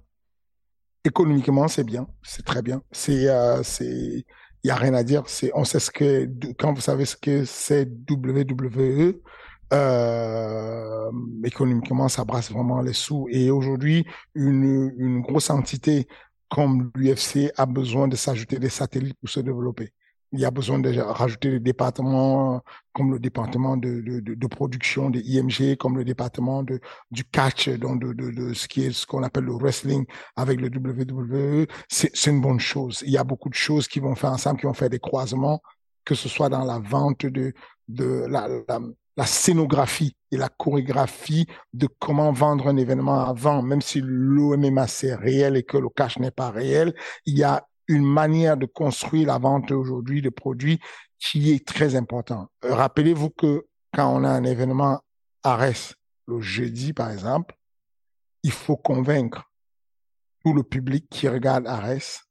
Économiquement, 1.05 1.68
c'est 1.68 1.85
bien, 1.85 2.07
c'est 2.23 2.45
très 2.45 2.61
bien. 2.61 2.83
C'est, 2.92 3.27
c'est, 3.64 4.27
il 4.64 4.68
y 4.68 4.70
a 4.70 4.77
rien 4.77 4.94
à 4.94 5.03
dire. 5.03 5.25
C'est, 5.27 5.51
on 5.55 5.64
sait 5.64 5.81
ce 5.81 5.90
que, 5.90 6.29
quand 6.59 6.72
vous 6.72 6.81
savez 6.81 7.05
ce 7.05 7.16
que 7.16 7.44
c'est 7.44 7.88
WWE, 8.11 9.20
euh, 9.72 11.11
économiquement, 11.44 12.09
ça 12.09 12.25
brasse 12.25 12.51
vraiment 12.51 12.81
les 12.81 12.92
sous. 12.92 13.27
Et 13.31 13.51
aujourd'hui, 13.51 14.07
une, 14.35 14.92
une 14.98 15.20
grosse 15.20 15.51
entité 15.51 16.07
comme 16.48 16.90
l'UFC 16.94 17.51
a 17.57 17.66
besoin 17.66 18.09
de 18.09 18.16
s'ajouter 18.16 18.59
des 18.59 18.68
satellites 18.68 19.16
pour 19.18 19.31
se 19.31 19.40
développer 19.40 19.92
il 20.33 20.40
y 20.40 20.45
a 20.45 20.51
besoin 20.51 20.79
de 20.79 20.99
rajouter 20.99 21.51
des 21.51 21.61
départements 21.61 22.62
comme 22.95 23.12
le 23.12 23.18
département 23.18 23.77
de, 23.77 24.01
de, 24.01 24.21
de, 24.21 24.47
production 24.47 25.11
de 25.11 25.21
IMG, 25.21 25.77
comme 25.77 25.97
le 25.97 26.05
département 26.05 26.62
de, 26.62 26.81
du 27.11 27.25
catch, 27.25 27.68
donc 27.68 28.01
de, 28.01 28.12
de, 28.12 28.55
ce 28.55 28.66
qui 28.68 28.85
est 28.85 28.92
ce 28.92 29.07
qu'on 29.07 29.23
appelle 29.23 29.45
le 29.45 29.55
wrestling 29.55 30.05
avec 30.37 30.61
le 30.61 30.68
WWE. 30.68 31.66
C'est 31.88 32.27
une 32.27 32.40
bonne 32.40 32.61
chose. 32.61 33.03
Il 33.07 33.12
y 33.12 33.18
a 33.18 33.25
beaucoup 33.25 33.51
de 33.51 33.55
choses 33.55 33.88
qui 33.88 34.01
vont 34.01 34.14
faire 34.14 34.31
ensemble, 34.31 34.59
qui 34.61 34.66
vont 34.66 34.75
faire 34.75 34.90
des 34.90 34.99
croisements, 34.99 35.61
que 36.05 36.14
ce 36.14 36.29
soit 36.29 36.49
dans 36.49 36.64
la 36.64 36.79
vente 36.79 37.27
de, 37.27 37.53
de 37.88 38.27
la, 38.29 38.49
la, 39.16 39.27
scénographie 39.27 40.16
et 40.31 40.37
la 40.37 40.49
chorégraphie 40.49 41.47
de 41.75 41.88
comment 41.99 42.33
vendre 42.33 42.68
un 42.68 42.77
événement 42.77 43.21
avant, 43.21 43.62
même 43.62 43.83
si 43.83 44.01
l'OMMA 44.03 44.87
c'est 44.87 45.14
réel 45.14 45.57
et 45.57 45.62
que 45.62 45.77
le 45.77 45.88
cash 45.90 46.18
n'est 46.18 46.31
pas 46.31 46.51
réel, 46.51 46.95
il 47.27 47.38
y 47.38 47.45
a 47.45 47.66
une 47.88 48.05
manière 48.05 48.57
de 48.57 48.66
construire 48.66 49.29
la 49.29 49.38
vente 49.38 49.71
aujourd'hui 49.71 50.23
de 50.23 50.31
produits 50.31 50.81
qui 51.18 51.53
est 51.53 51.66
très 51.66 51.95
important. 51.95 52.49
Euh, 52.64 52.75
rappelez-vous 52.75 53.31
que 53.31 53.66
quand 53.95 54.12
on 54.14 54.25
a 54.25 54.31
un 54.31 54.45
événement 54.45 55.01
ARES 55.42 55.95
le 56.27 56.40
jeudi, 56.40 56.92
par 56.92 57.11
exemple, 57.11 57.57
il 58.42 58.53
faut 58.53 58.77
convaincre 58.77 59.51
tout 60.45 60.53
le 60.53 60.62
public 60.62 61.07
qui 61.11 61.29
regarde 61.29 61.66
ARES 61.66 62.25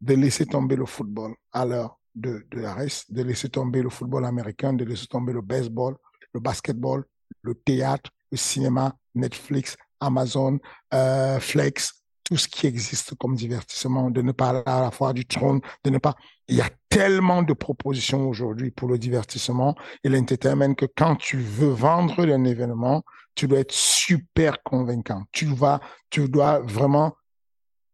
de 0.00 0.14
laisser 0.14 0.46
tomber 0.46 0.76
le 0.76 0.86
football 0.86 1.34
à 1.52 1.64
l'heure 1.64 1.98
de, 2.14 2.46
de 2.50 2.60
l'ARES, 2.60 3.04
de 3.08 3.22
laisser 3.22 3.48
tomber 3.48 3.82
le 3.82 3.90
football 3.90 4.24
américain, 4.24 4.72
de 4.72 4.84
laisser 4.84 5.06
tomber 5.06 5.32
le 5.32 5.40
baseball, 5.40 5.96
le 6.32 6.40
basketball, 6.40 7.04
le 7.42 7.54
théâtre, 7.54 8.10
le 8.30 8.36
cinéma, 8.36 8.94
Netflix, 9.14 9.76
Amazon, 10.00 10.58
euh, 10.94 11.40
Flex, 11.40 11.97
tout 12.28 12.36
ce 12.36 12.46
qui 12.46 12.66
existe 12.66 13.14
comme 13.14 13.34
divertissement, 13.34 14.10
de 14.10 14.20
ne 14.20 14.32
pas 14.32 14.50
aller 14.50 14.62
à 14.66 14.82
la 14.82 14.90
fois 14.90 15.14
du 15.14 15.24
trône, 15.24 15.60
de 15.82 15.90
ne 15.90 15.96
pas. 15.96 16.14
Il 16.46 16.56
y 16.56 16.60
a 16.60 16.68
tellement 16.90 17.42
de 17.42 17.54
propositions 17.54 18.28
aujourd'hui 18.28 18.70
pour 18.70 18.86
le 18.88 18.98
divertissement 18.98 19.74
et 20.04 20.10
l'entertainment 20.10 20.74
que 20.74 20.84
quand 20.84 21.16
tu 21.16 21.38
veux 21.38 21.70
vendre 21.70 22.20
un 22.20 22.44
événement, 22.44 23.02
tu 23.34 23.48
dois 23.48 23.60
être 23.60 23.72
super 23.72 24.62
convaincant. 24.62 25.24
Tu 25.32 25.46
vas, 25.46 25.80
tu 26.10 26.28
dois 26.28 26.58
vraiment 26.58 27.16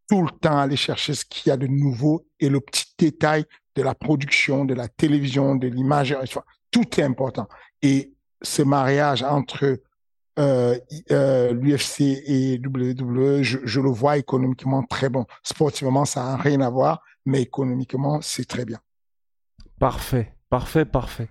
tout 0.09 0.23
le 0.23 0.31
temps 0.31 0.59
aller 0.59 0.75
chercher 0.75 1.13
ce 1.13 1.23
qu'il 1.23 1.49
y 1.49 1.53
a 1.53 1.57
de 1.57 1.67
nouveau 1.67 2.27
et 2.39 2.49
le 2.49 2.59
petit 2.59 2.87
détail 2.97 3.45
de 3.75 3.83
la 3.83 3.95
production, 3.95 4.65
de 4.65 4.73
la 4.73 4.89
télévision, 4.89 5.55
de 5.55 5.67
l'image. 5.67 6.17
Tout 6.71 6.99
est 6.99 7.03
important. 7.03 7.47
Et 7.81 8.13
ce 8.41 8.61
mariage 8.63 9.23
entre 9.23 9.79
euh, 10.37 10.77
euh, 11.11 11.53
l'UFC 11.53 12.01
et 12.01 12.59
WWE, 12.59 13.41
je, 13.41 13.79
le 13.79 13.89
vois 13.89 14.17
économiquement 14.17 14.83
très 14.83 15.09
bon. 15.09 15.25
Sportivement, 15.43 16.05
ça 16.05 16.23
n'a 16.23 16.35
rien 16.37 16.61
à 16.61 16.69
voir, 16.69 17.01
mais 17.25 17.41
économiquement, 17.41 18.19
c'est 18.21 18.45
très 18.45 18.65
bien. 18.65 18.79
Parfait, 19.79 20.33
parfait, 20.49 20.85
parfait. 20.85 21.29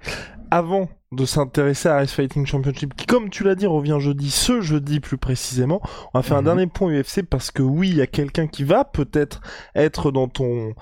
Avant 0.50 0.88
de 1.12 1.24
s'intéresser 1.26 1.88
à 1.88 2.02
Ice 2.02 2.12
Fighting 2.12 2.46
Championship, 2.46 2.94
qui, 2.94 3.06
comme 3.06 3.30
tu 3.30 3.44
l'as 3.44 3.54
dit, 3.54 3.66
revient 3.66 3.98
jeudi, 4.00 4.30
ce 4.30 4.60
jeudi 4.60 5.00
plus 5.00 5.18
précisément, 5.18 5.80
on 6.12 6.18
va 6.18 6.22
faire 6.22 6.36
un 6.36 6.40
mhm. 6.40 6.46
dernier 6.46 6.66
point 6.66 6.92
UFC 6.92 7.22
parce 7.22 7.50
que 7.50 7.62
oui, 7.62 7.90
il 7.90 7.96
y 7.96 8.02
a 8.02 8.06
quelqu'un 8.06 8.46
qui 8.46 8.64
va 8.64 8.84
peut-être 8.84 9.40
être 9.74 10.10
dans 10.10 10.28
ton 10.28 10.74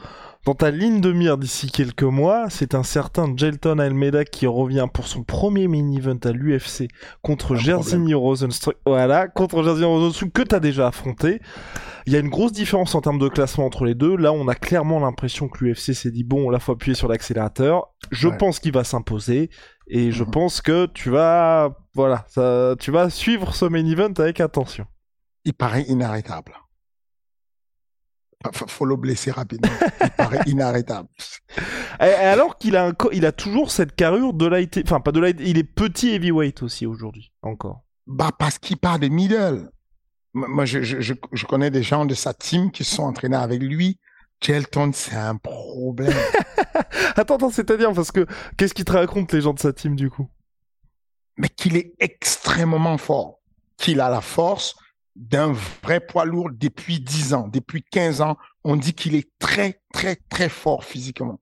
dans 0.44 0.54
ta 0.54 0.72
ligne 0.72 1.00
de 1.00 1.12
mire 1.12 1.38
d'ici 1.38 1.70
quelques 1.70 2.02
mois, 2.02 2.50
c'est 2.50 2.74
un 2.74 2.82
certain 2.82 3.32
Jelton 3.36 3.78
Almeida 3.78 4.24
qui 4.24 4.48
revient 4.48 4.88
pour 4.92 5.06
son 5.06 5.22
premier 5.22 5.68
mini-event 5.68 6.18
à 6.24 6.32
l'UFC 6.32 6.88
contre 7.22 7.54
Jairzinho 7.54 8.18
Rosenstruck. 8.18 8.76
Voilà, 8.84 9.28
contre 9.28 9.62
Jairzinho 9.62 9.88
Rosenstruck 9.88 10.32
que 10.32 10.42
t'as 10.42 10.58
déjà 10.58 10.88
affronté. 10.88 11.40
Il 12.06 12.12
y 12.12 12.16
a 12.16 12.18
une 12.18 12.28
grosse 12.28 12.50
différence 12.50 12.96
en 12.96 13.00
termes 13.00 13.20
de 13.20 13.28
classement 13.28 13.66
entre 13.66 13.84
les 13.84 13.94
deux. 13.94 14.16
Là, 14.16 14.32
on 14.32 14.48
a 14.48 14.56
clairement 14.56 14.98
l'impression 14.98 15.46
que 15.48 15.64
l'UFC 15.64 15.94
s'est 15.94 16.10
dit 16.10 16.24
bon, 16.24 16.50
là 16.50 16.58
faut 16.58 16.72
appuyer 16.72 16.96
sur 16.96 17.06
l'accélérateur. 17.06 17.92
Je 18.10 18.28
pense 18.28 18.58
qu'il 18.58 18.72
va 18.72 18.82
s'imposer 18.82 19.48
et 19.86 20.10
je 20.10 20.24
mhm. 20.24 20.30
pense 20.32 20.60
que 20.60 20.86
tu 20.86 21.10
vas, 21.10 21.76
voilà, 21.94 22.24
ça, 22.26 22.74
tu 22.80 22.90
vas 22.90 23.10
suivre 23.10 23.54
ce 23.54 23.64
main 23.64 23.86
event 23.86 24.12
avec 24.18 24.40
attention. 24.40 24.86
Il 25.44 25.54
paraît 25.54 25.82
inarrêtable 25.82 26.61
faut 28.52 28.84
le 28.84 28.96
blesser 28.96 29.30
rapidement. 29.30 29.72
Il 30.00 30.10
paraît 30.10 30.40
inarrêtable. 30.46 31.08
Et 32.00 32.04
alors 32.04 32.58
qu'il 32.58 32.76
a, 32.76 32.88
un 32.88 32.92
il 33.12 33.26
a 33.26 33.32
toujours 33.32 33.70
cette 33.70 33.94
carrure 33.94 34.32
de 34.32 34.46
light, 34.46 34.80
enfin 34.84 35.00
pas 35.00 35.12
de 35.12 35.20
light, 35.20 35.36
il 35.40 35.58
est 35.58 35.64
petit 35.64 36.10
heavyweight 36.10 36.62
aussi 36.62 36.86
aujourd'hui, 36.86 37.32
encore. 37.42 37.82
Bah 38.06 38.30
parce 38.36 38.58
qu'il 38.58 38.76
part 38.76 38.98
des 38.98 39.10
middle. 39.10 39.70
Moi, 40.34 40.64
je, 40.64 40.82
je, 40.82 41.12
je, 41.32 41.44
connais 41.44 41.70
des 41.70 41.82
gens 41.82 42.06
de 42.06 42.14
sa 42.14 42.32
team 42.32 42.70
qui 42.70 42.84
sont 42.84 43.02
entraînés 43.02 43.36
avec 43.36 43.60
lui. 43.60 43.98
Gelton, 44.40 44.90
c'est 44.94 45.14
un 45.14 45.36
problème. 45.36 46.16
attends, 47.16 47.36
attends, 47.36 47.50
c'est-à-dire 47.50 47.92
parce 47.92 48.10
que 48.10 48.26
qu'est-ce 48.56 48.72
qu'il 48.72 48.86
te 48.86 48.92
raconte 48.92 49.32
les 49.32 49.42
gens 49.42 49.52
de 49.52 49.58
sa 49.58 49.72
team 49.74 49.94
du 49.94 50.08
coup? 50.10 50.28
Mais 51.36 51.48
qu'il 51.48 51.76
est 51.76 51.94
extrêmement 52.00 52.96
fort, 52.98 53.40
qu'il 53.76 54.00
a 54.00 54.08
la 54.08 54.22
force, 54.22 54.74
d'un 55.14 55.52
vrai 55.82 56.00
poids 56.00 56.24
lourd 56.24 56.50
depuis 56.52 57.00
10 57.00 57.34
ans, 57.34 57.48
depuis 57.48 57.82
15 57.82 58.20
ans. 58.20 58.36
On 58.64 58.76
dit 58.76 58.94
qu'il 58.94 59.14
est 59.14 59.30
très, 59.38 59.80
très, 59.92 60.16
très 60.16 60.48
fort 60.48 60.84
physiquement. 60.84 61.40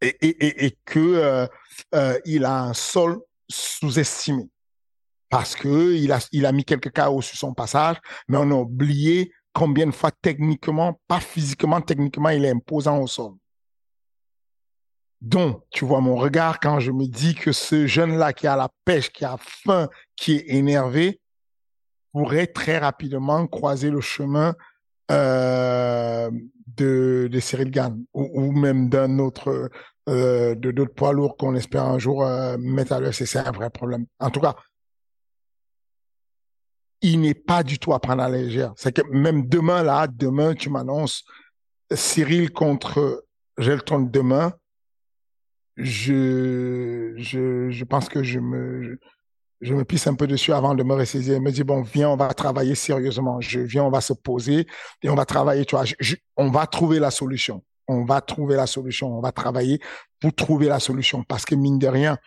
Et, 0.00 0.16
et, 0.20 0.66
et, 0.66 0.78
que 0.84 0.98
euh, 1.00 1.46
euh, 1.94 2.18
il 2.24 2.44
a 2.44 2.62
un 2.62 2.74
sol 2.74 3.20
sous-estimé. 3.48 4.48
Parce 5.28 5.56
que 5.56 5.94
il 5.94 6.12
a, 6.12 6.20
il 6.32 6.46
a 6.46 6.52
mis 6.52 6.64
quelques 6.64 6.92
chaos 6.92 7.20
sur 7.20 7.36
son 7.36 7.52
passage, 7.52 7.96
mais 8.28 8.38
on 8.38 8.50
a 8.50 8.54
oublié 8.54 9.32
combien 9.52 9.86
de 9.86 9.92
fois 9.92 10.12
techniquement, 10.22 11.00
pas 11.08 11.20
physiquement, 11.20 11.80
techniquement, 11.80 12.28
il 12.28 12.44
est 12.44 12.50
imposant 12.50 13.00
au 13.00 13.08
sol. 13.08 13.32
Donc, 15.20 15.64
tu 15.70 15.84
vois 15.84 16.00
mon 16.00 16.14
regard 16.14 16.60
quand 16.60 16.78
je 16.78 16.92
me 16.92 17.06
dis 17.06 17.34
que 17.34 17.50
ce 17.50 17.86
jeune-là 17.86 18.32
qui 18.32 18.46
a 18.46 18.54
la 18.54 18.68
pêche, 18.84 19.10
qui 19.10 19.24
a 19.24 19.36
faim, 19.36 19.88
qui 20.14 20.36
est 20.36 20.44
énervé, 20.54 21.20
pourrait 22.18 22.48
très 22.48 22.78
rapidement 22.78 23.46
croiser 23.46 23.90
le 23.90 24.00
chemin 24.00 24.56
euh, 25.12 26.28
de, 26.76 27.30
Cyril 27.40 27.70
Gann 27.70 28.04
ou, 28.12 28.50
même 28.50 28.88
d'un 28.88 29.20
autre, 29.20 29.70
euh, 30.08 30.56
de 30.56 30.72
d'autres 30.72 30.94
poids 30.94 31.12
lourds 31.12 31.36
qu'on 31.36 31.54
espère 31.54 31.84
un 31.84 32.00
jour 32.00 32.24
euh, 32.24 32.56
mettre 32.58 32.92
à 32.92 33.00
l'UFC. 33.00 33.24
C'est 33.24 33.38
un 33.38 33.52
vrai 33.52 33.70
problème. 33.70 34.06
En 34.18 34.30
tout 34.30 34.40
cas, 34.40 34.56
il 37.02 37.20
n'est 37.20 37.34
pas 37.34 37.62
du 37.62 37.78
tout 37.78 37.94
à 37.94 38.00
prendre 38.00 38.22
à 38.22 38.28
légère. 38.28 38.72
C'est 38.76 38.92
que 38.92 39.02
même 39.12 39.48
demain, 39.48 39.84
là, 39.84 40.08
demain, 40.08 40.56
tu 40.56 40.70
m'annonces 40.70 41.22
Cyril 41.94 42.50
contre 42.50 43.24
Gelton 43.58 44.00
demain. 44.00 44.54
Je, 45.76 47.14
je, 47.16 47.70
je 47.70 47.84
pense 47.84 48.08
que 48.08 48.24
je 48.24 48.40
me, 48.40 48.98
je 49.60 49.74
me 49.74 49.84
pisse 49.84 50.06
un 50.06 50.14
peu 50.14 50.26
dessus 50.26 50.52
avant 50.52 50.74
de 50.74 50.82
me 50.82 50.94
ressaisir. 50.94 51.36
Il 51.36 51.42
me 51.42 51.50
dit, 51.50 51.64
bon, 51.64 51.82
viens, 51.82 52.10
on 52.10 52.16
va 52.16 52.32
travailler 52.34 52.74
sérieusement. 52.74 53.40
Je 53.40 53.60
viens, 53.60 53.84
on 53.84 53.90
va 53.90 54.00
se 54.00 54.12
poser 54.12 54.66
et 55.02 55.08
on 55.08 55.14
va 55.14 55.24
travailler, 55.24 55.64
tu 55.64 55.74
vois. 55.74 55.84
on 56.36 56.50
va 56.50 56.66
trouver 56.66 56.98
la 56.98 57.10
solution. 57.10 57.64
On 57.88 58.04
va 58.04 58.20
trouver 58.20 58.56
la 58.56 58.66
solution. 58.66 59.16
On 59.16 59.20
va 59.20 59.32
travailler 59.32 59.80
pour 60.20 60.34
trouver 60.34 60.66
la 60.68 60.78
solution. 60.78 61.24
Parce 61.24 61.44
que 61.44 61.54
mine 61.54 61.78
de 61.78 61.88
rien, 61.88 62.18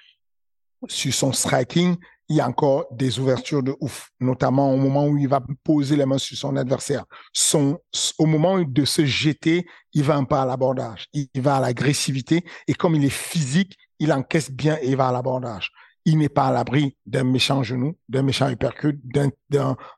sur 0.88 1.14
son 1.14 1.32
striking, 1.32 1.96
il 2.28 2.38
y 2.38 2.42
a 2.42 2.48
encore 2.48 2.86
des 2.92 3.20
ouvertures 3.20 3.62
de 3.62 3.76
ouf, 3.82 4.10
notamment 4.22 4.74
au 4.74 4.78
moment 4.78 5.06
où 5.06 5.18
il 5.18 5.28
va 5.28 5.42
poser 5.66 5.98
les 5.98 6.06
mains 6.06 6.18
sur 6.18 6.38
son 6.38 6.56
adversaire. 6.56 7.04
Son, 7.34 7.78
au 8.18 8.26
moment 8.26 8.62
de 8.62 8.86
se 8.86 9.06
jeter, 9.06 9.66
il 9.94 10.04
va 10.04 10.16
un 10.16 10.24
peu 10.24 10.36
à 10.36 10.46
l'abordage, 10.46 11.08
il 11.12 11.28
va 11.36 11.58
à 11.58 11.60
l'agressivité 11.60 12.46
et 12.68 12.74
comme 12.74 12.96
il 12.96 13.04
est 13.04 13.10
physique, 13.10 13.78
il 14.00 14.14
encaisse 14.14 14.50
bien 14.50 14.78
et 14.82 14.92
il 14.92 14.96
va 14.96 15.10
à 15.10 15.12
l'abordage. 15.12 15.72
Il 16.06 16.18
n'est 16.18 16.30
pas 16.30 16.48
à 16.48 16.52
l'abri 16.52 16.98
d'un 17.06 17.24
méchant 17.24 17.64
genou, 17.64 17.98
d'un 18.10 18.24
méchant 18.24 18.50
uppercut, 18.50 19.00
d'un, 19.04 19.30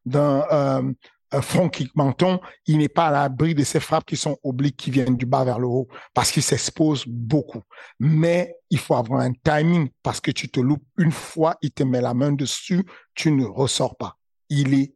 d'un, 0.06 0.46
euh, 0.52 0.94
front 1.42 1.70
kick 1.70 1.96
menton, 1.96 2.40
il 2.68 2.78
n'est 2.78 2.90
pas 2.90 3.08
à 3.08 3.12
l'abri 3.12 3.56
de 3.56 3.64
ces 3.64 3.80
frappes 3.80 4.06
qui 4.06 4.18
sont 4.18 4.38
obliques, 4.44 4.78
qui 4.78 4.92
viennent 4.92 5.18
du 5.18 5.26
bas 5.26 5.44
vers 5.44 5.60
le 5.60 5.68
haut, 5.68 5.88
parce 6.14 6.32
qu'il 6.32 6.44
s'expose 6.44 7.06
beaucoup. 7.08 7.62
Mais 8.00 8.56
il 8.70 8.78
faut 8.78 8.96
avoir 8.96 9.22
un 9.22 9.34
timing, 9.34 9.90
parce 10.04 10.22
que 10.22 10.32
tu 10.32 10.50
te 10.50 10.60
loupes 10.60 10.84
une 10.98 11.12
fois, 11.12 11.56
il 11.62 11.72
te 11.72 11.84
met 11.84 12.02
la 12.02 12.14
main 12.14 12.32
dessus, 12.32 12.86
tu 13.16 13.32
ne 13.32 13.46
ressors 13.46 13.96
pas. 13.96 14.18
Il 14.50 14.74
est, 14.74 14.94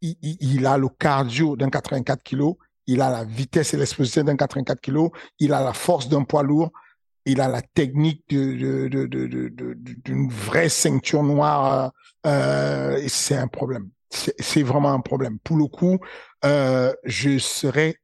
il, 0.00 0.16
il 0.22 0.66
a 0.66 0.78
le 0.78 0.88
cardio 0.88 1.56
d'un 1.56 1.70
84 1.70 2.22
kilos, 2.22 2.54
il 2.86 3.00
a 3.00 3.10
la 3.10 3.24
vitesse 3.24 3.74
et 3.74 3.76
l'exposition 3.76 4.22
d'un 4.22 4.36
84 4.36 4.80
kilos, 4.80 5.10
il 5.38 5.52
a 5.52 5.62
la 5.62 5.72
force 5.72 6.08
d'un 6.08 6.22
poids 6.22 6.42
lourd, 6.42 6.70
il 7.26 7.40
a 7.40 7.48
la 7.48 7.62
technique 7.62 8.28
d'une 8.28 9.08
vraie 10.28 10.68
ceinture 10.68 11.22
noire. 11.22 11.92
Euh, 12.26 13.02
c'est 13.08 13.36
un 13.36 13.48
problème 13.48 13.88
c'est 14.38 14.62
vraiment 14.62 14.92
un 14.92 15.00
problème. 15.00 15.38
Pour 15.40 15.56
le 15.56 15.66
coup, 15.66 15.98
euh, 16.44 16.92
je 17.04 17.38
serais 17.38 17.96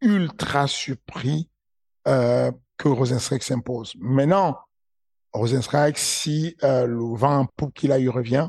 ultra 0.00 0.66
surpris 0.66 1.48
euh, 2.06 2.50
que 2.76 2.88
Rosenstreich 2.88 3.42
s'impose. 3.42 3.94
Maintenant, 3.98 4.58
Rosenstreich, 5.32 5.98
si 5.98 6.56
euh, 6.62 6.86
le 6.86 7.16
vent 7.16 7.46
pour 7.56 7.72
qu'il 7.72 7.92
a 7.92 7.98
eu 7.98 8.08
revient, 8.08 8.48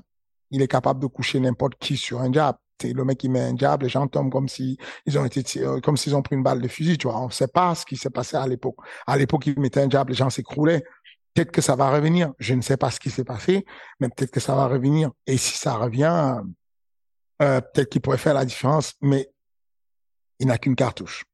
il 0.52 0.62
est 0.62 0.68
capable 0.68 1.02
de 1.02 1.08
coucher 1.08 1.40
n'importe 1.40 1.76
qui 1.80 1.98
sur 1.98 2.22
un 2.22 2.32
jab. 2.32 2.56
Le 2.84 3.04
mec 3.04 3.18
qui 3.18 3.30
met 3.30 3.42
un 3.42 3.58
jab, 3.58 3.82
les 3.84 3.90
gens 3.90 4.08
tombent 4.08 4.32
comme 4.32 4.48
si 4.48 4.78
ils 5.06 5.18
ont 5.18 5.26
été 5.26 5.44
comme 5.84 5.98
s'ils 5.98 6.16
ont 6.16 6.22
pris 6.22 6.36
une 6.36 6.44
balle 6.44 6.62
de 6.62 6.68
fusil, 6.68 6.98
tu 6.98 7.08
vois. 7.08 7.20
On 7.20 7.28
ne 7.28 7.32
sait 7.32 7.48
pas 7.48 7.76
ce 7.76 7.86
qui 7.86 7.98
s'est 7.98 8.10
passé 8.10 8.38
à 8.38 8.48
l'époque. 8.48 8.78
À 9.08 9.18
l'époque, 9.18 9.48
il 9.48 9.60
mettait 9.60 9.82
un 9.82 9.90
jab, 9.90 10.10
les 10.10 10.16
gens 10.16 10.30
s'écroulaient. 10.30 10.84
Peut-être 11.34 11.52
que 11.52 11.62
ça 11.62 11.76
va 11.76 11.90
revenir. 11.92 12.34
Je 12.40 12.54
ne 12.54 12.62
sais 12.62 12.78
pas 12.78 12.92
ce 12.92 13.00
qui 13.00 13.10
s'est 13.10 13.24
passé, 13.24 13.66
mais 14.00 14.10
peut-être 14.10 14.32
que 14.32 14.40
ça 14.40 14.56
va 14.56 14.68
revenir. 14.68 15.12
Et 15.28 15.38
si 15.38 15.58
ça 15.58 15.76
revient, 15.76 16.42
euh, 17.42 17.62
peut-être 17.62 17.90
qu'il 17.90 18.02
pourrait 18.02 18.18
faire 18.18 18.34
la 18.34 18.46
différence, 18.46 18.96
mais 19.02 19.30
il 20.40 20.48
n'a 20.48 20.58
qu'une 20.58 20.76
cartouche. 20.76 21.26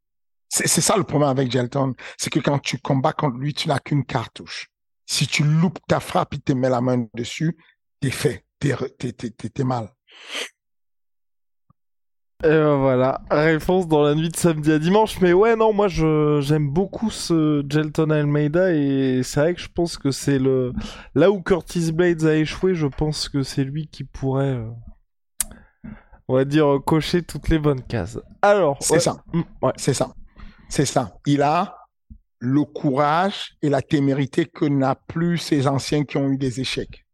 C'est 0.49 0.67
ça 0.67 0.95
le 0.95 1.03
problème 1.03 1.29
avec 1.29 1.51
Gelton, 1.51 1.95
c'est 2.17 2.29
que 2.29 2.39
quand 2.39 2.59
tu 2.59 2.77
combats 2.77 3.13
contre 3.13 3.37
lui, 3.37 3.53
tu 3.53 3.67
n'as 3.67 3.79
qu'une 3.79 4.05
cartouche. 4.05 4.69
Si 5.05 5.27
tu 5.27 5.43
loupes 5.43 5.79
ta 5.87 5.99
frappe, 5.99 6.33
il 6.33 6.41
te 6.41 6.53
met 6.53 6.69
la 6.69 6.81
main 6.81 7.07
dessus, 7.13 7.57
t'es 7.99 8.11
fait, 8.11 8.45
t'es 8.59 9.63
mal. 9.63 9.91
Et 12.43 12.49
ben 12.49 12.77
voilà, 12.77 13.21
réponse 13.31 13.87
dans 13.87 14.03
la 14.03 14.13
nuit 14.13 14.29
de 14.29 14.35
samedi 14.35 14.71
à 14.71 14.77
dimanche. 14.77 15.19
Mais 15.21 15.33
ouais, 15.33 15.55
non, 15.55 15.73
moi 15.73 15.87
j'aime 15.87 16.69
beaucoup 16.69 17.09
ce 17.09 17.63
Gelton 17.67 18.09
Almeida 18.09 18.73
et 18.73 19.21
c'est 19.23 19.39
vrai 19.39 19.53
que 19.55 19.61
je 19.61 19.69
pense 19.73 19.97
que 19.97 20.11
c'est 20.11 20.37
le 20.37 20.73
là 21.15 21.31
où 21.31 21.41
Curtis 21.41 21.91
Blades 21.91 22.25
a 22.25 22.35
échoué, 22.35 22.75
je 22.75 22.87
pense 22.87 23.29
que 23.29 23.41
c'est 23.41 23.63
lui 23.63 23.87
qui 23.87 24.03
pourrait 24.03 24.57
euh, 24.57 24.69
on 26.27 26.35
va 26.35 26.45
dire, 26.45 26.79
cocher 26.85 27.21
toutes 27.21 27.49
les 27.49 27.59
bonnes 27.59 27.83
cases. 27.83 28.19
Alors, 28.41 28.77
c'est 28.81 28.99
ça. 28.99 29.17
Mm, 29.33 29.41
c'est 29.77 29.93
ça. 29.93 30.13
C'est 30.69 30.85
ça. 30.85 31.17
Il 31.25 31.41
a 31.41 31.77
le 32.39 32.63
courage 32.63 33.55
et 33.61 33.69
la 33.69 33.81
témérité 33.81 34.45
que 34.45 34.65
n'a 34.65 34.95
plus 34.95 35.37
ces 35.37 35.67
anciens 35.67 36.03
qui 36.03 36.17
ont 36.17 36.29
eu 36.29 36.37
des 36.37 36.59
échecs. 36.59 37.05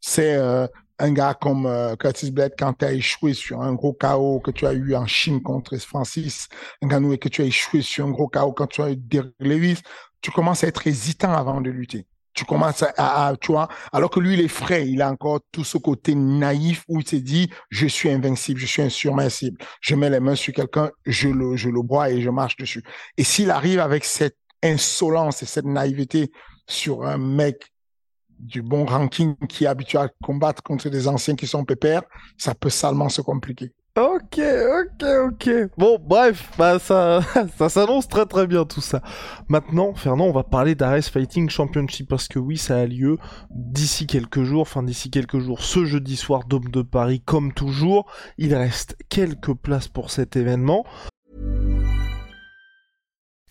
C'est 0.00 0.34
euh, 0.36 0.66
un 0.98 1.12
gars 1.12 1.34
comme 1.34 1.66
euh, 1.66 1.96
Curtis 1.96 2.30
Blade 2.30 2.54
quand 2.58 2.74
tu 2.74 2.84
as 2.84 2.92
échoué 2.92 3.34
sur 3.34 3.62
un 3.62 3.74
gros 3.74 3.92
chaos 3.92 4.40
que 4.40 4.50
tu 4.50 4.66
as 4.66 4.72
eu 4.72 4.94
en 4.94 5.06
Chine 5.06 5.42
contre 5.42 5.76
Francis 5.78 6.48
Ngannou 6.82 7.12
et 7.12 7.18
que 7.18 7.28
tu 7.28 7.42
as 7.42 7.46
échoué 7.46 7.82
sur 7.82 8.06
un 8.06 8.10
gros 8.10 8.28
chaos 8.28 8.52
quand 8.52 8.66
tu 8.66 8.82
as 8.82 8.90
eu 8.90 8.96
Derek 8.96 9.32
Lewis, 9.40 9.82
tu 10.20 10.30
commences 10.30 10.64
à 10.64 10.68
être 10.68 10.86
hésitant 10.86 11.32
avant 11.32 11.60
de 11.60 11.70
lutter 11.70 12.06
tu 12.34 12.44
commences 12.44 12.84
à, 12.96 13.32
tu 13.40 13.52
vois, 13.52 13.68
alors 13.92 14.10
que 14.10 14.18
lui, 14.18 14.34
il 14.34 14.40
est 14.40 14.48
frais, 14.48 14.88
il 14.88 15.00
a 15.00 15.10
encore 15.10 15.40
tout 15.52 15.64
ce 15.64 15.78
côté 15.78 16.14
naïf 16.14 16.84
où 16.88 17.00
il 17.00 17.06
s'est 17.06 17.20
dit, 17.20 17.48
je 17.70 17.86
suis 17.86 18.10
invincible, 18.10 18.58
je 18.60 18.66
suis 18.66 18.82
insurmincible. 18.82 19.56
Je 19.80 19.94
mets 19.94 20.10
les 20.10 20.20
mains 20.20 20.34
sur 20.34 20.52
quelqu'un, 20.52 20.90
je 21.06 21.28
le, 21.28 21.56
je 21.56 21.70
le 21.70 21.80
bois 21.80 22.10
et 22.10 22.20
je 22.20 22.30
marche 22.30 22.56
dessus. 22.56 22.82
Et 23.16 23.24
s'il 23.24 23.50
arrive 23.50 23.78
avec 23.78 24.04
cette 24.04 24.36
insolence 24.62 25.42
et 25.42 25.46
cette 25.46 25.64
naïveté 25.64 26.32
sur 26.66 27.04
un 27.04 27.18
mec 27.18 27.72
du 28.38 28.62
bon 28.62 28.84
ranking 28.84 29.34
qui 29.48 29.64
est 29.64 29.68
habitué 29.68 29.98
à 29.98 30.08
combattre 30.22 30.62
contre 30.62 30.88
des 30.88 31.08
anciens 31.08 31.36
qui 31.36 31.46
sont 31.46 31.64
pépères, 31.64 32.02
ça 32.36 32.54
peut 32.54 32.70
salement 32.70 33.08
se 33.08 33.20
compliquer. 33.20 33.72
Ok, 33.96 34.40
ok, 34.40 35.06
ok. 35.28 35.50
Bon, 35.78 35.98
bref, 36.00 36.50
bah 36.58 36.80
ça, 36.80 37.20
ça 37.56 37.68
s'annonce 37.68 38.08
très 38.08 38.26
très 38.26 38.48
bien 38.48 38.64
tout 38.64 38.80
ça. 38.80 39.00
Maintenant, 39.46 39.94
Fernand, 39.94 40.24
on 40.24 40.32
va 40.32 40.42
parler 40.42 40.74
d'Ares 40.74 41.04
Fighting 41.04 41.48
Championship 41.48 42.08
parce 42.08 42.26
que 42.26 42.40
oui, 42.40 42.58
ça 42.58 42.78
a 42.78 42.86
lieu 42.86 43.18
d'ici 43.50 44.08
quelques 44.08 44.42
jours, 44.42 44.62
enfin 44.62 44.82
d'ici 44.82 45.10
quelques 45.10 45.38
jours, 45.38 45.62
ce 45.62 45.84
jeudi 45.84 46.16
soir, 46.16 46.42
Dôme 46.48 46.70
de 46.70 46.82
Paris, 46.82 47.22
comme 47.24 47.52
toujours. 47.52 48.10
Il 48.36 48.52
reste 48.56 48.96
quelques 49.08 49.54
places 49.54 49.86
pour 49.86 50.10
cet 50.10 50.34
événement. 50.34 50.84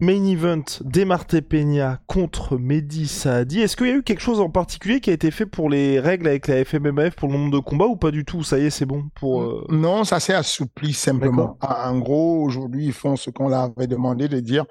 Main 0.00 0.24
event 0.26 0.64
Demarte 0.84 1.40
Peña 1.40 2.00
contre 2.06 2.58
Mehdi 2.58 3.08
Saadi. 3.08 3.62
Est-ce 3.62 3.76
qu'il 3.76 3.86
y 3.86 3.90
a 3.90 3.94
eu 3.94 4.02
quelque 4.02 4.20
chose 4.20 4.40
en 4.40 4.50
particulier 4.50 5.00
qui 5.00 5.08
a 5.08 5.12
été 5.14 5.30
fait 5.30 5.46
pour 5.46 5.70
les 5.70 5.98
règles 6.00 6.28
avec 6.28 6.48
la 6.48 6.64
FMMF 6.64 7.14
pour 7.14 7.28
le 7.28 7.34
nombre 7.34 7.52
de 7.52 7.58
combats 7.58 7.86
ou 7.86 7.96
pas 7.96 8.10
du 8.10 8.24
tout? 8.24 8.42
Ça 8.42 8.58
y 8.58 8.66
est, 8.66 8.70
c'est 8.70 8.84
bon 8.84 9.08
pour. 9.14 9.42
Euh, 9.42 9.64
non, 9.70 10.04
ça 10.04 10.20
s'est 10.20 10.34
assoupli 10.34 10.92
simplement. 10.92 11.56
En 11.62 11.98
gros, 11.98 12.42
aujourd'hui, 12.42 12.86
ils 12.86 12.92
font 12.92 13.16
ce 13.16 13.30
qu'on 13.30 13.48
leur 13.48 13.72
avait 13.76 13.86
demandé 13.86 14.28
de 14.28 14.40
dire 14.40 14.66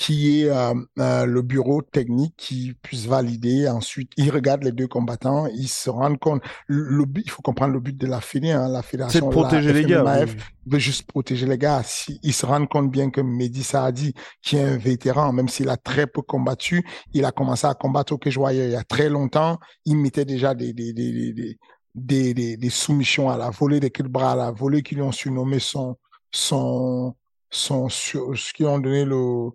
qui 0.00 0.40
est 0.40 0.48
euh, 0.48 0.72
euh, 0.98 1.26
le 1.26 1.42
bureau 1.42 1.82
technique 1.82 2.32
qui 2.38 2.72
puisse 2.80 3.04
valider. 3.04 3.68
Ensuite, 3.68 4.10
ils 4.16 4.30
regardent 4.30 4.62
les 4.62 4.72
deux 4.72 4.88
combattants, 4.88 5.46
ils 5.46 5.68
se 5.68 5.90
rendent 5.90 6.18
compte. 6.18 6.42
Le, 6.66 7.04
but, 7.04 7.22
il 7.26 7.30
faut 7.30 7.42
comprendre 7.42 7.74
le 7.74 7.80
but 7.80 7.94
de 7.94 8.06
la 8.06 8.22
fédé, 8.22 8.50
hein, 8.50 8.66
la 8.66 8.80
fédération. 8.80 9.20
C'est 9.20 9.26
de 9.26 9.30
protéger 9.30 9.74
les 9.74 9.84
gars. 9.84 10.24
veut 10.64 10.78
juste 10.78 11.06
protéger 11.06 11.44
les 11.44 11.58
gars. 11.58 11.82
Si, 11.84 12.18
ils 12.22 12.32
se 12.32 12.46
rendent 12.46 12.70
compte 12.70 12.90
bien 12.90 13.10
que 13.10 13.20
Mehdi 13.20 13.62
Saadi, 13.62 14.14
qui 14.40 14.56
est 14.56 14.62
un 14.62 14.78
vétéran, 14.78 15.34
même 15.34 15.50
s'il 15.50 15.68
a 15.68 15.76
très 15.76 16.06
peu 16.06 16.22
combattu, 16.22 16.82
il 17.12 17.26
a 17.26 17.30
commencé 17.30 17.66
à 17.66 17.74
combattre 17.74 18.14
au 18.14 18.18
Kejoyer 18.18 18.64
il 18.64 18.72
y 18.72 18.76
a 18.76 18.84
très 18.84 19.10
longtemps. 19.10 19.58
Il 19.84 19.98
mettait 19.98 20.24
déjà 20.24 20.54
des, 20.54 20.72
des, 20.72 20.94
des, 20.94 21.12
des 21.34 21.58
des, 21.94 22.32
des, 22.32 22.56
des, 22.56 22.70
soumissions 22.70 23.28
à 23.28 23.36
la 23.36 23.50
volée, 23.50 23.80
des 23.80 23.90
bras 24.04 24.32
à 24.32 24.36
la 24.36 24.50
volée 24.50 24.82
qui 24.82 24.94
lui 24.94 25.02
ont 25.02 25.12
surnommé 25.12 25.58
son, 25.58 25.96
son, 26.30 27.16
son, 27.50 27.88
ce 27.90 28.52
qui 28.54 28.64
ont 28.64 28.78
donné 28.78 29.04
le, 29.04 29.50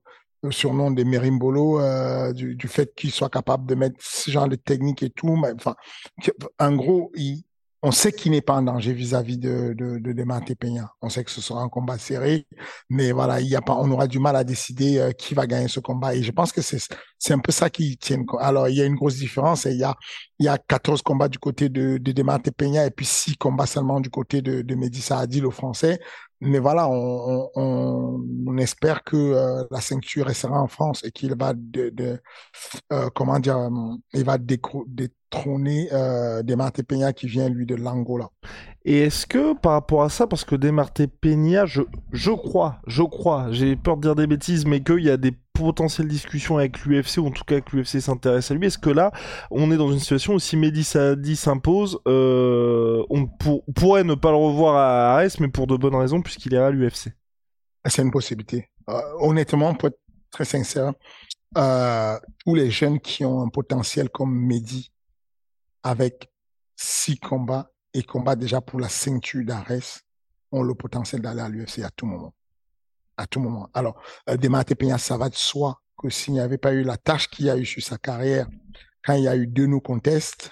le 0.45 0.51
surnom 0.51 0.91
des 0.91 1.03
Merimbolo, 1.03 1.79
euh, 1.79 2.31
du, 2.33 2.67
fait 2.67 2.93
qu'il 2.95 3.11
soit 3.11 3.29
capable 3.29 3.65
de 3.65 3.75
mettre 3.75 3.97
ce 3.99 4.31
genre 4.31 4.47
de 4.47 4.55
technique 4.55 5.03
et 5.03 5.09
tout. 5.09 5.35
Mais, 5.35 5.51
enfin, 5.53 5.75
en 6.59 6.75
gros, 6.75 7.11
il, 7.15 7.43
on 7.85 7.91
sait 7.91 8.11
qu'il 8.11 8.31
n'est 8.31 8.41
pas 8.41 8.55
en 8.55 8.63
danger 8.63 8.93
vis-à-vis 8.93 9.37
de, 9.37 9.75
de, 9.77 9.99
de 9.99 10.53
Peña. 10.55 10.91
On 11.03 11.09
sait 11.09 11.23
que 11.23 11.29
ce 11.29 11.39
sera 11.39 11.61
un 11.61 11.69
combat 11.69 11.99
serré, 11.99 12.47
mais 12.89 13.11
voilà, 13.11 13.41
il 13.41 13.47
y 13.47 13.55
a 13.55 13.61
pas, 13.61 13.75
on 13.75 13.91
aura 13.91 14.07
du 14.07 14.17
mal 14.17 14.35
à 14.35 14.43
décider 14.43 14.97
euh, 14.97 15.11
qui 15.11 15.35
va 15.35 15.45
gagner 15.45 15.67
ce 15.67 15.79
combat. 15.79 16.15
Et 16.15 16.23
je 16.23 16.31
pense 16.31 16.51
que 16.51 16.63
c'est, 16.63 16.79
c'est 17.19 17.33
un 17.33 17.37
peu 17.37 17.51
ça 17.51 17.69
qui 17.69 17.95
tient. 17.97 18.23
Alors, 18.39 18.69
il 18.69 18.75
y 18.75 18.81
a 18.81 18.85
une 18.85 18.95
grosse 18.95 19.17
différence. 19.17 19.65
Il 19.65 19.77
y 19.77 19.83
a, 19.83 19.93
il 20.39 20.47
y 20.47 20.49
a 20.49 20.57
14 20.57 21.03
combats 21.03 21.27
du 21.27 21.37
côté 21.37 21.69
de, 21.69 21.99
de 21.99 22.49
Peña 22.49 22.87
et 22.87 22.91
puis 22.91 23.05
6 23.05 23.37
combats 23.37 23.67
seulement 23.67 23.99
du 23.99 24.09
côté 24.09 24.41
de, 24.41 24.63
de 24.63 24.75
Mehdi 24.75 25.07
le 25.39 25.51
français. 25.51 25.99
Mais 26.41 26.57
voilà, 26.57 26.89
on, 26.89 27.49
on, 27.55 28.25
on 28.47 28.57
espère 28.57 29.03
que 29.03 29.15
euh, 29.15 29.63
la 29.69 29.79
ceinture 29.79 30.25
restera 30.25 30.59
en 30.59 30.67
France 30.67 31.03
et 31.03 31.11
qu'il 31.11 31.35
va 31.37 31.53
de, 31.55 31.89
de 31.89 32.19
euh, 32.91 33.09
comment 33.13 33.37
dire, 33.39 33.69
il 34.13 34.25
va 34.25 34.39
détrôner 35.35 35.89
euh, 35.91 36.43
des 36.43 36.55
Peña 36.87 37.13
qui 37.13 37.27
vient 37.27 37.49
lui 37.49 37.65
de 37.65 37.75
l'Angola. 37.75 38.29
Et 38.83 38.99
est-ce 38.99 39.25
que 39.25 39.53
par 39.57 39.73
rapport 39.73 40.03
à 40.03 40.09
ça, 40.09 40.27
parce 40.27 40.45
que 40.45 40.55
Demarte 40.55 41.05
Peña, 41.21 41.65
je, 41.65 41.81
je 42.11 42.31
crois, 42.31 42.77
je 42.87 43.01
crois, 43.01 43.47
j'ai 43.51 43.75
peur 43.75 43.97
de 43.97 44.01
dire 44.01 44.15
des 44.15 44.27
bêtises, 44.27 44.65
mais 44.65 44.81
qu'il 44.81 45.03
y 45.03 45.09
a 45.09 45.17
des 45.17 45.33
potentielles 45.53 46.07
discussions 46.07 46.57
avec 46.57 46.85
l'UFC, 46.85 47.17
ou 47.17 47.27
en 47.27 47.31
tout 47.31 47.43
cas 47.45 47.61
que 47.61 47.75
l'UFC 47.75 47.99
s'intéresse 47.99 48.51
à 48.51 48.53
lui, 48.53 48.67
est-ce 48.67 48.77
que 48.77 48.89
là, 48.89 49.11
on 49.49 49.71
est 49.71 49.77
dans 49.77 49.91
une 49.91 49.99
situation 49.99 50.33
où 50.33 50.39
si 50.39 50.55
Mehdi 50.57 50.83
Saadi 50.83 51.35
s'impose, 51.35 51.99
euh, 52.07 53.03
on 53.09 53.27
pourrait 53.73 54.03
ne 54.03 54.15
pas 54.15 54.31
le 54.31 54.37
revoir 54.37 54.75
à 54.75 55.17
Ares, 55.17 55.31
mais 55.39 55.47
pour 55.47 55.67
de 55.67 55.75
bonnes 55.75 55.95
raisons, 55.95 56.21
puisqu'il 56.21 56.53
est 56.53 56.57
à 56.57 56.69
l'UFC 56.69 57.09
C'est 57.85 58.01
une 58.01 58.11
possibilité. 58.11 58.69
Euh, 58.89 59.01
honnêtement, 59.19 59.73
pour 59.73 59.87
être 59.87 59.99
très 60.29 60.45
sincère, 60.45 60.93
euh, 61.57 62.19
tous 62.45 62.53
les 62.53 62.69
jeunes 62.69 62.99
qui 62.99 63.25
ont 63.25 63.41
un 63.41 63.47
potentiel 63.47 64.09
comme 64.09 64.35
Mehdi, 64.35 64.91
avec 65.85 66.31
six 66.75 67.17
combats, 67.17 67.71
et 67.93 68.03
combat 68.03 68.35
déjà 68.35 68.59
pour 68.59 68.79
la 68.79 68.89
ceinture 68.89 69.45
d'Ares 69.45 70.01
ont 70.51 70.63
le 70.63 70.75
potentiel 70.75 71.21
d'aller 71.21 71.41
à 71.41 71.47
l'UFC 71.47 71.79
à 71.79 71.89
tout 71.89 72.05
moment. 72.05 72.33
À 73.17 73.25
tout 73.25 73.39
moment. 73.39 73.69
Alors, 73.73 73.95
euh, 74.29 74.35
Demate 74.35 74.75
Peña, 74.75 74.97
ça 74.97 75.15
va 75.15 75.29
de 75.29 75.35
soi 75.35 75.79
que 75.97 76.09
s'il 76.09 76.33
n'y 76.33 76.41
avait 76.41 76.57
pas 76.57 76.73
eu 76.73 76.83
la 76.83 76.97
tâche 76.97 77.29
qu'il 77.29 77.45
y 77.45 77.49
a 77.49 77.57
eu 77.57 77.65
sur 77.65 77.81
sa 77.81 77.97
carrière, 77.97 78.47
quand 79.03 79.13
il 79.13 79.23
y 79.23 79.27
a 79.27 79.37
eu 79.37 79.47
deux 79.47 79.67
no 79.67 79.79
contests, 79.79 80.51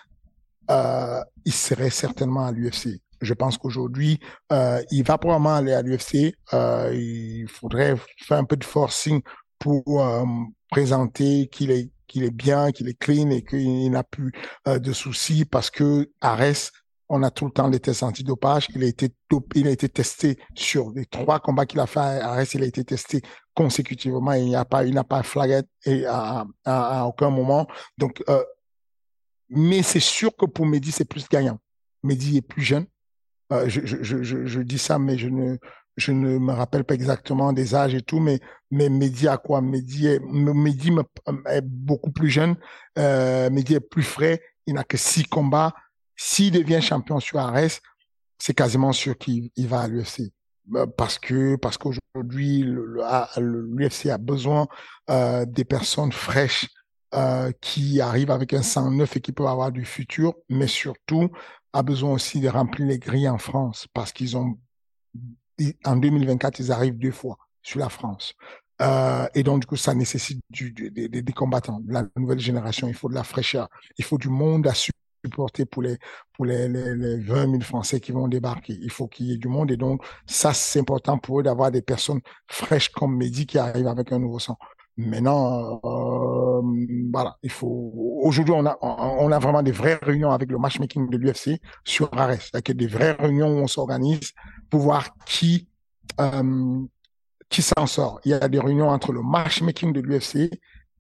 euh, 0.72 1.22
il 1.44 1.52
serait 1.52 1.90
certainement 1.90 2.46
à 2.46 2.52
l'UFC. 2.52 3.02
Je 3.20 3.34
pense 3.34 3.58
qu'aujourd'hui, 3.58 4.20
euh, 4.52 4.82
il 4.92 5.04
va 5.04 5.18
probablement 5.18 5.56
aller 5.56 5.74
à 5.74 5.82
l'UFC. 5.82 6.36
Il 6.54 7.48
faudrait 7.50 7.96
faire 8.20 8.38
un 8.38 8.46
peu 8.46 8.56
de 8.56 8.64
forcing 8.64 9.22
pour 9.60 9.84
présenter 10.70 11.48
qu'il 11.48 11.72
est 11.72 11.90
qu'il 12.08 12.24
est 12.24 12.32
bien, 12.32 12.72
qu'il 12.72 12.88
est 12.88 12.98
clean 12.98 13.30
et 13.30 13.44
qu'il 13.44 13.92
n'a 13.92 14.04
plus 14.04 14.32
euh, 14.68 14.80
de 14.80 14.94
soucis 14.94 15.46
parce 15.46 15.70
que 15.70 16.10
Ares 16.22 16.72
on 17.10 17.22
a 17.22 17.30
tout 17.30 17.46
le 17.46 17.52
temps 17.52 17.68
les 17.68 17.80
tests 17.80 18.04
antidopage. 18.04 18.68
Il 18.74 18.84
a 18.84 18.88
été 18.88 19.10
il 19.56 19.68
a 19.68 19.72
été 19.72 19.90
testé 19.90 20.38
sur 20.56 20.92
les 20.92 21.06
trois 21.06 21.40
combats 21.40 21.66
qu'il 21.66 21.80
a 21.80 21.88
fait 21.88 22.00
à 22.00 22.32
Arès, 22.32 22.54
il 22.54 22.64
a 22.64 22.66
été 22.66 22.84
testé 22.84 23.22
consécutivement. 23.54 24.34
il 24.34 24.46
n'y 24.46 24.56
a 24.56 24.66
pas, 24.66 24.84
il 24.84 24.94
n'a 24.94 25.04
pas 25.04 25.24
flagué 25.24 25.62
et 25.86 26.06
à, 26.06 26.46
aucun 27.06 27.30
moment. 27.30 27.68
Donc, 27.98 28.24
euh, 28.30 28.44
mais 29.50 29.84
c'est 29.84 30.00
sûr 30.00 30.36
que 30.36 30.46
pour 30.46 30.66
Mehdi, 30.66 30.92
c'est 30.92 31.06
plus 31.06 31.28
gagnant. 31.30 31.60
Mehdi 32.04 32.38
est 32.38 32.42
plus 32.42 32.64
jeune. 32.64 32.86
Euh, 33.52 33.66
je, 33.68 34.62
dis 34.62 34.80
ça, 34.80 34.98
mais 34.98 35.18
je 35.18 35.28
ne, 35.28 35.58
je 35.98 36.12
ne 36.12 36.38
me 36.38 36.54
rappelle 36.54 36.84
pas 36.84 36.96
exactement 36.96 37.54
des 37.54 37.76
âges 37.76 37.94
et 37.94 38.02
tout, 38.02 38.20
mais, 38.20 38.40
mais 38.72 38.90
Mehdi 38.90 39.28
a 39.28 39.38
quoi 39.38 39.62
Mehdi 39.62 40.08
est, 40.08 40.20
Mehdi 40.24 40.92
est 41.50 41.62
beaucoup 41.64 42.12
plus 42.12 42.30
jeune. 42.30 42.56
Euh, 42.98 43.50
Mehdi 43.50 43.76
est 43.76 43.80
plus 43.80 44.04
frais. 44.04 44.42
Il 44.66 44.76
n'a 44.76 44.84
que 44.84 44.98
six 44.98 45.24
combats. 45.24 45.74
S'il 46.16 46.52
devient 46.52 46.82
champion 46.82 47.20
sur 47.20 47.40
Ares, 47.40 47.80
c'est 48.40 48.54
quasiment 48.54 48.92
sûr 48.92 49.18
qu'il 49.18 49.52
va 49.58 49.82
à 49.82 49.88
l'UFC. 49.88 50.32
Euh, 50.76 50.86
parce 50.86 51.20
que 51.20 51.56
parce 51.58 51.78
qu'aujourd'hui 51.78 52.64
l'UFC 52.64 54.08
a 54.08 54.18
besoin 54.18 54.68
euh, 55.10 55.46
des 55.46 55.66
personnes 55.66 56.12
fraîches 56.12 56.68
euh, 57.14 57.52
qui 57.62 58.00
arrivent 58.00 58.32
avec 58.32 58.54
un 58.54 58.62
sang 58.62 58.90
neuf 58.90 59.18
et 59.18 59.22
qui 59.22 59.34
peuvent 59.34 59.48
avoir 59.48 59.72
du 59.72 59.84
futur, 59.86 60.36
mais 60.50 60.68
surtout 60.68 61.30
a 61.74 61.84
besoin 61.84 62.14
aussi 62.14 62.40
de 62.40 62.48
remplir 62.48 62.88
les 62.88 63.00
grilles 63.00 63.30
en 63.30 63.38
France 63.38 63.88
parce 63.94 64.14
qu'ils 64.14 64.38
ont 64.38 64.58
en 65.86 65.96
2024 65.96 66.60
ils 66.60 66.72
arrivent 66.72 66.98
deux 66.98 67.12
fois 67.12 67.38
sur 67.62 67.80
la 67.80 67.90
France. 67.90 68.34
Euh, 68.82 69.28
et 69.34 69.44
donc, 69.44 69.62
du 69.62 69.68
coup, 69.68 69.76
ça 69.76 69.94
nécessite 69.94 70.42
des 70.50 71.34
combattants, 71.34 71.80
de 71.80 71.94
la 71.94 72.04
nouvelle 72.18 72.40
génération. 72.40 72.88
Il 72.88 72.94
faut 72.94 73.10
de 73.10 73.14
la 73.14 73.24
fraîcheur. 73.24 73.70
Il 73.98 74.04
faut 74.04 74.18
du 74.18 74.30
monde 74.30 74.68
à 74.68 74.74
supporter 74.74 75.66
pour 75.66 75.84
les, 75.84 75.98
les 76.40 77.18
20 77.18 77.52
000 77.52 77.62
Français 77.62 78.00
qui 78.00 78.12
vont 78.12 78.28
débarquer. 78.28 78.78
Il 78.82 78.90
faut 78.90 79.08
qu'il 79.08 79.28
y 79.28 79.34
ait 79.34 79.38
du 79.38 79.48
monde. 79.48 79.72
Et 79.72 79.78
donc, 79.78 80.04
ça, 80.26 80.54
c'est 80.54 80.80
important 80.80 81.18
pour 81.18 81.40
eux 81.40 81.44
d'avoir 81.44 81.72
des 81.72 81.82
personnes 81.82 82.20
fraîches 82.48 82.90
comme 82.90 83.16
Mehdi 83.16 83.46
qui 83.46 83.58
arrivent 83.58 83.88
avec 83.88 84.12
un 84.12 84.20
nouveau 84.20 84.40
sang. 84.40 84.58
Maintenant, 84.96 85.82
euh, 85.84 86.62
voilà, 87.12 87.38
il 87.42 87.50
faut. 87.50 87.92
Aujourd'hui, 88.24 88.54
on 88.56 88.66
a, 88.66 88.78
on 88.82 89.32
a 89.32 89.40
vraiment 89.40 89.64
des 89.64 89.72
vraies 89.72 89.98
réunions 90.02 90.32
avec 90.32 90.52
le 90.52 90.60
matchmaking 90.60 91.10
de 91.10 91.18
l'UFC 91.18 91.60
sur 91.84 92.10
Ares, 92.14 92.50
avec 92.54 92.72
des 92.72 92.88
vraies 92.88 93.14
réunions 93.14 93.48
où 93.48 93.58
on 93.64 93.68
s'organise 93.68 94.34
pour 94.70 94.82
voir 94.82 95.16
qui, 95.26 95.68
euh, 96.22 96.80
qui 97.50 97.64
s'en 97.64 97.88
sort. 97.88 98.20
Il 98.26 98.32
y 98.32 98.34
a 98.34 98.48
des 98.48 98.60
réunions 98.60 98.90
entre 98.90 99.14
le 99.14 99.24
matchmaking 99.24 99.94
de 99.94 100.02
l'UFC 100.02 100.52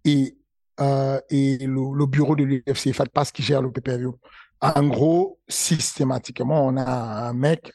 et 0.05 0.37
euh, 0.79 1.19
et 1.29 1.59
le, 1.59 2.05
bureau 2.07 2.35
de 2.35 2.43
l'UFC 2.43 2.93
Pass 3.13 3.31
qui 3.31 3.43
gère 3.43 3.61
le 3.61 3.71
PPV. 3.71 4.07
En 4.59 4.87
gros, 4.87 5.39
systématiquement, 5.47 6.65
on 6.65 6.77
a 6.77 7.27
un 7.29 7.33
mec 7.33 7.71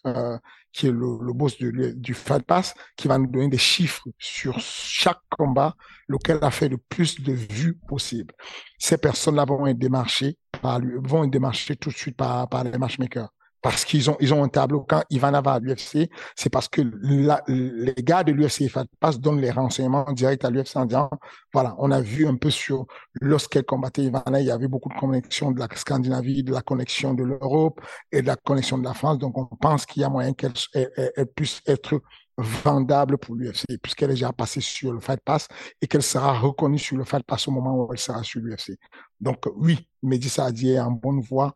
qui 0.79 0.87
est 0.87 0.93
le, 0.93 1.33
boss 1.33 1.59
du, 1.59 1.73
du 1.97 2.17
Pass 2.47 2.73
qui 2.97 3.09
va 3.09 3.19
nous 3.19 3.27
donner 3.27 3.49
des 3.49 3.59
chiffres 3.59 4.07
sur 4.17 4.61
chaque 4.61 5.19
combat, 5.29 5.75
lequel 6.07 6.39
a 6.41 6.53
fait 6.53 6.69
le 6.69 6.77
plus 6.79 7.21
de 7.21 7.33
vues 7.33 7.77
possible. 7.89 8.33
Ces 8.79 8.97
personnes-là 8.97 9.45
vont 9.45 9.67
être 9.67 9.79
démarchées 9.79 10.39
lui, 10.81 10.93
vont 11.03 11.25
être 11.25 11.31
démarchées 11.31 11.75
tout 11.75 11.91
de 11.91 11.97
suite 11.97 12.17
par, 12.17 12.49
par 12.49 12.63
les 12.63 12.79
matchmakers 12.79 13.29
parce 13.69 13.85
qu'ils 13.85 14.09
ont, 14.09 14.17
ils 14.19 14.33
ont 14.33 14.43
un 14.43 14.49
tableau. 14.49 14.81
Quand 14.89 15.03
il 15.11 15.21
va 15.21 15.29
avoir 15.29 15.57
à 15.57 15.59
l'UFC, 15.59 16.09
c'est 16.35 16.49
parce 16.49 16.69
que 16.69 16.81
les 16.81 18.03
gars 18.03 18.25
de 18.25 18.33
l'UFC 18.33 18.73
passe 18.99 19.21
donnent 19.21 19.43
les 19.43 19.51
renseignements 19.51 20.11
direct 20.13 20.43
à 20.47 20.49
l'UFC 20.49 20.77
en 20.77 20.87
disant, 20.87 21.11
voilà, 21.53 21.77
on 21.77 21.91
a 21.91 22.01
vu 22.01 22.27
un 22.27 22.37
peu 22.37 22.49
sur 22.49 22.87
lorsqu'elle 23.21 23.65
combattait 23.65 24.05
Ivana, 24.05 24.41
il 24.41 24.47
y 24.47 24.51
avait 24.51 24.69
beaucoup 24.69 24.89
de 24.89 24.99
connexions 24.99 25.51
de 25.51 25.61
la 25.61 25.69
Scandinavie, 25.75 26.43
de 26.43 26.51
la 26.51 26.63
connexion 26.63 27.13
de 27.13 27.25
l'Europe 27.25 27.83
et 28.11 28.23
de 28.23 28.27
la 28.27 28.37
connexion 28.37 28.79
de 28.79 28.85
la 28.85 28.95
France. 28.95 29.19
Donc, 29.19 29.37
on 29.37 29.45
pense 29.45 29.85
qu'il 29.85 30.01
y 30.01 30.05
a 30.07 30.09
moyen 30.09 30.33
qu'elle 30.33 30.55
puisse 31.37 31.61
être 31.67 32.01
vendable 32.39 33.19
pour 33.19 33.35
l'UFC, 33.35 33.67
puisqu'elle 33.83 34.13
est 34.13 34.15
déjà 34.15 34.33
passée 34.33 34.63
sur 34.63 34.95
le 34.95 35.01
Fight 35.01 35.21
Pass 35.23 35.47
et 35.83 35.87
qu'elle 35.87 36.03
sera 36.03 36.33
reconnue 36.39 36.79
sur 36.79 36.97
le 36.97 37.05
Fight 37.05 37.27
Pass 37.27 37.47
au 37.49 37.51
moment 37.51 37.77
où 37.77 37.93
elle 37.93 37.99
sera 37.99 38.23
sur 38.23 38.41
l'UFC. 38.41 38.79
Donc, 39.21 39.45
oui, 39.57 39.87
Mehdi 40.03 40.31
Saadi 40.31 40.71
est 40.71 40.81
en 40.81 40.93
bonne 40.93 41.21
voie 41.21 41.53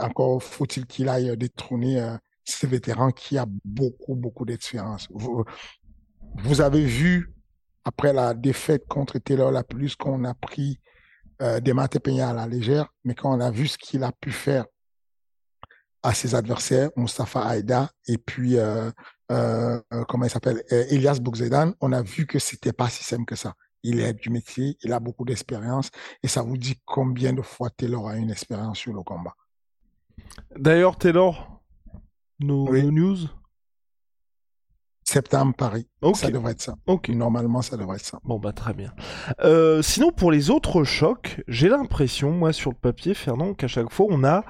encore 0.00 0.42
faut-il 0.42 0.86
qu'il 0.86 1.08
aille 1.08 1.36
détrôner 1.36 2.00
euh, 2.00 2.16
ce 2.46 2.66
vétéran 2.66 3.10
qui 3.10 3.38
a 3.38 3.46
beaucoup, 3.64 4.14
beaucoup 4.14 4.44
d'expérience. 4.44 5.08
Vous, 5.10 6.60
avez 6.60 6.84
vu, 6.84 7.34
après 7.84 8.12
la 8.12 8.34
défaite 8.34 8.86
contre 8.88 9.18
Taylor 9.18 9.50
la 9.50 9.64
plus, 9.64 9.96
qu'on 9.96 10.24
a 10.24 10.34
pris 10.34 10.78
euh, 11.42 11.60
des 11.60 11.72
maths 11.72 11.96
à 11.96 12.32
la 12.32 12.46
légère, 12.46 12.92
mais 13.04 13.14
quand 13.14 13.36
on 13.36 13.40
a 13.40 13.50
vu 13.50 13.66
ce 13.66 13.76
qu'il 13.76 14.04
a 14.04 14.12
pu 14.12 14.30
faire 14.30 14.64
à 16.02 16.14
ses 16.14 16.34
adversaires, 16.34 16.90
Mustafa 16.96 17.44
Aïda 17.44 17.90
et 18.06 18.18
puis, 18.18 18.58
euh, 18.58 18.90
euh, 19.32 19.80
comment 20.08 20.24
il 20.24 20.30
s'appelle, 20.30 20.62
Elias 20.70 21.18
Boukzedan, 21.20 21.72
on 21.80 21.92
a 21.92 22.02
vu 22.02 22.26
que 22.26 22.38
c'était 22.38 22.72
pas 22.72 22.88
si 22.88 23.02
simple 23.02 23.24
que 23.24 23.34
ça 23.34 23.54
il 23.82 24.00
est 24.00 24.14
du 24.14 24.30
métier, 24.30 24.76
il 24.82 24.92
a 24.92 25.00
beaucoup 25.00 25.24
d'expérience, 25.24 25.90
et 26.22 26.28
ça 26.28 26.42
vous 26.42 26.56
dit 26.56 26.80
combien 26.84 27.32
de 27.32 27.42
fois 27.42 27.70
Taylor 27.70 28.08
a 28.08 28.16
une 28.16 28.30
expérience 28.30 28.78
sur 28.78 28.92
le 28.92 29.02
combat? 29.02 29.34
D'ailleurs, 30.56 30.96
Taylor, 30.96 31.62
nos, 32.40 32.70
news? 32.90 33.18
Septembre, 35.04 35.54
Paris. 35.56 35.88
Ça 36.14 36.30
devrait 36.30 36.52
être 36.52 36.60
ça. 36.60 36.74
Ok. 36.86 37.08
Normalement, 37.10 37.62
ça 37.62 37.76
devrait 37.76 37.96
être 37.96 38.04
ça. 38.04 38.18
Bon, 38.24 38.40
bah 38.40 38.52
très 38.52 38.74
bien. 38.74 38.92
Euh, 39.40 39.80
sinon, 39.80 40.10
pour 40.10 40.32
les 40.32 40.50
autres 40.50 40.82
chocs, 40.82 41.42
j'ai 41.46 41.68
l'impression, 41.68 42.32
moi, 42.32 42.52
sur 42.52 42.72
le 42.72 42.76
papier, 42.76 43.14
Fernand, 43.14 43.54
qu'à 43.54 43.68
chaque 43.68 43.92
fois, 43.92 44.06
on 44.10 44.24
a, 44.24 44.44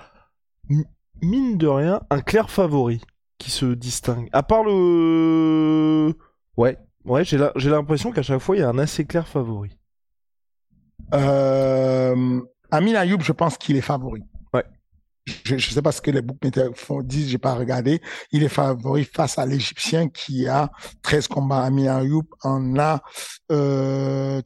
mine 1.21 1.59
de 1.59 1.67
rien, 1.67 2.01
un 2.09 2.21
clair 2.21 2.51
favori 2.51 3.03
qui 3.39 3.51
se 3.51 3.67
distingue. 3.67 4.31
À 4.33 4.43
part 4.43 4.65
le... 4.65 6.15
Ouais, 6.57 6.79
Ouais, 7.07 7.25
j'ai 7.25 7.71
l'impression 7.71 8.11
qu'à 8.11 8.23
chaque 8.23 8.40
fois, 8.40 8.57
il 8.57 8.61
y 8.61 8.62
a 8.62 8.69
un 8.69 8.79
assez 8.79 9.05
clair 9.05 9.27
favori. 9.29 9.71
Euh, 11.14 12.40
Amin 12.71 12.95
Ayoub, 12.95 13.21
je 13.21 13.33
pense 13.33 13.57
qu'il 13.57 13.77
est 13.77 13.81
favori. 13.83 14.23
Ouais. 14.53 14.64
Je 15.45 15.55
ne 15.55 15.61
sais 15.61 15.83
pas 15.83 15.92
ce 15.92 16.01
que 16.01 16.11
les 16.11 16.21
bookmakers 16.21 16.73
font, 16.75 17.03
disent, 17.03 17.29
j'ai 17.29 17.38
pas 17.38 17.55
regardé. 17.55 18.01
Il 18.33 18.42
est 18.42 18.49
favori 18.49 19.05
face 19.05 19.38
à 19.38 19.47
l'Égyptien 19.47 20.09
qui 20.09 20.49
a 20.49 20.71
13 21.03 21.29
combats. 21.29 21.62
Amin 21.62 21.97
Ayoub 21.97 22.25
en 22.42 22.77
a, 22.77 23.01
euh, 23.53 24.42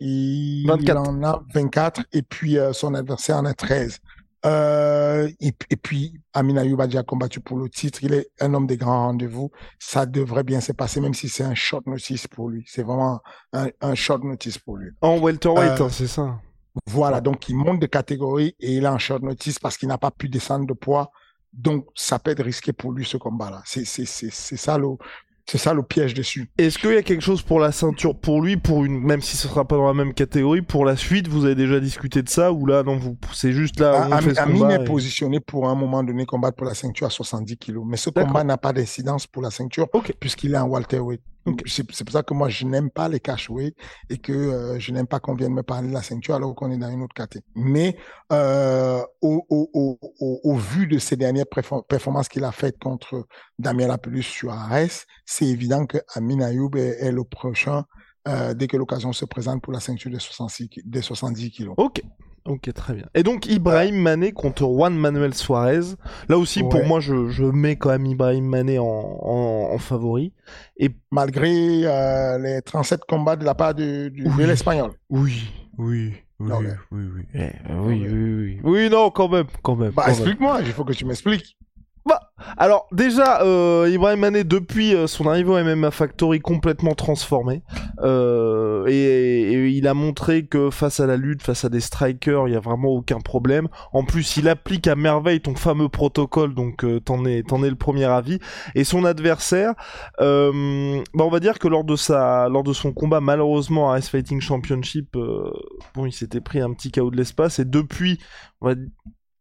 il, 0.00 0.66
24. 0.66 0.96
en 1.08 1.22
a 1.22 1.42
24 1.54 2.02
et 2.12 2.22
puis 2.22 2.58
euh, 2.58 2.74
son 2.74 2.94
adversaire 2.94 3.38
en 3.38 3.46
a 3.46 3.54
13. 3.54 3.98
Euh, 4.44 5.28
et, 5.40 5.52
puis, 5.76 6.20
Amin 6.34 6.56
Ayoub 6.56 6.80
a 6.80 7.02
combattu 7.02 7.40
pour 7.40 7.58
le 7.58 7.68
titre. 7.68 8.00
Il 8.02 8.14
est 8.14 8.30
un 8.40 8.54
homme 8.54 8.66
des 8.66 8.76
grands 8.76 9.06
rendez-vous. 9.06 9.50
Ça 9.78 10.06
devrait 10.06 10.44
bien 10.44 10.60
se 10.60 10.72
passer, 10.72 11.00
même 11.00 11.14
si 11.14 11.28
c'est 11.28 11.44
un 11.44 11.54
short 11.54 11.86
notice 11.86 12.26
pour 12.26 12.48
lui. 12.48 12.64
C'est 12.66 12.82
vraiment 12.82 13.20
un, 13.52 13.68
un, 13.80 13.94
short 13.94 14.22
notice 14.22 14.58
pour 14.58 14.76
lui. 14.76 14.90
En 15.00 15.18
welterweight, 15.18 15.80
euh, 15.80 15.84
hein, 15.84 15.88
c'est 15.90 16.06
ça. 16.06 16.38
Voilà, 16.86 17.22
donc 17.22 17.48
il 17.48 17.56
monte 17.56 17.80
de 17.80 17.86
catégorie 17.86 18.54
et 18.60 18.76
il 18.76 18.84
est 18.84 18.88
en 18.88 18.98
short 18.98 19.22
notice 19.22 19.58
parce 19.58 19.78
qu'il 19.78 19.88
n'a 19.88 19.98
pas 19.98 20.10
pu 20.10 20.28
descendre 20.28 20.66
de 20.66 20.74
poids. 20.74 21.10
Donc, 21.52 21.86
ça 21.94 22.18
peut 22.18 22.32
être 22.32 22.44
risqué 22.44 22.74
pour 22.74 22.92
lui 22.92 23.06
ce 23.06 23.16
combat-là. 23.16 23.62
C'est 23.64 23.84
ça 23.86 24.76
le, 24.76 24.88
C'est 25.48 25.58
ça 25.58 25.72
le 25.74 25.82
piège 25.82 26.12
dessus. 26.12 26.50
Est-ce 26.58 26.76
qu'il 26.76 26.92
y 26.92 26.96
a 26.96 27.02
quelque 27.02 27.22
chose 27.22 27.42
pour 27.42 27.60
la 27.60 27.70
ceinture 27.70 28.16
pour 28.16 28.42
lui, 28.42 28.56
pour 28.56 28.84
une, 28.84 29.00
même 29.00 29.20
si 29.20 29.36
ce 29.36 29.46
sera 29.46 29.64
pas 29.64 29.76
dans 29.76 29.86
la 29.86 29.94
même 29.94 30.12
catégorie, 30.12 30.60
pour 30.60 30.84
la 30.84 30.96
suite, 30.96 31.28
vous 31.28 31.44
avez 31.44 31.54
déjà 31.54 31.78
discuté 31.78 32.22
de 32.22 32.28
ça 32.28 32.52
ou 32.52 32.66
là 32.66 32.82
non, 32.82 32.96
vous 32.96 33.16
c'est 33.32 33.52
juste 33.52 33.78
là. 33.78 34.08
On 34.10 34.16
fait 34.18 34.36
Amine 34.38 34.70
est 34.72 34.84
positionné 34.84 35.38
pour 35.38 35.68
un 35.68 35.76
moment 35.76 36.02
donné 36.02 36.26
combattre 36.26 36.56
pour 36.56 36.66
la 36.66 36.74
ceinture 36.74 37.06
à 37.06 37.10
70 37.10 37.56
kilos, 37.58 37.84
mais 37.86 37.96
ce 37.96 38.10
combat 38.10 38.42
n'a 38.42 38.56
pas 38.56 38.72
d'incidence 38.72 39.28
pour 39.28 39.42
la 39.42 39.50
ceinture 39.50 39.88
puisqu'il 40.18 40.54
est 40.54 40.58
en 40.58 40.66
welterweight. 40.66 41.20
C'est 41.66 41.84
pour 41.84 42.12
ça 42.12 42.22
que 42.22 42.34
moi, 42.34 42.48
je 42.48 42.66
n'aime 42.66 42.90
pas 42.90 43.08
les 43.08 43.20
cashweight 43.20 43.76
et 44.10 44.18
que 44.18 44.32
euh, 44.32 44.78
je 44.78 44.92
n'aime 44.92 45.06
pas 45.06 45.20
qu'on 45.20 45.34
vienne 45.34 45.52
me 45.52 45.62
parler 45.62 45.88
de 45.88 45.94
la 45.94 46.02
ceinture 46.02 46.34
alors 46.34 46.54
qu'on 46.54 46.70
est 46.70 46.78
dans 46.78 46.90
une 46.90 47.02
autre 47.02 47.14
catégorie. 47.14 47.46
Mais 47.54 47.96
euh, 48.32 49.02
au, 49.20 49.44
au, 49.48 49.70
au, 49.72 50.40
au, 50.42 50.56
vu 50.56 50.86
de 50.86 50.98
ces 50.98 51.16
dernières 51.16 51.46
performances 51.46 52.28
qu'il 52.28 52.44
a 52.44 52.52
faites 52.52 52.78
contre 52.78 53.26
Damien 53.58 53.86
Lapelus 53.86 54.22
sur 54.22 54.52
Ares, 54.52 55.04
c'est 55.24 55.46
évident 55.46 55.86
que 55.86 55.98
Amin 56.14 56.40
Ayoub 56.40 56.76
est, 56.76 57.10
le 57.10 57.24
prochain 57.24 57.84
euh, 58.26 58.54
dès 58.54 58.66
que 58.66 58.76
l'occasion 58.76 59.12
se 59.12 59.24
présente 59.24 59.62
pour 59.62 59.72
la 59.72 59.80
ceinture 59.80 60.10
des 60.10 60.18
66, 60.18 60.68
des 60.84 61.02
70 61.02 61.50
kilos. 61.50 61.74
Ok. 61.76 62.02
Ok, 62.46 62.72
très 62.72 62.94
bien. 62.94 63.06
Et 63.14 63.22
donc 63.22 63.46
Ibrahim 63.46 63.96
Mané 63.96 64.32
contre 64.32 64.62
Juan 64.62 64.94
Manuel 64.94 65.34
Suarez. 65.34 65.96
Là 66.28 66.38
aussi, 66.38 66.62
pour 66.62 66.84
moi, 66.84 67.00
je, 67.00 67.28
je, 67.28 67.44
mets 67.44 67.76
quand 67.76 67.90
même 67.90 68.06
Ibrahim 68.06 68.46
Mané 68.46 68.78
en, 68.78 68.84
en, 68.84 69.78
favori. 69.78 70.32
Et 70.76 70.90
malgré 71.10 71.50
euh, 71.84 72.38
les 72.38 72.62
37 72.62 73.00
combats 73.08 73.36
de 73.36 73.44
la 73.44 73.54
part 73.54 73.74
de, 73.74 74.08
de 74.08 74.44
l'Espagnol. 74.44 74.92
Oui, 75.10 75.50
oui. 75.78 76.12
Oui, 76.38 76.50
oui, 76.52 76.68
oui, 76.90 77.04
oui. 77.14 77.22
Eh, 77.34 77.50
oui, 77.72 78.06
oui, 78.10 78.34
oui. 78.34 78.60
Oui, 78.62 78.90
non, 78.90 79.10
quand 79.10 79.28
même, 79.28 79.46
quand 79.62 79.74
même. 79.74 79.92
Bah, 79.92 80.04
explique-moi, 80.08 80.60
il 80.60 80.72
faut 80.72 80.84
que 80.84 80.92
tu 80.92 81.06
m'expliques. 81.06 81.56
Alors 82.58 82.86
déjà, 82.92 83.42
euh, 83.42 83.88
Ibrahim 83.90 84.20
Mané 84.20 84.44
depuis 84.44 84.94
euh, 84.94 85.06
son 85.06 85.26
arrivée 85.26 85.50
au 85.50 85.62
MMA 85.62 85.90
Factory 85.90 86.40
complètement 86.40 86.94
transformé 86.94 87.62
euh, 88.02 88.84
et, 88.88 89.70
il 89.70 89.88
a 89.88 89.94
montré 89.94 90.46
que 90.46 90.70
face 90.70 91.00
à 91.00 91.06
la 91.06 91.16
lutte, 91.16 91.42
face 91.42 91.64
à 91.64 91.70
des 91.70 91.80
strikers, 91.80 92.46
il 92.48 92.52
y 92.52 92.56
a 92.56 92.60
vraiment 92.60 92.88
aucun 92.88 93.20
problème. 93.20 93.68
En 93.92 94.04
plus, 94.04 94.36
il 94.36 94.48
applique 94.48 94.86
à 94.86 94.96
merveille 94.96 95.40
ton 95.40 95.54
fameux 95.54 95.88
protocole, 95.88 96.54
donc 96.54 96.84
euh, 96.84 97.00
t'en 97.00 97.24
es 97.24 97.38
es 97.38 97.70
le 97.70 97.74
premier 97.74 98.04
avis. 98.04 98.38
Et 98.74 98.84
son 98.84 99.04
adversaire, 99.04 99.74
bah 100.18 101.24
on 101.24 101.30
va 101.30 101.40
dire 101.40 101.58
que 101.58 101.68
lors 101.68 101.84
de 101.84 101.96
sa 101.96 102.48
lors 102.48 102.62
de 102.62 102.72
son 102.72 102.92
combat 102.92 103.20
malheureusement 103.20 103.92
à 103.92 103.98
Ice 103.98 104.08
Fighting 104.08 104.40
Championship, 104.40 105.16
bon 105.94 106.06
il 106.06 106.12
s'était 106.12 106.40
pris 106.40 106.60
un 106.60 106.72
petit 106.72 106.90
chaos 106.90 107.10
de 107.10 107.16
l'espace 107.16 107.58
et 107.58 107.64
depuis 107.64 108.18
on 108.60 108.68
va 108.68 108.74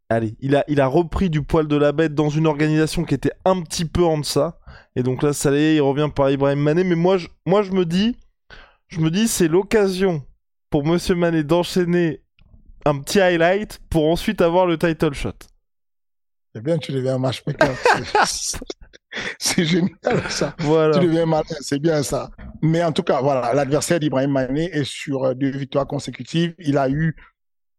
allez, 0.10 0.36
il 0.40 0.56
a, 0.56 0.64
il 0.68 0.82
a 0.82 0.88
repris 0.88 1.30
du 1.30 1.42
poil 1.42 1.68
de 1.68 1.76
la 1.76 1.92
bête 1.92 2.14
dans 2.14 2.30
une 2.30 2.48
organisation 2.48 3.04
qui 3.04 3.14
était 3.14 3.34
un 3.44 3.62
petit 3.62 3.86
peu 3.86 4.04
en 4.04 4.18
deçà. 4.18 4.60
Et 4.96 5.04
donc 5.04 5.24
là, 5.24 5.34
ça 5.34 5.56
il 5.56 5.82
revient 5.82 6.10
par 6.14 6.30
Ibrahim 6.30 6.60
Mané. 6.60 6.84
Mais 6.84 6.96
moi, 6.96 7.18
je, 7.18 7.28
moi, 7.46 7.64
je 7.64 7.72
me 7.72 7.86
dis, 7.86 8.18
je 8.88 9.00
me 9.00 9.10
dis, 9.10 9.28
c'est 9.28 9.48
l'occasion 9.48 10.24
pour 10.70 10.86
Monsieur 10.86 11.16
Mané 11.16 11.44
d'enchaîner 11.44 12.24
un 12.86 13.00
petit 13.00 13.20
highlight 13.20 13.80
pour 13.90 14.10
ensuite 14.10 14.42
avoir 14.42 14.66
le 14.66 14.78
title 14.78 15.14
shot. 15.14 15.32
C'est 16.54 16.62
bien, 16.62 16.78
tu 16.78 16.92
deviens 16.94 17.16
un 17.16 17.20
matchmaker. 17.20 17.76
c'est 19.40 19.66
génial 19.66 20.30
ça. 20.30 20.56
Voilà. 20.60 20.98
Tu 20.98 21.06
deviens 21.06 21.26
malin, 21.26 21.44
c'est 21.60 21.80
bien 21.80 22.02
ça. 22.04 22.30
Mais 22.62 22.84
en 22.84 22.94
tout 22.94 23.04
cas, 23.04 23.22
voilà, 23.22 23.54
l'adversaire 23.54 24.00
d'Ibrahim 24.00 24.32
Mané 24.32 24.70
est 24.72 24.86
sur 24.86 25.36
deux 25.36 25.50
victoires 25.50 25.88
consécutives. 25.88 26.54
Il 26.60 26.78
a 26.78 26.90
eu, 26.90 27.16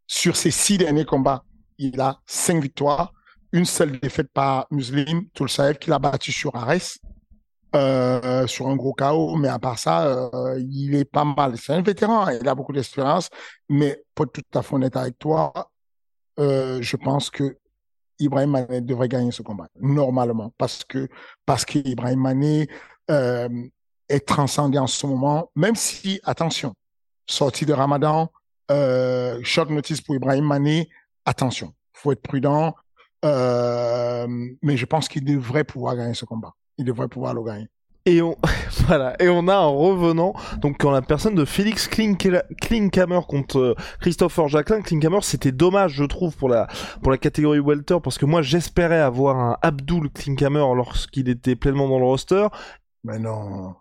sur 0.07 0.37
ses 0.37 0.51
six 0.51 0.77
derniers 0.77 1.07
combats, 1.07 1.45
il 1.79 2.01
a 2.01 2.18
cinq 2.27 2.62
victoires, 2.62 3.12
une 3.53 3.64
seule 3.64 3.99
défaite 4.01 4.31
par 4.33 4.66
Muslim 4.70 5.29
Toulsaev 5.31 5.79
qu'il 5.79 5.93
a 5.93 5.99
battu 5.99 6.33
sur 6.33 6.55
Ares, 6.55 6.99
euh, 7.74 8.47
sur 8.47 8.68
un 8.68 8.77
gros 8.77 8.93
chaos, 8.93 9.37
mais 9.37 9.49
à 9.49 9.59
part 9.59 9.79
ça, 9.79 10.07
euh, 10.07 10.61
il 10.70 10.95
est 10.95 11.05
pas 11.05 11.24
mal. 11.24 11.57
C'est 11.59 11.72
un 11.72 11.83
vétéran, 11.83 12.29
il 12.29 12.49
a 12.49 12.55
beaucoup 12.55 12.72
d'expérience, 12.72 13.29
mais 13.68 14.03
pour 14.14 14.31
tout 14.31 14.43
à 14.55 14.62
fait 14.62 14.74
honnête 14.74 14.97
avec 14.97 15.18
toi, 15.18 15.53
euh, 16.39 16.81
je 16.81 16.97
pense 16.97 17.31
que 17.31 17.57
Ibrahim 18.18 18.51
Mané 18.51 18.81
devrait 18.81 19.09
gagner 19.09 19.31
ce 19.31 19.43
combat, 19.43 19.68
normalement, 19.79 20.53
parce 20.57 20.85
que, 20.85 21.09
parce 21.45 21.64
qu'Ibrahim 21.64 22.20
Mané 22.20 22.68
euh, 23.11 23.49
est 24.09 24.27
transcendé 24.27 24.79
en 24.79 24.87
ce 24.87 25.07
moment, 25.07 25.51
même 25.55 25.77
si, 25.77 26.20
attention, 26.24 26.74
sortie 27.27 27.66
de 27.66 27.74
Ramadan, 27.74 28.31
short 29.43 29.70
notice 29.70 30.01
pour 30.01 30.14
Ibrahim 30.14 30.47
Mané, 30.47 30.89
attention, 31.27 31.74
faut 31.93 32.12
être 32.12 32.22
prudent. 32.22 32.74
Euh, 33.24 34.27
mais 34.62 34.77
je 34.77 34.87
pense 34.87 35.09
qu'il 35.09 35.24
devrait 35.24 35.64
pouvoir 35.64 35.97
gagner 35.97 36.14
ce 36.14 36.24
combat. 36.24 36.53
Il 36.79 36.85
devrait 36.85 37.09
pouvoir 37.09 37.35
le 37.35 37.43
gagner. 37.43 37.68
Et 38.05 38.22
on, 38.22 38.37
voilà, 38.87 39.20
et 39.20 39.29
on 39.29 39.49
a 39.49 39.57
un 39.57 39.66
revenant, 39.66 40.35
donc 40.59 40.77
quand 40.79 40.93
la 40.93 41.03
personne 41.03 41.35
de 41.35 41.45
Félix 41.45 41.89
Klinkhammer 41.89 43.20
contre 43.27 43.59
euh, 43.59 43.74
Christopher 44.01 44.47
Jacquelin, 44.47 44.81
Klinkhammer, 44.81 45.18
c'était 45.22 45.51
dommage, 45.51 45.95
je 45.95 46.05
trouve, 46.05 46.37
pour 46.37 46.49
la, 46.49 46.68
pour 47.03 47.11
la 47.11 47.18
catégorie 47.18 47.59
welter, 47.59 47.99
parce 48.01 48.16
que 48.16 48.24
moi, 48.24 48.43
j'espérais 48.43 49.01
avoir 49.01 49.37
un 49.37 49.57
Abdul 49.61 50.09
Klinkhammer 50.11 50.64
lorsqu'il 50.77 51.29
était 51.29 51.57
pleinement 51.57 51.89
dans 51.89 51.99
le 51.99 52.05
roster. 52.05 52.47
Mais 53.03 53.18
non. 53.18 53.74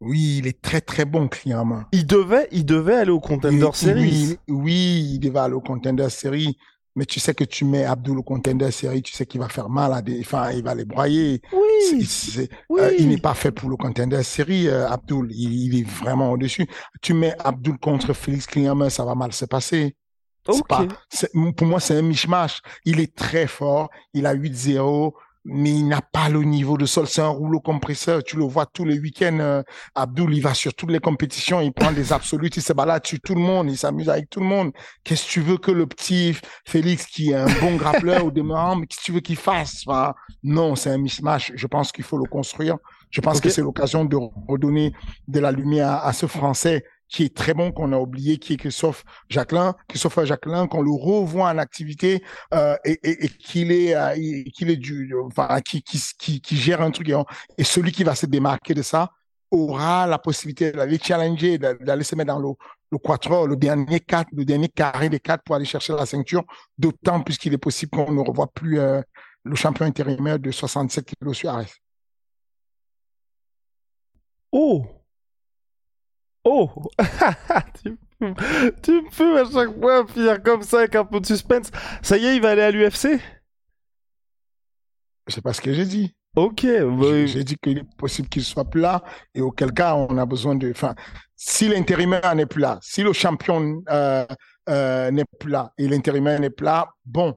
Oui, 0.00 0.38
il 0.38 0.46
est 0.46 0.60
très 0.60 0.80
très 0.80 1.04
bon, 1.04 1.28
client. 1.28 1.84
Il 1.92 2.06
devait, 2.06 2.48
il 2.52 2.64
devait 2.64 2.94
aller 2.94 3.10
au 3.10 3.20
Contender 3.20 3.68
Series. 3.74 4.38
Oui, 4.48 5.10
il 5.14 5.18
devait 5.18 5.40
aller 5.40 5.54
au 5.54 5.60
Contender 5.60 6.08
Series. 6.08 6.56
Mais 6.96 7.04
tu 7.04 7.20
sais 7.20 7.34
que 7.34 7.44
tu 7.44 7.64
mets 7.64 7.84
Abdul 7.84 8.18
au 8.18 8.22
Contender 8.22 8.70
Series, 8.72 9.02
tu 9.02 9.12
sais 9.12 9.24
qu'il 9.24 9.40
va 9.40 9.48
faire 9.48 9.68
mal 9.68 9.92
à 9.92 10.02
des, 10.02 10.20
enfin, 10.20 10.50
il 10.50 10.64
va 10.64 10.74
les 10.74 10.84
broyer. 10.84 11.40
Oui. 11.52 12.08
Euh, 12.72 12.92
il 12.98 13.08
n'est 13.08 13.18
pas 13.18 13.34
fait 13.34 13.52
pour 13.52 13.70
le 13.70 13.76
Contender 13.76 14.22
Series, 14.24 14.68
euh, 14.68 14.88
Abdul. 14.88 15.28
Il, 15.30 15.78
est 15.78 15.88
vraiment 15.88 16.32
au-dessus. 16.32 16.66
Tu 17.00 17.14
mets 17.14 17.34
Abdul 17.38 17.78
contre 17.78 18.12
Félix 18.12 18.46
Klinger, 18.46 18.90
ça 18.90 19.04
va 19.04 19.14
mal 19.14 19.32
se 19.32 19.44
passer. 19.44 19.96
Pas, 20.68 20.86
pour 21.56 21.66
moi, 21.66 21.78
c'est 21.78 21.96
un 21.96 22.02
mishmash. 22.02 22.60
Il 22.84 22.98
est 22.98 23.14
très 23.14 23.46
fort. 23.46 23.88
Il 24.14 24.26
a 24.26 24.34
8-0 24.34 25.12
mais 25.44 25.70
il 25.70 25.88
n'a 25.88 26.02
pas 26.02 26.28
le 26.28 26.42
niveau 26.42 26.76
de 26.76 26.86
sol. 26.86 27.06
C'est 27.06 27.22
un 27.22 27.28
rouleau 27.28 27.60
compresseur. 27.60 28.22
Tu 28.22 28.36
le 28.36 28.44
vois 28.44 28.66
tous 28.66 28.84
les 28.84 28.98
week-ends. 28.98 29.38
Euh, 29.40 29.62
Abdul, 29.94 30.34
il 30.34 30.40
va 30.40 30.54
sur 30.54 30.74
toutes 30.74 30.90
les 30.90 30.98
compétitions. 30.98 31.60
Il 31.60 31.72
prend 31.72 31.92
des 31.92 32.12
absolutes. 32.12 32.56
Il 32.56 32.62
se 32.62 32.72
balade 32.72 33.06
sur 33.06 33.18
tout 33.20 33.34
le 33.34 33.40
monde. 33.40 33.70
Il 33.70 33.78
s'amuse 33.78 34.08
avec 34.08 34.28
tout 34.28 34.40
le 34.40 34.46
monde. 34.46 34.72
Qu'est-ce 35.04 35.26
que 35.26 35.30
tu 35.30 35.40
veux 35.40 35.56
que 35.56 35.70
le 35.70 35.86
petit 35.86 36.36
Félix, 36.66 37.06
qui 37.06 37.30
est 37.30 37.34
un 37.34 37.48
bon 37.60 37.76
grappleur 37.76 38.26
au 38.26 38.30
demeurant, 38.30 38.76
mais 38.76 38.86
qu'est-ce 38.86 39.00
que 39.00 39.04
tu 39.06 39.12
veux 39.12 39.20
qu'il 39.20 39.36
fasse 39.36 39.84
Non, 40.42 40.76
c'est 40.76 40.90
un 40.90 40.98
mismatch. 40.98 41.52
Je 41.54 41.66
pense 41.66 41.92
qu'il 41.92 42.04
faut 42.04 42.18
le 42.18 42.28
construire. 42.28 42.76
Je 43.10 43.20
pense 43.20 43.40
que 43.40 43.48
c'est 43.48 43.62
l'occasion 43.62 44.04
de 44.04 44.16
redonner 44.48 44.92
de 45.26 45.40
la 45.40 45.52
lumière 45.52 46.04
à 46.04 46.12
ce 46.12 46.26
Français 46.26 46.84
qui 47.10 47.24
est 47.24 47.36
très 47.36 47.54
bon, 47.54 47.72
qu'on 47.72 47.92
a 47.92 47.98
oublié, 47.98 48.38
qui 48.38 48.54
est 48.54 48.56
Christophe 48.56 49.04
Jacquelin, 49.28 49.74
Christophe 49.88 50.24
Jacquelin, 50.24 50.68
qu'on 50.68 50.80
le 50.80 50.92
revoit 50.92 51.50
en 51.50 51.58
activité 51.58 52.22
euh, 52.54 52.76
et, 52.84 53.28
qu'il 53.28 53.72
est, 53.72 53.94
euh, 53.94 54.42
qu'il 54.54 54.70
est 54.70 54.76
du, 54.76 55.12
enfin, 55.26 55.60
qui, 55.60 55.82
qui, 55.82 56.40
qui, 56.40 56.56
gère 56.56 56.80
un 56.80 56.92
truc. 56.92 57.10
Et, 57.58 57.64
celui 57.64 57.90
qui 57.90 58.04
va 58.04 58.14
se 58.14 58.26
démarquer 58.26 58.74
de 58.74 58.82
ça 58.82 59.10
aura 59.50 60.06
la 60.06 60.18
possibilité 60.18 60.70
d'aller 60.70 60.98
challenger, 61.02 61.58
d'aller 61.58 62.04
se 62.04 62.14
mettre 62.14 62.32
dans 62.32 62.38
le, 62.38 62.50
le 62.92 62.98
quattro, 62.98 63.44
le 63.48 63.56
dernier 63.56 63.98
quatre, 63.98 64.28
le 64.32 64.44
dernier 64.44 64.68
carré 64.68 65.08
des 65.08 65.18
quatre 65.18 65.42
pour 65.42 65.56
aller 65.56 65.64
chercher 65.64 65.92
la 65.94 66.06
ceinture, 66.06 66.44
d'autant 66.78 67.20
plus 67.22 67.36
qu'il 67.36 67.52
est 67.52 67.58
possible 67.58 67.90
qu'on 67.90 68.12
ne 68.12 68.20
revoit 68.20 68.52
plus 68.52 68.78
euh, 68.78 69.02
le 69.42 69.56
champion 69.56 69.84
intérimaire 69.84 70.38
de 70.38 70.52
67 70.52 71.12
kg 71.20 71.32
sur 71.32 71.50
Arès. 71.50 71.74
Oh 74.52 74.99
Oh 76.44 76.70
tu, 77.82 77.98
me 78.22 79.16
peux 79.16 79.40
à 79.40 79.44
chaque 79.50 79.78
fois 79.78 80.06
finir 80.06 80.42
comme 80.42 80.62
ça 80.62 80.78
avec 80.80 80.94
un 80.94 81.04
peu 81.04 81.20
de 81.20 81.26
suspense. 81.26 81.70
Ça 82.02 82.16
y 82.16 82.26
est, 82.26 82.36
il 82.36 82.42
va 82.42 82.50
aller 82.50 82.62
à 82.62 82.70
l'UFC 82.70 83.20
C'est 85.28 85.42
pas 85.42 85.52
ce 85.52 85.60
que 85.60 85.72
j'ai 85.72 85.84
dit. 85.84 86.14
Ok. 86.36 86.64
Bah, 86.64 87.26
j'ai 87.26 87.44
dit 87.44 87.56
qu'il 87.62 87.78
est 87.78 87.96
possible 87.96 88.28
qu'il 88.28 88.44
soit 88.44 88.64
plus 88.64 88.80
là 88.80 89.02
et 89.34 89.40
auquel 89.40 89.72
cas 89.72 89.94
on 89.94 90.16
a 90.16 90.24
besoin 90.24 90.54
de. 90.54 90.70
Enfin, 90.70 90.94
si 91.36 91.68
l'intérimaire 91.68 92.34
n'est 92.34 92.46
plus 92.46 92.60
là, 92.60 92.78
si 92.82 93.02
le 93.02 93.12
champion 93.12 93.82
euh, 93.90 94.24
euh, 94.68 95.10
n'est 95.10 95.24
plus 95.38 95.50
là 95.50 95.72
et 95.76 95.88
l'intérimaire 95.88 96.38
n'est 96.40 96.50
plus 96.50 96.64
là, 96.64 96.88
bon, 97.04 97.34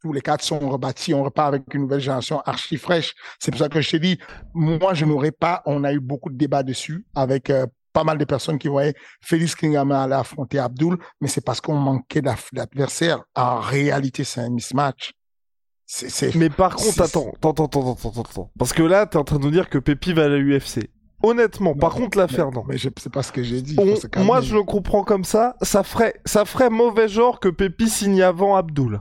tous 0.00 0.12
les 0.12 0.20
quatre 0.20 0.44
sont 0.44 0.58
rebâtis, 0.58 1.14
on 1.14 1.24
repart 1.24 1.48
avec 1.48 1.72
une 1.72 1.82
nouvelle 1.82 2.00
génération 2.00 2.40
archi 2.40 2.76
fraîche. 2.76 3.14
C'est 3.40 3.50
pour 3.50 3.60
ça 3.60 3.68
que 3.68 3.80
je 3.80 3.90
t'ai 3.90 3.98
dit, 3.98 4.18
moi 4.52 4.92
je 4.92 5.06
n'aurais 5.06 5.32
pas, 5.32 5.62
on 5.64 5.82
a 5.82 5.92
eu 5.92 6.00
beaucoup 6.00 6.30
de 6.30 6.36
débats 6.36 6.62
dessus 6.62 7.06
avec 7.14 7.48
euh, 7.48 7.66
pas 7.94 8.04
mal 8.04 8.18
de 8.18 8.24
personnes 8.26 8.58
qui 8.58 8.68
voyaient 8.68 8.94
Félix 9.22 9.54
Klingama 9.54 10.02
aller 10.02 10.14
affronter 10.14 10.58
Abdul, 10.58 10.98
mais 11.22 11.28
c'est 11.28 11.40
parce 11.40 11.62
qu'on 11.62 11.76
manquait 11.76 12.20
d'adversaires. 12.20 13.22
En 13.34 13.60
réalité, 13.60 14.24
c'est 14.24 14.40
un 14.40 14.50
mismatch. 14.50 15.12
Mais 16.34 16.50
par 16.50 16.74
contre, 16.76 17.02
attends, 17.02 17.32
attends, 17.42 17.64
attends, 17.66 17.92
attends, 17.92 18.20
attends, 18.20 18.50
Parce 18.58 18.72
que 18.72 18.82
là, 18.82 19.06
tu 19.06 19.16
es 19.16 19.20
en 19.20 19.24
train 19.24 19.38
de 19.38 19.44
nous 19.44 19.50
dire 19.50 19.70
que 19.70 19.78
Pépi 19.78 20.12
va 20.12 20.24
à 20.24 20.28
la 20.28 20.38
UFC. 20.38 20.90
Honnêtement, 21.22 21.74
par 21.74 21.94
contre, 21.94 22.18
l'affaire, 22.18 22.50
non. 22.50 22.64
Mais 22.66 22.76
je 22.76 22.90
sais 22.98 23.10
pas 23.10 23.22
ce 23.22 23.32
que 23.32 23.42
j'ai 23.42 23.62
dit. 23.62 23.76
moi, 24.18 24.40
je 24.40 24.54
le 24.54 24.62
comprends 24.64 25.04
comme 25.04 25.24
ça. 25.24 25.56
Ça 25.62 25.82
ferait, 25.82 26.20
ça 26.26 26.44
ferait 26.44 26.68
mauvais 26.68 27.08
genre 27.08 27.38
que 27.38 27.48
Pépi 27.48 27.88
signe 27.88 28.22
avant 28.22 28.56
Abdul. 28.56 29.00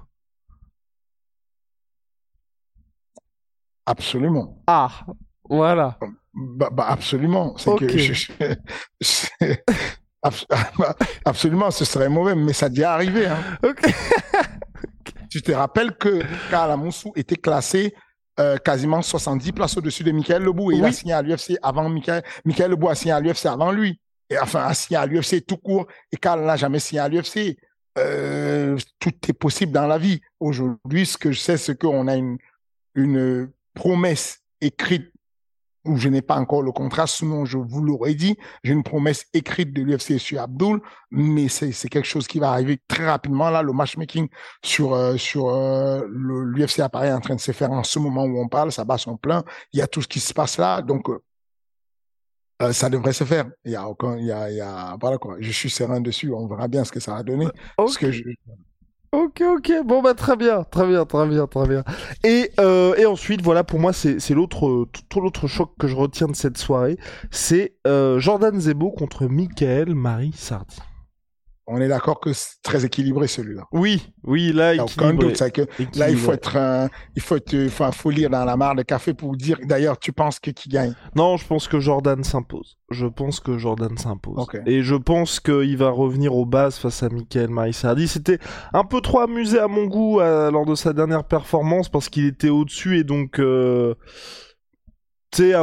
Absolument. 3.85 4.61
Ah, 4.67 5.05
Voilà. 5.49 5.97
Bah, 6.33 6.69
bah, 6.71 6.85
absolument. 6.89 7.55
C'est 7.57 7.75
que 7.77 7.87
je- 7.97 8.31
abs- 10.23 10.45
absolument, 11.25 11.71
ce 11.71 11.85
serait 11.85 12.09
mauvais, 12.09 12.35
mais 12.35 12.53
ça 12.53 12.67
a 12.67 12.69
déjà 12.69 12.93
arrivé. 12.93 13.27
Hein. 13.27 13.37
Ok. 13.63 13.81
Tu 15.29 15.41
te 15.41 15.51
rappelles 15.51 15.95
que 15.97 16.21
Karl 16.51 16.69
Amoussou 16.69 17.11
était 17.15 17.35
classé 17.37 17.95
euh, 18.39 18.57
quasiment 18.57 19.01
70 19.01 19.51
places 19.53 19.75
au-dessus 19.77 20.03
de 20.03 20.11
Michael 20.11 20.43
Lebou 20.43 20.71
et 20.71 20.75
il 20.75 20.85
a 20.85 20.91
signé 20.91 21.13
à 21.13 21.23
l'UFC 21.23 21.57
avant 21.63 21.89
Michael. 21.89 22.21
Michael 22.45 22.69
Lebou 22.69 22.87
a 22.89 22.93
signé 22.93 23.13
à 23.13 23.19
l'UFC 23.19 23.47
avant 23.47 23.71
lui. 23.71 23.99
Et 24.29 24.37
enfin, 24.37 24.63
a 24.63 24.75
signé 24.75 24.99
à 24.99 25.07
l'UFC 25.07 25.43
tout 25.43 25.57
court 25.57 25.87
et 26.11 26.17
Karl 26.17 26.45
n'a 26.45 26.55
jamais 26.55 26.77
signé 26.77 26.99
à 27.01 27.09
l'UFC. 27.09 27.57
Euh, 27.97 28.77
tout 28.99 29.09
est 29.27 29.33
possible 29.33 29.71
dans 29.71 29.87
la 29.87 29.97
vie. 29.97 30.21
Aujourd'hui, 30.39 31.07
ce 31.07 31.17
que 31.17 31.31
je 31.31 31.39
sais, 31.39 31.57
c'est 31.57 31.79
qu'on 31.79 32.07
a 32.07 32.15
une, 32.15 32.37
une 32.93 33.49
promesse 33.73 34.39
écrite 34.61 35.11
où 35.85 35.97
je 35.97 36.09
n'ai 36.09 36.21
pas 36.21 36.35
encore 36.35 36.61
le 36.61 36.71
contrat, 36.71 37.07
sinon 37.07 37.45
je 37.45 37.57
vous 37.57 37.81
l'aurais 37.81 38.13
dit. 38.13 38.37
J'ai 38.63 38.73
une 38.73 38.83
promesse 38.83 39.25
écrite 39.33 39.73
de 39.73 39.81
l'UFC 39.81 40.19
sur 40.19 40.41
Abdul, 40.41 40.81
mais 41.11 41.47
c'est 41.47 41.89
quelque 41.89 42.07
chose 42.07 42.27
qui 42.27 42.39
va 42.39 42.51
arriver 42.51 42.79
très 42.87 43.05
rapidement. 43.05 43.49
Là, 43.49 43.61
le 43.61 43.73
matchmaking 43.73 44.27
sur 44.63 44.93
euh, 44.93 45.17
sur 45.17 45.49
euh, 45.49 46.05
l'UFC 46.09 46.79
à 46.79 46.89
Paris 46.89 47.07
est 47.07 47.13
en 47.13 47.21
train 47.21 47.35
de 47.35 47.41
se 47.41 47.51
faire 47.51 47.71
en 47.71 47.83
ce 47.83 47.99
moment 47.99 48.23
où 48.23 48.39
on 48.39 48.47
parle, 48.47 48.71
ça 48.71 48.85
bat 48.85 48.97
son 48.97 49.17
plein. 49.17 49.43
Il 49.73 49.79
y 49.79 49.81
a 49.81 49.87
tout 49.87 50.01
ce 50.01 50.07
qui 50.07 50.19
se 50.19 50.33
passe 50.33 50.57
là, 50.57 50.81
donc 50.81 51.09
euh, 51.09 51.19
euh, 52.61 52.71
ça 52.71 52.89
devrait 52.89 53.13
se 53.13 53.23
faire. 53.23 53.45
Il 53.65 53.71
y 53.71 53.75
a 53.75 53.87
aucun, 53.87 54.17
il 54.17 54.25
y 54.25 54.31
a, 54.31 54.49
il 54.49 54.57
y 54.57 54.61
a 54.61 54.95
voilà 54.99 55.17
quoi. 55.17 55.37
Je 55.39 55.51
suis 55.51 55.69
serein 55.69 56.01
dessus. 56.01 56.31
On 56.31 56.47
verra 56.47 56.67
bien 56.67 56.83
ce 56.83 56.91
que 56.91 56.99
ça 56.99 57.13
va 57.13 57.23
donner. 57.23 57.47
Parce 57.75 57.97
que 57.97 58.11
je, 58.11 58.23
Ok, 59.13 59.43
ok, 59.45 59.71
bon 59.85 60.01
bah 60.01 60.15
très 60.15 60.35
bien, 60.35 60.63
très 60.63 60.87
bien, 60.87 61.05
très 61.05 61.27
bien, 61.27 61.45
très 61.45 61.67
bien. 61.67 61.83
Et, 62.23 62.49
euh, 62.59 62.95
et 62.95 63.05
ensuite, 63.05 63.43
voilà, 63.43 63.63
pour 63.63 63.79
moi, 63.79 63.93
c'est 63.93 64.17
l'autre 64.31 64.87
tout 65.07 65.21
l'autre 65.21 65.45
choc 65.45 65.69
que 65.77 65.87
je 65.87 65.95
retiens 65.95 66.25
de 66.25 66.35
cette 66.35 66.57
soirée, 66.57 66.97
c'est 67.29 67.75
euh, 67.85 68.17
Jordan 68.19 68.59
Zebo 68.59 68.89
contre 68.89 69.27
Michael 69.27 69.93
Marie 69.93 70.33
Sardi. 70.35 70.77
On 71.65 71.79
est 71.79 71.87
d'accord 71.87 72.19
que 72.19 72.33
c'est 72.33 72.61
très 72.61 72.83
équilibré 72.83 73.27
celui-là. 73.27 73.63
Oui, 73.71 74.11
oui, 74.23 74.51
là, 74.51 74.73
Il 74.73 74.81
aucun 74.81 75.13
doute. 75.13 75.37
Que 75.51 75.61
Là, 75.97 76.09
il 76.09 76.17
faut 76.17 76.33
être, 76.33 76.57
un- 76.57 76.89
il 77.15 77.21
faut 77.21 77.37
être, 77.37 77.55
enfin, 77.67 77.91
faut 77.93 78.09
lire 78.09 78.29
dans 78.29 78.43
la 78.43 78.57
mare 78.57 78.75
de 78.75 78.81
café 78.83 79.13
pour 79.13 79.35
dire. 79.37 79.57
D'ailleurs, 79.63 79.97
tu 79.97 80.11
penses 80.11 80.39
que 80.39 80.51
qui 80.51 80.67
gagne? 80.67 80.93
Non, 81.15 81.37
je 81.37 81.47
pense 81.47 81.67
que 81.69 81.79
Jordan 81.79 82.21
s'impose. 82.23 82.77
Je 82.89 83.05
pense 83.07 83.39
que 83.39 83.57
Jordan 83.57 83.97
s'impose. 83.97 84.45
Et 84.65 84.81
je 84.83 84.95
pense 84.95 85.39
qu'il 85.39 85.77
va 85.77 85.89
revenir 85.89 86.35
aux 86.35 86.45
bases 86.45 86.75
face 86.75 87.01
à 87.01 87.09
Michael 87.09 87.49
Marie-Sardi. 87.49 88.07
C'était 88.09 88.39
un 88.73 88.83
peu 88.83 88.99
trop 88.99 89.19
amusé 89.21 89.57
à 89.59 89.67
mon 89.69 89.85
goût 89.85 90.19
euh, 90.19 90.51
lors 90.51 90.65
de 90.65 90.75
sa 90.75 90.91
dernière 90.91 91.23
performance 91.23 91.87
parce 91.87 92.09
qu'il 92.09 92.25
était 92.25 92.49
au-dessus 92.49 92.97
et 92.99 93.03
donc... 93.03 93.39
Euh... 93.39 93.95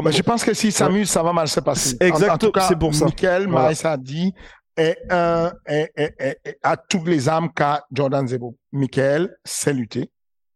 Bah, 0.03 0.11
Je 0.11 0.23
pense 0.23 0.43
que 0.45 0.53
s'il 0.53 0.73
s'amuse, 0.73 1.09
ça 1.09 1.23
va 1.23 1.33
mal 1.33 1.47
se 1.47 1.61
passer. 1.61 1.97
C'est 2.01 2.11
En- 2.11 2.15
en, 2.15 2.19
exact- 2.19 2.39
tout 2.41 2.51
cas, 2.51 2.63
c'est 2.63 2.79
pour 2.79 2.93
ça. 2.93 3.05
Michael 3.05 3.47
Voilà. 3.49 3.97
Dit 3.99 4.33
est 4.81 4.99
a 5.13 6.77
toutes 6.89 7.07
les 7.07 7.29
armes 7.29 7.51
qu'a 7.55 7.85
Jordan 7.93 8.27
Zebo. 8.27 8.57
Michael 8.73 9.37
sait 9.45 9.73
lutter. 9.73 10.11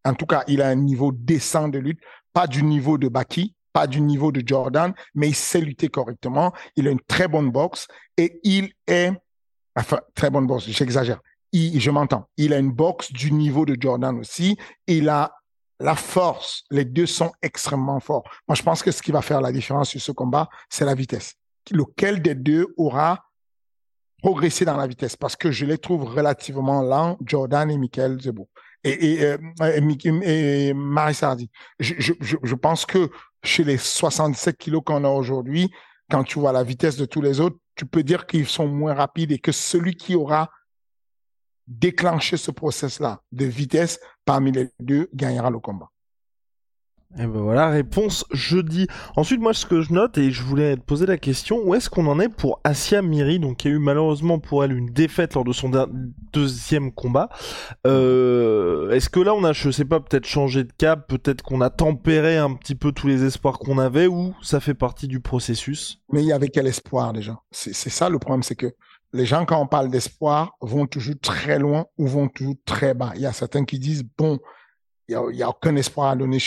En 0.05 0.15
tout 0.15 0.27
cas, 0.27 0.45
il 0.49 0.61
a 0.61 0.69
un 0.69 0.75
niveau 0.75 1.13
décent 1.13 1.69
de 1.69 1.79
lutte, 1.79 2.01
pas 2.33 2.47
du 2.47 2.63
niveau 2.63 2.99
de 2.99 3.09
Baki, 3.09 3.55
pas 3.73 3.87
du 3.87 4.01
niveau 4.01 4.33
de 4.33 4.43
Jordan, 4.47 4.93
mais 5.15 5.29
il 5.29 5.35
sait 5.35 5.61
lutter 5.61 5.89
correctement. 5.89 6.53
Il 6.77 6.87
a 6.89 6.91
une 6.91 7.01
très 7.01 7.27
bonne 7.27 7.51
boxe 7.51 7.89
et 8.17 8.39
il 8.45 8.71
est, 8.87 9.11
enfin, 9.77 10.01
très 10.15 10.31
bonne 10.31 10.47
boxe, 10.47 10.67
j'exagère. 10.69 11.21
Je 11.53 11.91
m'entends. 11.91 12.29
Il 12.37 12.53
a 12.53 12.59
une 12.59 12.73
boxe 12.73 13.13
du 13.13 13.33
niveau 13.33 13.65
de 13.65 13.77
Jordan 13.81 14.19
aussi. 14.19 14.57
Il 14.87 15.09
a 15.09 15.33
la 15.81 15.95
force. 15.95 16.65
Les 16.71 16.85
deux 16.85 17.07
sont 17.07 17.33
extrêmement 17.43 18.01
forts. 18.01 18.25
Moi, 18.49 18.57
je 18.57 18.63
pense 18.63 18.83
que 18.83 18.91
ce 18.91 19.01
qui 19.03 19.13
va 19.13 19.23
faire 19.23 19.41
la 19.41 19.53
différence 19.53 19.91
sur 19.91 20.01
ce 20.01 20.13
combat, 20.13 20.49
c'est 20.69 20.85
la 20.85 20.95
vitesse. 20.95 21.35
Lequel 21.71 22.21
des 22.23 22.35
deux 22.35 22.67
aura 22.77 23.25
progressé 24.25 24.65
dans 24.65 24.79
la 24.79 24.87
vitesse? 24.87 25.17
Parce 25.17 25.37
que 25.37 25.51
je 25.51 25.67
les 25.67 25.77
trouve 25.77 26.05
relativement 26.05 26.81
lents, 26.81 27.19
Jordan 27.27 27.71
et 27.71 27.77
Michael 27.77 28.19
Zebo. 28.23 28.49
Et, 28.83 29.13
et, 29.13 29.23
euh, 29.23 29.37
et, 29.63 30.69
et 30.69 30.73
Marie 30.73 31.15
Sardi. 31.15 31.51
Je, 31.79 31.93
je, 31.99 32.15
je, 32.21 32.37
je 32.43 32.55
pense 32.55 32.87
que 32.87 33.11
chez 33.43 33.65
les 33.65 33.77
77 33.77 34.57
kilos 34.57 34.81
qu'on 34.83 35.05
a 35.05 35.11
aujourd'hui, 35.11 35.71
quand 36.11 36.25
tu 36.25 36.39
vois 36.39 36.53
la 36.53 36.63
vitesse 36.63 36.97
de 36.97 37.05
tous 37.05 37.21
les 37.21 37.39
autres, 37.39 37.59
tu 37.75 37.85
peux 37.85 38.03
dire 38.03 38.27
qu'ils 38.27 38.47
sont 38.47 38.67
moins 38.67 38.95
rapides 38.95 39.31
et 39.31 39.39
que 39.39 39.53
celui 39.53 39.95
qui 39.95 40.15
aura 40.15 40.51
déclenché 41.67 42.39
ce 42.39 42.51
process-là 42.51 43.21
de 43.31 43.45
vitesse 43.45 44.01
parmi 44.25 44.53
les 44.53 44.71
deux 44.81 45.11
gagnera 45.13 45.51
le 45.51 45.59
combat. 45.59 45.91
Et 47.17 47.27
ben 47.27 47.41
voilà, 47.41 47.69
réponse 47.69 48.25
jeudi. 48.33 48.89
Ensuite, 49.15 49.41
moi, 49.41 49.55
ce 49.55 49.67
que 49.67 49.83
je 49.83 49.93
note, 49.93 50.19
et 50.19 50.33
je 50.33 50.43
voulais 50.43 50.77
te 50.77 50.83
poser 50.83 51.07
la 51.07 51.17
question, 51.17 51.61
où 51.65 51.75
est-ce 51.75 51.89
qu'on 51.89 52.07
en 52.07 52.19
est 52.19 52.29
pour 52.29 52.61
Asia 52.65 53.03
Miri, 53.03 53.39
donc 53.39 53.59
qui 53.59 53.69
a 53.69 53.71
eu 53.71 53.79
malheureusement 53.79 54.41
pour 54.41 54.65
elle 54.65 54.73
une 54.73 54.91
défaite 54.91 55.35
lors 55.35 55.45
de 55.45 55.53
son 55.53 55.71
deuxième 56.33 56.91
combat. 56.91 57.29
Euh, 57.87 58.91
est-ce 58.91 59.09
que 59.09 59.21
là, 59.21 59.33
on 59.35 59.45
a, 59.45 59.53
je 59.53 59.71
sais 59.71 59.85
pas, 59.85 60.01
peut-être 60.01 60.27
changé 60.27 60.65
de 60.65 60.73
cap, 60.77 61.07
peut-être 61.09 61.43
qu'on 61.43 61.61
a 61.61 61.71
tempéré 61.71 62.37
un 62.37 62.53
petit 62.55 62.75
peu 62.75 62.91
tous 62.91 63.07
les 63.07 63.23
espoirs 63.25 63.61
qu'on 63.61 63.79
avait, 63.79 64.09
ou 64.09 64.35
ça 64.43 64.59
fait 64.59 64.75
partie 64.75 65.07
du 65.07 65.21
processus? 65.21 66.01
Mais 66.11 66.23
il 66.23 66.27
y 66.27 66.33
avait 66.33 66.49
quel 66.49 66.67
espoir 66.67 67.13
déjà? 67.13 67.39
C'est 67.53 67.73
ça 67.73 68.09
le 68.09 68.19
problème, 68.19 68.43
c'est 68.43 68.57
que 68.57 68.75
les 69.13 69.25
gens, 69.25 69.45
quand 69.47 69.61
on 69.61 69.69
parle 69.69 69.89
d'espoir, 69.89 70.57
vont 70.61 70.87
toujours 70.87 71.15
très 71.23 71.61
loin 71.61 71.87
ou 71.97 72.09
vont 72.09 72.27
toujours 72.27 72.57
très 72.65 72.95
bas. 72.95 73.13
Il 73.15 73.21
y 73.21 73.27
a 73.27 73.33
certains 73.33 73.65
qui 73.65 73.79
disent, 73.79 74.03
bon, 74.19 74.41
il 75.09 75.13
y 75.37 75.43
a, 75.43 75.47
a 75.47 75.51
aucun 75.51 75.77
espoir 75.77 76.11
à 76.11 76.17
donner 76.17 76.39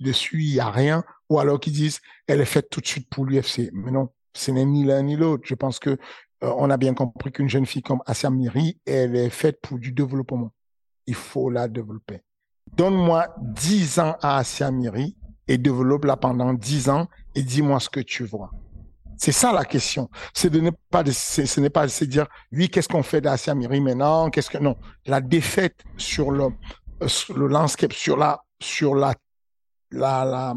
dessus, 0.00 0.42
il 0.42 0.54
y 0.54 0.60
a 0.60 0.70
rien. 0.70 1.04
Ou 1.28 1.38
alors 1.38 1.60
qui 1.60 1.70
disent, 1.70 2.00
elle 2.26 2.40
est 2.40 2.44
faite 2.46 2.68
tout 2.70 2.80
de 2.80 2.86
suite 2.86 3.08
pour 3.08 3.24
l'UFC. 3.24 3.70
Mais 3.72 3.90
non, 3.90 4.10
ce 4.34 4.50
n'est 4.50 4.64
ni 4.64 4.84
l'un 4.84 5.02
ni 5.02 5.16
l'autre. 5.16 5.44
Je 5.46 5.54
pense 5.54 5.78
que 5.78 5.90
euh, 5.90 5.96
on 6.56 6.68
a 6.70 6.76
bien 6.76 6.94
compris 6.94 7.32
qu'une 7.32 7.48
jeune 7.48 7.66
fille 7.66 7.82
comme 7.82 8.02
Asia 8.06 8.30
Miri, 8.30 8.78
elle 8.84 9.16
est 9.16 9.30
faite 9.30 9.60
pour 9.62 9.78
du 9.78 9.92
développement. 9.92 10.52
Il 11.06 11.14
faut 11.14 11.50
la 11.50 11.68
développer. 11.68 12.20
Donne-moi 12.76 13.28
10 13.40 13.98
ans 13.98 14.16
à 14.22 14.38
Asia 14.38 14.70
Miri 14.70 15.16
et 15.48 15.58
développe-la 15.58 16.16
pendant 16.16 16.52
10 16.52 16.88
ans 16.90 17.08
et 17.34 17.42
dis-moi 17.42 17.80
ce 17.80 17.88
que 17.88 18.00
tu 18.00 18.24
vois. 18.24 18.50
C'est 19.18 19.32
ça 19.32 19.52
la 19.52 19.64
question. 19.64 20.10
C'est 20.34 20.50
de 20.50 20.58
ne 20.60 20.70
pas, 20.90 21.04
de- 21.04 21.12
ce 21.12 21.60
n'est 21.60 21.70
pas 21.70 21.86
de 21.86 21.90
se 21.90 22.04
dire, 22.04 22.26
oui, 22.50 22.68
qu'est-ce 22.68 22.88
qu'on 22.88 23.02
fait 23.04 23.20
d'Asia 23.20 23.54
Miri 23.54 23.80
maintenant? 23.80 24.30
Qu'est-ce 24.30 24.50
que, 24.50 24.58
non. 24.58 24.76
La 25.06 25.20
défaite 25.20 25.80
sur 25.96 26.32
sur 26.32 26.52
le 27.34 27.46
landscape, 27.46 27.92
sur 27.92 28.16
la, 28.16 28.42
sur 28.60 28.94
la, 28.94 29.14
la, 29.90 30.54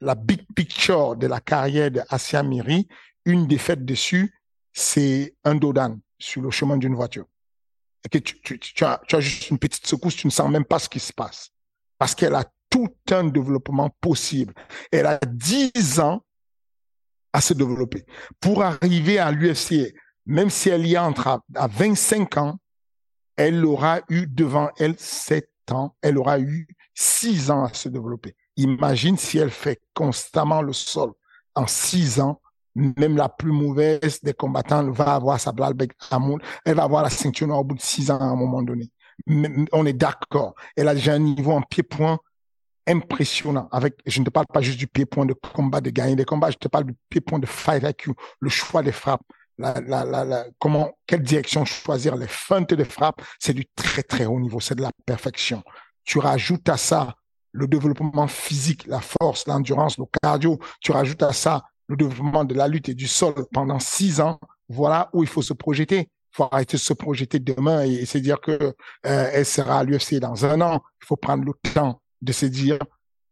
la, 0.00 0.14
big 0.14 0.42
picture 0.54 1.16
de 1.16 1.26
la 1.26 1.40
carrière 1.40 1.90
d'Asia 1.90 2.42
Miri, 2.42 2.88
une 3.24 3.46
défaite 3.46 3.84
dessus, 3.84 4.34
c'est 4.72 5.34
un 5.44 5.54
dodan 5.54 5.98
sur 6.18 6.42
le 6.42 6.50
chemin 6.50 6.76
d'une 6.76 6.94
voiture. 6.94 7.26
Et 8.04 8.08
que 8.08 8.18
tu, 8.18 8.84
as, 8.84 9.00
juste 9.20 9.50
une 9.50 9.58
petite 9.58 9.86
secousse, 9.86 10.16
tu 10.16 10.26
ne 10.26 10.32
sens 10.32 10.50
même 10.50 10.64
pas 10.64 10.78
ce 10.78 10.88
qui 10.88 11.00
se 11.00 11.12
passe. 11.12 11.50
Parce 11.98 12.14
qu'elle 12.14 12.34
a 12.34 12.44
tout 12.70 12.88
un 13.10 13.24
développement 13.24 13.90
possible. 14.00 14.54
Elle 14.92 15.06
a 15.06 15.18
10 15.18 16.00
ans 16.00 16.22
à 17.32 17.40
se 17.40 17.54
développer. 17.54 18.06
Pour 18.40 18.62
arriver 18.62 19.18
à 19.18 19.30
l'UFC, 19.30 19.94
même 20.26 20.50
si 20.50 20.68
elle 20.68 20.86
y 20.86 20.96
entre 20.96 21.40
à 21.54 21.66
25 21.66 22.36
ans, 22.36 22.58
elle 23.38 23.64
aura 23.64 24.00
eu 24.10 24.26
devant 24.26 24.68
elle 24.78 24.96
7 24.98 25.48
ans, 25.70 25.94
elle 26.02 26.18
aura 26.18 26.40
eu 26.40 26.66
6 26.94 27.50
ans 27.50 27.64
à 27.64 27.72
se 27.72 27.88
développer. 27.88 28.34
Imagine 28.56 29.16
si 29.16 29.38
elle 29.38 29.52
fait 29.52 29.80
constamment 29.94 30.60
le 30.60 30.72
sol 30.72 31.12
en 31.54 31.66
6 31.66 32.20
ans, 32.20 32.42
même 32.74 33.16
la 33.16 33.28
plus 33.28 33.52
mauvaise 33.52 34.20
des 34.22 34.34
combattants 34.34 34.90
va 34.90 35.14
avoir 35.14 35.38
sa 35.38 35.52
blalbec 35.52 35.92
à 36.10 36.18
moule, 36.18 36.42
elle 36.64 36.74
va 36.74 36.82
avoir 36.82 37.04
la 37.04 37.10
ceinture 37.10 37.46
noire 37.46 37.60
au 37.60 37.64
bout 37.64 37.76
de 37.76 37.80
6 37.80 38.10
ans 38.10 38.18
à 38.18 38.24
un 38.24 38.36
moment 38.36 38.62
donné. 38.62 38.90
On 39.72 39.86
est 39.86 39.92
d'accord. 39.92 40.54
Elle 40.76 40.88
a 40.88 40.94
déjà 40.94 41.14
un 41.14 41.18
niveau 41.20 41.52
en 41.52 41.62
pied-point 41.62 42.18
impressionnant. 42.88 43.68
Avec, 43.70 43.94
je 44.04 44.18
ne 44.18 44.24
te 44.24 44.30
parle 44.30 44.46
pas 44.52 44.62
juste 44.62 44.78
du 44.78 44.88
pied-point 44.88 45.26
de 45.26 45.34
combat, 45.34 45.80
de 45.80 45.90
gagner 45.90 46.16
des 46.16 46.24
combats, 46.24 46.50
je 46.50 46.56
te 46.56 46.68
parle 46.68 46.84
du 46.84 46.94
pied-point 47.08 47.38
de 47.38 47.46
fight 47.46 47.84
IQ, 47.84 48.12
le 48.40 48.48
choix 48.48 48.82
des 48.82 48.92
frappes, 48.92 49.22
la, 49.58 49.80
la, 49.80 50.24
la, 50.24 50.44
comment, 50.58 50.92
quelle 51.06 51.22
direction 51.22 51.64
choisir, 51.64 52.16
les 52.16 52.28
feintes 52.28 52.74
de 52.74 52.84
frappe, 52.84 53.22
c'est 53.38 53.54
du 53.54 53.66
très 53.74 54.02
très 54.02 54.26
haut 54.26 54.40
niveau, 54.40 54.60
c'est 54.60 54.76
de 54.76 54.82
la 54.82 54.92
perfection. 55.04 55.62
Tu 56.04 56.18
rajoutes 56.18 56.68
à 56.68 56.76
ça 56.76 57.14
le 57.52 57.66
développement 57.66 58.28
physique, 58.28 58.86
la 58.86 59.00
force, 59.00 59.46
l'endurance, 59.46 59.98
le 59.98 60.04
cardio, 60.22 60.58
tu 60.80 60.92
rajoutes 60.92 61.22
à 61.22 61.32
ça 61.32 61.64
le 61.88 61.96
développement 61.96 62.44
de 62.44 62.54
la 62.54 62.68
lutte 62.68 62.88
et 62.88 62.94
du 62.94 63.08
sol 63.08 63.34
pendant 63.52 63.78
six 63.78 64.20
ans, 64.20 64.38
voilà 64.68 65.08
où 65.12 65.22
il 65.22 65.28
faut 65.28 65.42
se 65.42 65.54
projeter. 65.54 66.08
Il 66.32 66.36
faut 66.36 66.48
arrêter 66.52 66.76
de 66.76 66.82
se 66.82 66.92
projeter 66.92 67.38
demain 67.38 67.84
et, 67.84 67.94
et 67.94 68.06
se 68.06 68.18
dire 68.18 68.40
que 68.40 68.52
euh, 68.52 68.74
elle 69.02 69.46
sera 69.46 69.78
à 69.78 69.84
l'UFC 69.84 70.16
dans 70.20 70.44
un 70.44 70.60
an. 70.60 70.82
Il 71.02 71.06
faut 71.06 71.16
prendre 71.16 71.42
le 71.44 71.54
temps 71.72 72.00
de 72.20 72.32
se 72.32 72.46
dire 72.46 72.78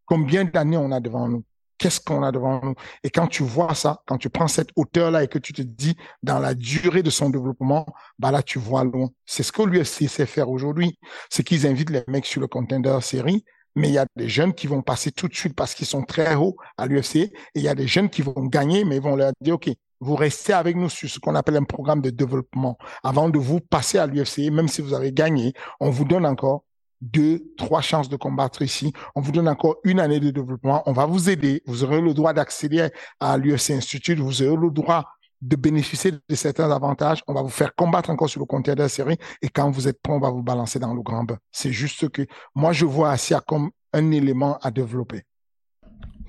combien 0.06 0.44
d'années 0.44 0.78
on 0.78 0.90
a 0.90 1.00
devant 1.00 1.28
nous, 1.28 1.44
qu'est-ce 1.78 2.00
qu'on 2.00 2.22
a 2.22 2.32
devant 2.32 2.60
nous. 2.62 2.74
Et 3.02 3.10
quand 3.10 3.26
tu 3.26 3.42
vois 3.42 3.74
ça, 3.74 4.02
quand 4.06 4.18
tu 4.18 4.30
prends 4.30 4.48
cette 4.48 4.70
hauteur-là 4.76 5.24
et 5.24 5.28
que 5.28 5.38
tu 5.38 5.52
te 5.52 5.62
dis 5.62 5.96
dans 6.22 6.38
la 6.38 6.54
durée 6.54 7.02
de 7.02 7.10
son 7.10 7.30
développement, 7.30 7.86
bah 8.18 8.30
là 8.30 8.42
tu 8.42 8.58
vois 8.58 8.84
loin. 8.84 9.08
C'est 9.24 9.42
ce 9.42 9.52
que 9.52 9.62
l'UFC 9.62 10.08
sait 10.08 10.26
faire 10.26 10.48
aujourd'hui, 10.50 10.98
c'est 11.30 11.42
qu'ils 11.42 11.66
invitent 11.66 11.90
les 11.90 12.04
mecs 12.08 12.26
sur 12.26 12.40
le 12.40 12.46
contender 12.46 12.98
série, 13.00 13.44
mais 13.74 13.88
il 13.88 13.94
y 13.94 13.98
a 13.98 14.06
des 14.16 14.28
jeunes 14.28 14.54
qui 14.54 14.66
vont 14.66 14.82
passer 14.82 15.12
tout 15.12 15.28
de 15.28 15.34
suite 15.34 15.54
parce 15.54 15.74
qu'ils 15.74 15.86
sont 15.86 16.02
très 16.02 16.34
hauts 16.34 16.56
à 16.78 16.86
l'UFC, 16.86 17.16
et 17.16 17.32
il 17.54 17.62
y 17.62 17.68
a 17.68 17.74
des 17.74 17.86
jeunes 17.86 18.08
qui 18.08 18.22
vont 18.22 18.46
gagner, 18.46 18.84
mais 18.84 18.96
ils 18.96 19.02
vont 19.02 19.16
leur 19.16 19.32
dire, 19.40 19.54
OK, 19.54 19.68
vous 20.00 20.16
restez 20.16 20.52
avec 20.52 20.76
nous 20.76 20.88
sur 20.88 21.08
ce 21.08 21.18
qu'on 21.18 21.34
appelle 21.34 21.56
un 21.56 21.64
programme 21.64 22.00
de 22.00 22.10
développement. 22.10 22.76
Avant 23.02 23.28
de 23.28 23.38
vous 23.38 23.60
passer 23.60 23.98
à 23.98 24.06
l'UFC, 24.06 24.50
même 24.50 24.68
si 24.68 24.82
vous 24.82 24.94
avez 24.94 25.12
gagné, 25.12 25.52
on 25.80 25.90
vous 25.90 26.04
donne 26.04 26.26
encore 26.26 26.64
deux, 27.00 27.52
trois 27.56 27.80
chances 27.80 28.08
de 28.08 28.16
combattre 28.16 28.62
ici. 28.62 28.92
On 29.14 29.20
vous 29.20 29.32
donne 29.32 29.48
encore 29.48 29.76
une 29.84 30.00
année 30.00 30.20
de 30.20 30.30
développement. 30.30 30.82
On 30.86 30.92
va 30.92 31.06
vous 31.06 31.30
aider. 31.30 31.62
Vous 31.66 31.84
aurez 31.84 32.00
le 32.00 32.14
droit 32.14 32.32
d'accéder 32.32 32.88
à 33.20 33.36
l'UFC 33.36 33.70
Institute. 33.70 34.18
Vous 34.18 34.42
aurez 34.42 34.56
le 34.56 34.70
droit 34.70 35.04
de 35.42 35.56
bénéficier 35.56 36.12
de 36.12 36.34
certains 36.34 36.70
avantages. 36.70 37.22
On 37.26 37.34
va 37.34 37.42
vous 37.42 37.50
faire 37.50 37.74
combattre 37.74 38.10
encore 38.10 38.28
sur 38.28 38.40
le 38.40 38.46
compteur 38.46 38.74
de 38.74 38.82
la 38.82 38.88
série. 38.88 39.18
Et 39.42 39.48
quand 39.48 39.70
vous 39.70 39.88
êtes 39.88 40.00
prêt, 40.00 40.12
on 40.12 40.20
va 40.20 40.30
vous 40.30 40.42
balancer 40.42 40.78
dans 40.78 40.94
le 40.94 41.02
grand 41.02 41.24
bain. 41.24 41.36
C'est 41.52 41.72
juste 41.72 42.08
que 42.08 42.26
moi, 42.54 42.72
je 42.72 42.86
vois 42.86 43.10
Asia 43.10 43.40
comme 43.40 43.70
un 43.92 44.10
élément 44.10 44.58
à 44.62 44.70
développer. 44.70 45.22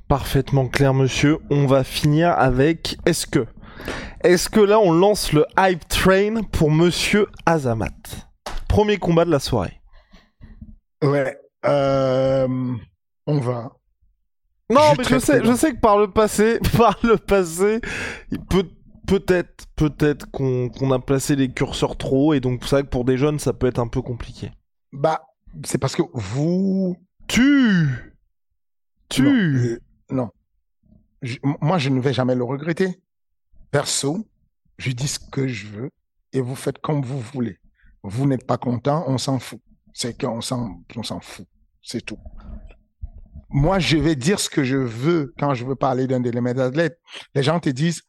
Parfaitement 0.08 0.68
clair, 0.68 0.94
monsieur. 0.94 1.40
On 1.50 1.66
va 1.66 1.84
finir 1.84 2.30
avec 2.38 2.98
est-ce 3.06 3.28
que 3.28 3.46
est-ce 4.24 4.50
que 4.50 4.60
là 4.60 4.80
on 4.80 4.92
lance 4.92 5.32
le 5.32 5.46
hype 5.60 5.88
train 5.88 6.42
pour 6.52 6.72
monsieur 6.72 7.28
Azamat? 7.46 7.92
Premier 8.68 8.98
combat 8.98 9.26
de 9.26 9.32
la 9.32 9.40
soirée. 9.40 9.77
Ouais. 11.04 11.38
Euh, 11.66 12.76
on 13.26 13.40
va. 13.40 13.72
Non, 14.70 14.94
mais 14.98 15.04
je 15.04 15.20
sais, 15.20 15.44
je 15.44 15.54
sais 15.54 15.74
que 15.74 15.80
par 15.80 15.98
le 15.98 16.10
passé, 16.12 16.60
par 16.78 17.00
le 17.04 17.18
passé, 17.18 17.80
peut 18.50 18.68
peut-être, 19.06 19.66
peut-être 19.76 20.30
qu'on 20.32 20.92
a 20.92 21.00
placé 21.00 21.36
les 21.36 21.50
curseurs 21.50 21.98
trop 21.98 22.34
et 22.34 22.42
donc 22.42 22.64
c'est 22.64 22.76
vrai 22.76 22.84
que 22.84 22.90
pour 22.90 23.06
des 23.06 23.18
jeunes 23.18 23.40
ça 23.40 23.54
peut 23.54 23.68
être 23.68 23.80
un 23.80 23.88
peu 23.88 24.02
compliqué. 24.02 24.52
Bah, 24.92 25.26
c'est 25.64 25.78
parce 25.78 25.96
que 25.96 26.04
vous. 26.14 26.98
Tu. 27.28 27.88
Tu. 29.10 29.80
Non. 30.10 30.30
Moi, 31.62 31.78
je 31.78 31.90
ne 31.90 32.00
vais 32.00 32.14
jamais 32.14 32.36
le 32.36 32.44
regretter. 32.44 33.02
Perso, 33.72 34.26
je 34.78 34.92
dis 34.92 35.08
ce 35.08 35.20
que 35.20 35.48
je 35.48 35.68
veux 35.68 35.90
et 36.34 36.42
vous 36.42 36.56
faites 36.56 36.80
comme 36.80 37.02
vous 37.02 37.20
voulez. 37.20 37.58
Vous 38.04 38.28
n'êtes 38.28 38.46
pas 38.46 38.58
content, 38.58 39.04
on 39.08 39.18
s'en 39.18 39.40
fout 39.40 39.60
c'est 39.98 40.16
qu'on 40.16 40.42
s'en, 40.42 40.84
on 40.96 41.02
s'en 41.02 41.20
fout. 41.20 41.48
C'est 41.82 42.06
tout. 42.06 42.20
Moi, 43.50 43.80
je 43.80 43.98
vais 43.98 44.16
dire 44.16 44.40
ce 44.40 44.48
que 44.48 44.64
je 44.64 44.78
veux 44.78 45.34
quand 45.40 45.56
je 45.56 45.66
veux 45.66 45.76
parler 45.76 46.06
d'un 46.06 46.20
mes 46.20 46.60
athlètes. 46.60 47.00
Les 47.34 47.42
gens 47.42 47.60
te 47.60 47.70
disent, 47.70 48.04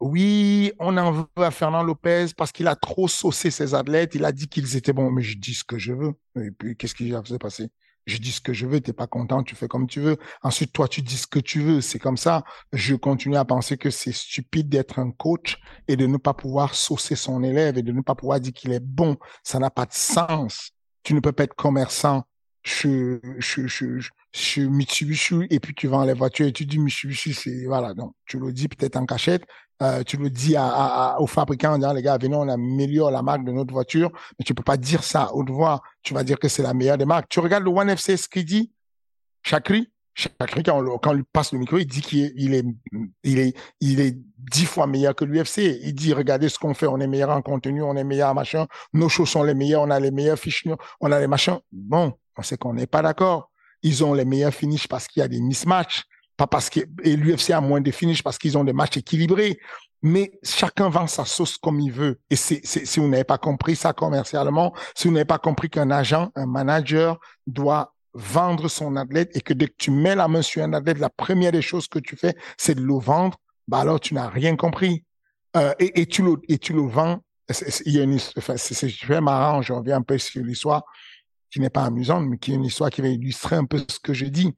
oui, 0.00 0.72
on 0.78 0.96
en 0.96 1.12
veut 1.12 1.26
à 1.36 1.50
Fernand 1.50 1.82
Lopez 1.82 2.28
parce 2.34 2.50
qu'il 2.50 2.66
a 2.66 2.76
trop 2.76 3.08
saucé 3.08 3.50
ses 3.50 3.74
athlètes. 3.74 4.14
Il 4.14 4.24
a 4.24 4.32
dit 4.32 4.48
qu'ils 4.48 4.76
étaient 4.76 4.94
bons, 4.94 5.10
mais 5.10 5.20
je 5.20 5.36
dis 5.36 5.52
ce 5.52 5.64
que 5.64 5.76
je 5.76 5.92
veux. 5.92 6.14
Et 6.40 6.50
puis, 6.50 6.76
qu'est-ce 6.76 6.94
qui 6.94 7.10
va 7.10 7.22
se 7.22 7.34
passer? 7.34 7.68
Je 8.06 8.16
dis 8.16 8.32
ce 8.32 8.40
que 8.40 8.54
je 8.54 8.64
veux, 8.64 8.80
t'es 8.80 8.94
pas 8.94 9.06
content, 9.06 9.42
tu 9.42 9.54
fais 9.54 9.68
comme 9.68 9.86
tu 9.86 10.00
veux. 10.00 10.16
Ensuite, 10.42 10.72
toi, 10.72 10.88
tu 10.88 11.02
dis 11.02 11.18
ce 11.18 11.26
que 11.26 11.40
tu 11.40 11.60
veux. 11.60 11.82
C'est 11.82 11.98
comme 11.98 12.16
ça. 12.16 12.42
Je 12.72 12.94
continue 12.94 13.36
à 13.36 13.44
penser 13.44 13.76
que 13.76 13.90
c'est 13.90 14.12
stupide 14.12 14.70
d'être 14.70 14.98
un 14.98 15.10
coach 15.10 15.58
et 15.88 15.96
de 15.96 16.06
ne 16.06 16.16
pas 16.16 16.32
pouvoir 16.32 16.74
saucer 16.74 17.16
son 17.16 17.42
élève 17.42 17.76
et 17.76 17.82
de 17.82 17.92
ne 17.92 18.00
pas 18.00 18.14
pouvoir 18.14 18.40
dire 18.40 18.54
qu'il 18.54 18.72
est 18.72 18.82
bon. 18.82 19.18
Ça 19.42 19.58
n'a 19.58 19.68
pas 19.68 19.84
de 19.84 19.92
sens. 19.92 20.72
Tu 21.02 21.14
ne 21.14 21.20
peux 21.20 21.32
pas 21.32 21.44
être 21.44 21.54
commerçant 21.54 22.24
chez, 22.62 23.20
Mitsubishi 24.58 25.46
et 25.50 25.58
puis 25.58 25.74
tu 25.74 25.86
vends 25.86 26.04
les 26.04 26.12
voitures 26.12 26.46
et 26.46 26.52
tu 26.52 26.66
dis 26.66 26.78
Mitsubishi, 26.78 27.32
c'est 27.32 27.64
voilà. 27.64 27.94
Donc 27.94 28.14
tu 28.26 28.38
le 28.38 28.52
dis 28.52 28.68
peut-être 28.68 28.96
en 28.96 29.06
cachette, 29.06 29.44
euh, 29.82 30.02
tu 30.02 30.16
le 30.16 30.28
dis 30.28 30.54
à, 30.56 31.16
aux 31.20 31.26
fabricants 31.26 31.74
en 31.74 31.78
disant 31.78 31.92
les 31.92 32.02
gars, 32.02 32.18
venez, 32.18 32.34
on 32.34 32.48
améliore 32.48 33.10
la 33.10 33.22
marque 33.22 33.44
de 33.44 33.52
notre 33.52 33.72
voiture, 33.72 34.10
mais 34.38 34.44
tu 34.44 34.54
peux 34.54 34.62
pas 34.62 34.76
dire 34.76 35.02
ça 35.04 35.24
à 35.24 35.32
haute 35.32 35.50
voix. 35.50 35.80
Tu 36.02 36.14
vas 36.14 36.24
dire 36.24 36.38
que 36.38 36.48
c'est 36.48 36.62
la 36.62 36.74
meilleure 36.74 36.98
des 36.98 37.04
marques. 37.04 37.28
Tu 37.28 37.40
regardes 37.40 37.64
le 37.64 37.70
One 37.70 37.88
FC 37.90 38.16
ce 38.16 38.28
qu'il 38.28 38.44
dit, 38.44 38.72
Chakri, 39.42 39.90
Chakri, 40.18 40.64
quand 40.64 40.84
on, 40.84 40.98
quand 40.98 41.12
lui 41.12 41.22
passe 41.32 41.52
le 41.52 41.60
micro, 41.60 41.78
il 41.78 41.86
dit 41.86 42.00
qu'il 42.00 42.24
est, 42.52 42.64
il 43.22 43.38
est, 43.38 43.56
il 43.80 44.00
est, 44.00 44.18
dix 44.50 44.64
fois 44.64 44.86
meilleur 44.86 45.14
que 45.14 45.24
l'UFC. 45.24 45.78
Il 45.82 45.94
dit, 45.94 46.12
regardez 46.12 46.48
ce 46.48 46.58
qu'on 46.58 46.74
fait, 46.74 46.86
on 46.86 46.98
est 46.98 47.06
meilleur 47.06 47.30
en 47.30 47.40
contenu, 47.40 47.82
on 47.82 47.94
est 47.96 48.02
meilleur 48.04 48.30
en 48.30 48.34
machin, 48.34 48.66
nos 48.92 49.08
choses 49.08 49.28
sont 49.28 49.44
les 49.44 49.54
meilleures, 49.54 49.82
on 49.82 49.90
a 49.90 50.00
les 50.00 50.10
meilleures 50.10 50.38
fiches, 50.38 50.64
on 51.00 51.12
a 51.12 51.20
les 51.20 51.28
machins. 51.28 51.58
Bon, 51.70 52.14
on 52.36 52.42
sait 52.42 52.56
qu'on 52.56 52.74
n'est 52.74 52.86
pas 52.88 53.02
d'accord. 53.02 53.50
Ils 53.82 54.02
ont 54.02 54.12
les 54.12 54.24
meilleurs 54.24 54.52
finishes 54.52 54.88
parce 54.88 55.06
qu'il 55.06 55.20
y 55.20 55.22
a 55.22 55.28
des 55.28 55.40
mismatchs, 55.40 56.02
pas 56.36 56.48
parce 56.48 56.68
que, 56.68 56.80
et 57.04 57.14
l'UFC 57.14 57.50
a 57.50 57.60
moins 57.60 57.80
de 57.80 57.90
finishes 57.92 58.22
parce 58.22 58.38
qu'ils 58.38 58.58
ont 58.58 58.64
des 58.64 58.72
matchs 58.72 58.96
équilibrés. 58.96 59.58
Mais 60.02 60.32
chacun 60.42 60.88
vend 60.88 61.06
sa 61.06 61.24
sauce 61.24 61.58
comme 61.58 61.80
il 61.80 61.92
veut. 61.92 62.20
Et 62.30 62.36
si 62.36 62.60
vous 62.96 63.08
n'avez 63.08 63.24
pas 63.24 63.38
compris 63.38 63.76
ça 63.76 63.92
commercialement, 63.92 64.72
si 64.96 65.08
vous 65.08 65.14
n'avez 65.14 65.24
pas 65.24 65.38
compris 65.38 65.68
qu'un 65.68 65.90
agent, 65.90 66.30
un 66.36 66.46
manager 66.46 67.18
doit 67.46 67.94
vendre 68.18 68.68
son 68.68 68.96
athlète 68.96 69.30
et 69.36 69.40
que 69.40 69.54
dès 69.54 69.68
que 69.68 69.76
tu 69.78 69.90
mets 69.90 70.16
la 70.16 70.28
main 70.28 70.42
sur 70.42 70.62
un 70.62 70.72
athlète, 70.72 70.98
la 70.98 71.08
première 71.08 71.52
des 71.52 71.62
choses 71.62 71.86
que 71.86 71.98
tu 71.98 72.16
fais, 72.16 72.34
c'est 72.56 72.74
de 72.74 72.80
le 72.80 72.98
vendre, 72.98 73.38
bah 73.68 73.78
alors 73.78 74.00
tu 74.00 74.14
n'as 74.14 74.28
rien 74.28 74.56
compris. 74.56 75.04
Euh, 75.56 75.72
et, 75.78 76.00
et, 76.00 76.06
tu 76.06 76.22
le, 76.22 76.36
et 76.48 76.58
tu 76.58 76.72
le 76.72 76.82
vends. 76.82 77.22
Il 77.86 77.92
y 77.92 78.00
a 78.00 78.02
une 78.02 78.18
c'est 78.18 78.98
très 78.98 79.20
marrant, 79.20 79.62
je 79.62 79.72
reviens 79.72 79.96
un 79.96 80.02
peu 80.02 80.18
sur 80.18 80.42
l'histoire 80.44 80.84
qui 81.50 81.60
n'est 81.60 81.70
pas 81.70 81.84
amusante, 81.84 82.26
mais 82.26 82.36
qui 82.36 82.52
est 82.52 82.56
une 82.56 82.64
histoire 82.64 82.90
qui 82.90 83.00
va 83.00 83.08
illustrer 83.08 83.56
un 83.56 83.64
peu 83.64 83.82
ce 83.88 83.98
que 83.98 84.12
je 84.12 84.26
dis. 84.26 84.54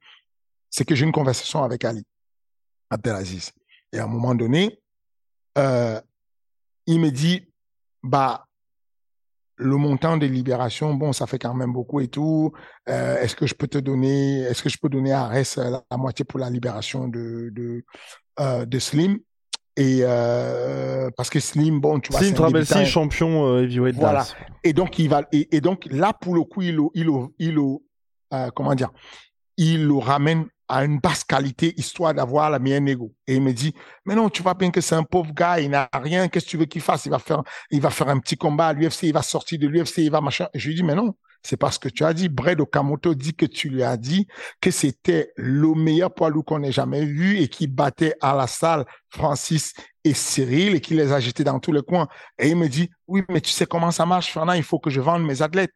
C'est 0.69 0.83
que 0.83 0.95
j'ai 0.95 1.05
une 1.05 1.11
conversation 1.11 1.63
avec 1.63 1.85
Ali 1.85 2.03
Abdelaziz. 2.89 3.51
Et 3.93 3.99
à 3.99 4.03
un 4.03 4.07
moment 4.07 4.35
donné, 4.35 4.81
euh, 5.57 6.01
il 6.87 6.99
me 6.99 7.11
dit, 7.11 7.47
bah, 8.03 8.47
le 9.61 9.77
montant 9.77 10.17
des 10.17 10.27
libérations, 10.27 10.93
bon, 10.95 11.13
ça 11.13 11.27
fait 11.27 11.37
quand 11.37 11.53
même 11.53 11.71
beaucoup 11.71 11.99
et 12.01 12.07
tout. 12.07 12.51
Euh, 12.89 13.21
est-ce 13.21 13.35
que 13.35 13.45
je 13.45 13.53
peux 13.53 13.67
te 13.67 13.77
donner, 13.77 14.41
est-ce 14.41 14.63
que 14.63 14.69
je 14.69 14.77
peux 14.81 14.89
donner 14.89 15.11
à 15.11 15.25
Arès 15.25 15.57
la, 15.57 15.97
moitié 15.97 16.25
pour 16.25 16.39
la 16.39 16.49
libération 16.49 17.07
de 17.07 17.49
de, 17.53 17.83
euh, 18.39 18.65
de 18.65 18.79
Slim? 18.79 19.19
Et 19.77 19.99
euh, 20.01 21.09
parce 21.15 21.29
que 21.29 21.39
Slim, 21.39 21.79
bon, 21.79 21.99
tu 21.99 22.11
vois, 22.11 22.21
Slim 22.21 22.33
Trabelsi, 22.33 22.85
champion 22.85 23.47
euh, 23.47 23.63
heavyweight. 23.63 23.95
Voilà. 23.95 24.25
Et 24.63 24.73
donc 24.73 24.97
il 24.99 25.09
va 25.09 25.23
et, 25.31 25.55
et, 25.55 25.61
donc 25.61 25.87
là 25.91 26.11
pour 26.11 26.33
le 26.33 26.43
coup, 26.43 26.63
il 26.63 26.77
il 26.95 27.09
il, 27.39 27.55
il 28.31 28.51
comment 28.55 28.75
dire, 28.75 28.91
il 29.57 29.85
le 29.85 29.93
ramène 29.93 30.45
à 30.71 30.85
une 30.85 30.99
basse 30.99 31.25
qualité 31.25 31.73
histoire 31.77 32.13
d'avoir 32.13 32.49
la 32.49 32.57
meilleure 32.57 32.79
négo. 32.79 33.13
Et 33.27 33.35
il 33.35 33.41
me 33.41 33.51
dit, 33.51 33.75
mais 34.05 34.15
non, 34.15 34.29
tu 34.29 34.41
vois 34.41 34.53
bien 34.53 34.71
que 34.71 34.79
c'est 34.79 34.95
un 34.95 35.03
pauvre 35.03 35.33
gars, 35.33 35.59
il 35.59 35.69
n'a 35.69 35.89
rien, 35.91 36.29
qu'est-ce 36.29 36.45
que 36.45 36.51
tu 36.51 36.57
veux 36.57 36.65
qu'il 36.65 36.81
fasse? 36.81 37.05
Il 37.05 37.09
va 37.11 37.19
faire, 37.19 37.43
il 37.71 37.81
va 37.81 37.89
faire 37.89 38.07
un 38.07 38.19
petit 38.19 38.37
combat 38.37 38.67
à 38.67 38.73
l'UFC, 38.73 39.03
il 39.03 39.13
va 39.13 39.21
sortir 39.21 39.59
de 39.59 39.67
l'UFC, 39.67 39.97
il 39.97 40.11
va 40.11 40.21
machin. 40.21 40.47
Et 40.53 40.59
je 40.59 40.69
lui 40.69 40.75
dis, 40.75 40.83
mais 40.83 40.95
non, 40.95 41.13
c'est 41.43 41.57
parce 41.57 41.77
que 41.77 41.89
tu 41.89 42.05
as 42.05 42.13
dit, 42.13 42.29
Brad 42.29 42.61
Okamoto 42.61 43.15
dit 43.15 43.33
que 43.33 43.45
tu 43.45 43.69
lui 43.69 43.83
as 43.83 43.97
dit 43.97 44.27
que 44.61 44.71
c'était 44.71 45.33
le 45.35 45.73
meilleur 45.75 46.13
poids 46.13 46.29
lourd 46.29 46.45
qu'on 46.45 46.63
ait 46.63 46.71
jamais 46.71 47.03
vu 47.03 47.39
et 47.39 47.49
qui 47.49 47.67
battait 47.67 48.15
à 48.21 48.33
la 48.33 48.47
salle 48.47 48.85
Francis 49.09 49.73
et 50.05 50.13
Cyril 50.13 50.75
et 50.75 50.79
qui 50.79 50.93
les 50.93 51.11
a 51.11 51.19
jetés 51.19 51.43
dans 51.43 51.59
tous 51.59 51.73
les 51.73 51.81
coins. 51.81 52.07
Et 52.39 52.47
il 52.47 52.55
me 52.55 52.69
dit, 52.69 52.89
oui, 53.07 53.23
mais 53.27 53.41
tu 53.41 53.51
sais 53.51 53.65
comment 53.65 53.91
ça 53.91 54.05
marche, 54.05 54.31
Fernand, 54.31 54.53
il 54.53 54.63
faut 54.63 54.79
que 54.79 54.89
je 54.89 55.01
vende 55.01 55.25
mes 55.25 55.41
athlètes. 55.41 55.73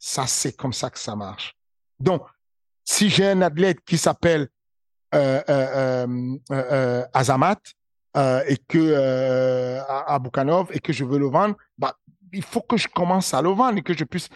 Ça, 0.00 0.26
c'est 0.26 0.56
comme 0.56 0.72
ça 0.72 0.90
que 0.90 0.98
ça 0.98 1.14
marche. 1.14 1.54
Donc, 2.00 2.22
si 2.84 3.08
j'ai 3.08 3.28
un 3.28 3.42
athlète 3.42 3.78
qui 3.84 3.98
s'appelle 3.98 4.48
euh, 5.14 5.40
euh, 5.48 6.06
euh, 6.50 7.04
Azamat 7.12 7.60
et 8.46 8.56
que 8.68 9.78
à, 9.88 10.20
et 10.72 10.80
que 10.80 10.92
je 10.92 11.04
veux 11.04 11.18
le 11.18 11.26
vendre, 11.26 11.56
bah, 11.78 11.94
il 12.32 12.42
faut 12.42 12.60
que 12.60 12.76
je 12.76 12.88
commence 12.88 13.32
à 13.34 13.42
le 13.42 13.50
vendre 13.50 13.78
et 13.78 13.82
que 13.82 13.96
je 13.96 14.04
puisse 14.04 14.28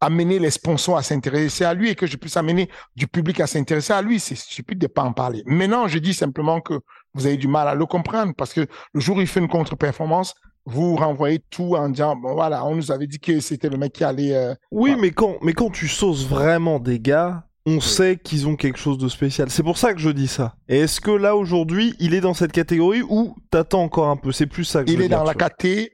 amener 0.00 0.38
les 0.38 0.50
sponsors 0.50 0.96
à 0.96 1.02
s'intéresser 1.02 1.64
à 1.64 1.74
lui 1.74 1.90
et 1.90 1.94
que 1.94 2.06
je 2.06 2.16
puisse 2.16 2.36
amener 2.36 2.70
du 2.96 3.06
public 3.06 3.40
à 3.40 3.46
s'intéresser 3.46 3.92
à 3.92 4.00
lui. 4.00 4.20
C'est 4.20 4.34
stupide 4.34 4.78
de 4.78 4.86
pas 4.86 5.02
en 5.02 5.12
parler. 5.12 5.42
Maintenant, 5.44 5.86
je 5.88 5.98
dis 5.98 6.14
simplement 6.14 6.60
que 6.60 6.80
vous 7.12 7.26
avez 7.26 7.36
du 7.36 7.48
mal 7.48 7.68
à 7.68 7.74
le 7.74 7.84
comprendre 7.86 8.32
parce 8.36 8.54
que 8.54 8.66
le 8.94 9.00
jour 9.00 9.18
où 9.18 9.20
il 9.20 9.26
fait 9.26 9.40
une 9.40 9.48
contre-performance, 9.48 10.34
vous 10.64 10.96
renvoyez 10.96 11.42
tout 11.50 11.76
en 11.76 11.88
disant 11.88 12.16
bon 12.16 12.34
voilà, 12.34 12.64
on 12.64 12.74
nous 12.74 12.90
avait 12.92 13.06
dit 13.06 13.18
que 13.18 13.40
c'était 13.40 13.68
le 13.68 13.76
mec 13.76 13.92
qui 13.92 14.04
allait. 14.04 14.54
oui, 14.70 14.96
mais 14.98 15.10
quand 15.10 15.36
mais 15.42 15.52
quand 15.52 15.70
tu 15.70 15.88
sauces 15.88 16.26
vraiment 16.26 16.78
des 16.78 17.00
gars, 17.00 17.44
on 17.66 17.80
sait 17.80 18.16
qu'ils 18.16 18.48
ont 18.48 18.56
quelque 18.56 18.78
chose 18.78 18.98
de 18.98 19.08
spécial. 19.08 19.50
C'est 19.50 19.62
pour 19.62 19.78
ça 19.78 19.92
que 19.92 20.00
je 20.00 20.10
dis 20.10 20.28
ça. 20.28 20.54
Et 20.68 20.78
est-ce 20.80 21.00
que 21.00 21.10
là 21.10 21.36
aujourd'hui, 21.36 21.94
il 21.98 22.14
est 22.14 22.20
dans 22.20 22.34
cette 22.34 22.52
catégorie 22.52 23.02
ou 23.02 23.36
t'attends 23.50 23.82
encore 23.82 24.08
un 24.08 24.16
peu? 24.16 24.32
C'est 24.32 24.46
plus 24.46 24.64
ça 24.64 24.82
que 24.82 24.90
il 24.90 24.98
je 24.98 25.02
est 25.02 25.08
dans 25.08 25.24
la 25.24 25.34
catégorie 25.34 25.90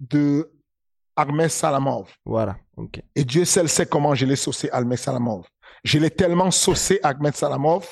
de 0.00 0.50
Ahmed 1.16 1.48
Salamov. 1.48 2.12
Voilà. 2.24 2.56
Et 3.14 3.24
Dieu 3.24 3.44
seul 3.44 3.68
sait 3.68 3.86
comment 3.86 4.14
je 4.14 4.26
l'ai 4.26 4.36
saucé 4.36 4.68
Ahmed 4.72 4.98
Salamov. 4.98 5.44
Je 5.82 5.98
l'ai 5.98 6.10
tellement 6.10 6.50
saucé 6.50 7.00
Ahmed 7.02 7.34
Salamov 7.34 7.86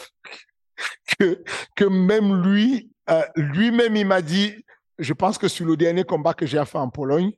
que 1.18 1.42
que 1.76 1.84
même 1.84 2.42
lui, 2.42 2.90
euh, 3.11 3.22
lui-même, 3.36 3.96
il 3.96 4.07
m'a 4.07 4.22
dit. 4.22 4.55
Je 4.98 5.12
pense 5.12 5.38
que 5.38 5.48
sur 5.48 5.66
le 5.66 5.76
dernier 5.76 6.05
combat 6.05 6.34
que 6.34 6.46
j'ai 6.46 6.64
fait 6.64 6.78
en 6.78 6.90
Pologne, 6.90 7.32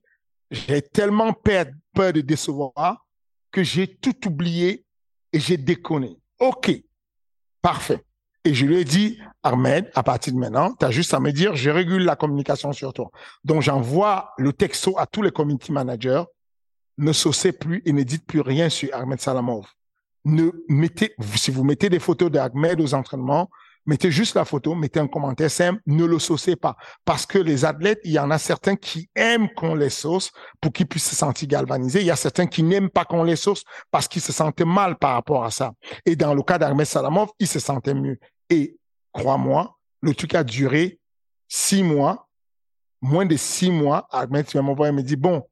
j'ai 0.51 0.83
tellement 0.83 1.33
peur, 1.33 1.67
peur 1.95 2.13
de 2.13 2.21
décevoir 2.21 3.07
que 3.51 3.63
j'ai 3.63 3.87
tout 3.87 4.27
oublié 4.27 4.84
et 5.35 5.41
j'ai 5.41 5.57
déconné. 5.59 6.17
OK, 6.39 6.71
parfait. 7.61 8.03
Et 8.45 8.55
je 8.55 8.65
lui 8.67 8.77
ai 8.77 8.85
dit, 8.85 9.19
Ahmed, 9.43 9.91
à 9.95 10.03
partir 10.03 10.33
de 10.33 10.39
maintenant, 10.39 10.73
tu 10.75 10.87
as 10.87 10.91
juste 10.91 11.13
à 11.13 11.19
me 11.19 11.33
dire, 11.33 11.57
je 11.57 11.71
régule 11.71 12.05
la 12.05 12.15
communication 12.15 12.73
sur 12.73 12.93
toi. 12.93 13.11
Donc, 13.43 13.61
j'envoie 13.63 14.33
le 14.39 14.53
texto 14.53 14.97
à 14.97 15.07
tous 15.07 15.23
les 15.23 15.33
community 15.33 15.73
managers. 15.73 16.23
Ne 16.99 17.13
saucez 17.13 17.53
plus 17.53 17.83
et 17.85 17.93
ne 17.93 18.03
dites 18.05 18.25
plus 18.27 18.41
rien 18.41 18.69
sur 18.69 18.95
Ahmed 18.95 19.21
Salamov. 19.21 19.67
ne 20.25 20.51
mettez, 20.69 21.15
si 21.35 21.51
vous 21.51 21.65
mettez 21.65 21.89
des 21.89 21.99
photos 21.99 22.31
d'Ahmed 22.31 22.81
aux 22.81 22.95
entraînements, 22.95 23.51
mettez 23.87 24.11
juste 24.11 24.35
la 24.35 24.45
photo, 24.45 24.75
mettez 24.75 25.01
un 25.01 25.07
commentaire 25.07 25.51
simple, 25.51 25.81
ne 25.87 26.05
le 26.05 26.19
saucez 26.19 26.57
pas. 26.57 26.77
Parce 27.05 27.27
que 27.27 27.39
les 27.39 27.65
athlètes, 27.65 28.01
il 28.05 28.13
y 28.13 28.19
en 28.19 28.31
a 28.31 28.39
certains 28.39 28.77
qui 28.77 29.09
aiment 29.15 29.49
qu'on 29.55 29.75
les 29.75 29.91
sauce 29.91 30.31
pour 30.61 30.73
qu'ils 30.73 30.87
puissent 30.87 31.09
se 31.11 31.17
sentir 31.17 31.49
galvanisés. 31.49 32.01
Il 32.01 32.07
y 32.07 32.11
a 32.11 32.17
certains 32.17 32.47
qui 32.47 32.63
n'aiment 32.63 32.91
pas 32.91 33.05
qu'on 33.05 33.23
les 33.25 33.37
sauce 33.37 33.65
parce 33.91 34.09
qu'ils 34.09 34.23
se 34.23 34.33
sentaient 34.33 34.65
mal 34.65 34.97
par 34.97 35.15
rapport 35.15 35.45
à 35.45 35.51
ça. 35.51 35.73
Et 36.07 36.17
dans 36.17 36.35
le 36.35 36.43
cas 36.43 36.59
d'Ahmed 36.59 36.87
Salamov, 36.87 37.31
il 37.39 37.47
se 37.47 37.59
sentait 37.59 37.95
mieux. 37.95 38.19
Et 38.51 38.77
crois-moi, 39.13 39.77
le 40.01 40.15
truc 40.15 40.35
a 40.35 40.45
duré 40.45 41.01
six 41.49 41.83
mois, 41.83 42.29
moins 43.01 43.27
de 43.27 43.37
six 43.37 43.71
mois. 43.71 44.07
Ahmed 44.11 44.47
et 44.55 44.61
me 44.61 45.03
dit, 45.03 45.17
bon, 45.17 45.43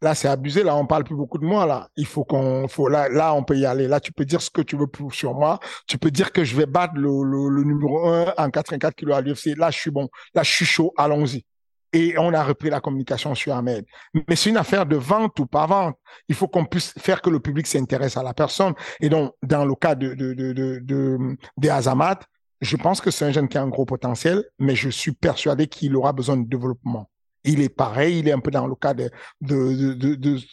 Là, 0.00 0.14
c'est 0.14 0.28
abusé. 0.28 0.62
Là, 0.62 0.76
on 0.76 0.86
parle 0.86 1.04
plus 1.04 1.16
beaucoup 1.16 1.38
de 1.38 1.44
moi. 1.44 1.66
Là, 1.66 1.88
il 1.96 2.06
faut 2.06 2.24
qu'on, 2.24 2.68
faut 2.68 2.88
là, 2.88 3.08
là, 3.08 3.34
on 3.34 3.42
peut 3.42 3.56
y 3.56 3.66
aller. 3.66 3.88
Là, 3.88 4.00
tu 4.00 4.12
peux 4.12 4.24
dire 4.24 4.40
ce 4.40 4.50
que 4.50 4.62
tu 4.62 4.76
veux 4.76 4.86
sur 5.12 5.34
moi. 5.34 5.58
Tu 5.86 5.98
peux 5.98 6.10
dire 6.10 6.32
que 6.32 6.44
je 6.44 6.54
vais 6.56 6.66
battre 6.66 6.94
le, 6.96 7.22
le, 7.22 7.64
numéro 7.64 8.06
1 8.08 8.34
en 8.36 8.50
84 8.50 8.94
kilos 8.94 9.16
à 9.16 9.20
l'UFC. 9.20 9.56
Là, 9.56 9.70
je 9.70 9.78
suis 9.78 9.90
bon. 9.90 10.08
Là, 10.34 10.42
je 10.42 10.50
suis 10.50 10.64
chaud. 10.64 10.92
Allons-y. 10.96 11.44
Et 11.92 12.16
on 12.18 12.32
a 12.34 12.44
repris 12.44 12.70
la 12.70 12.80
communication 12.80 13.34
sur 13.34 13.54
Ahmed. 13.54 13.84
Mais 14.14 14.36
c'est 14.36 14.50
une 14.50 14.58
affaire 14.58 14.86
de 14.86 14.96
vente 14.96 15.38
ou 15.40 15.46
pas 15.46 15.66
vente. 15.66 15.96
Il 16.28 16.34
faut 16.34 16.46
qu'on 16.46 16.66
puisse 16.66 16.92
faire 16.98 17.22
que 17.22 17.30
le 17.30 17.40
public 17.40 17.66
s'intéresse 17.66 18.16
à 18.16 18.22
la 18.22 18.34
personne. 18.34 18.74
Et 19.00 19.08
donc, 19.08 19.32
dans 19.42 19.64
le 19.64 19.74
cas 19.74 19.94
de, 19.94 20.14
de, 20.14 20.34
de, 20.34 20.52
de, 20.52 20.78
de 20.82 21.36
des 21.56 21.70
Azamat, 21.70 22.20
je 22.60 22.76
pense 22.76 23.00
que 23.00 23.10
c'est 23.10 23.24
un 23.24 23.30
jeune 23.30 23.48
qui 23.48 23.56
a 23.56 23.62
un 23.62 23.68
gros 23.68 23.86
potentiel, 23.86 24.44
mais 24.58 24.74
je 24.76 24.90
suis 24.90 25.12
persuadé 25.12 25.66
qu'il 25.66 25.96
aura 25.96 26.12
besoin 26.12 26.36
de 26.36 26.46
développement 26.46 27.08
il 27.44 27.60
est 27.60 27.68
pareil, 27.68 28.18
il 28.18 28.28
est 28.28 28.32
un 28.32 28.40
peu 28.40 28.50
dans 28.50 28.66
le 28.66 28.74
cas 28.74 28.94
de, 28.94 29.10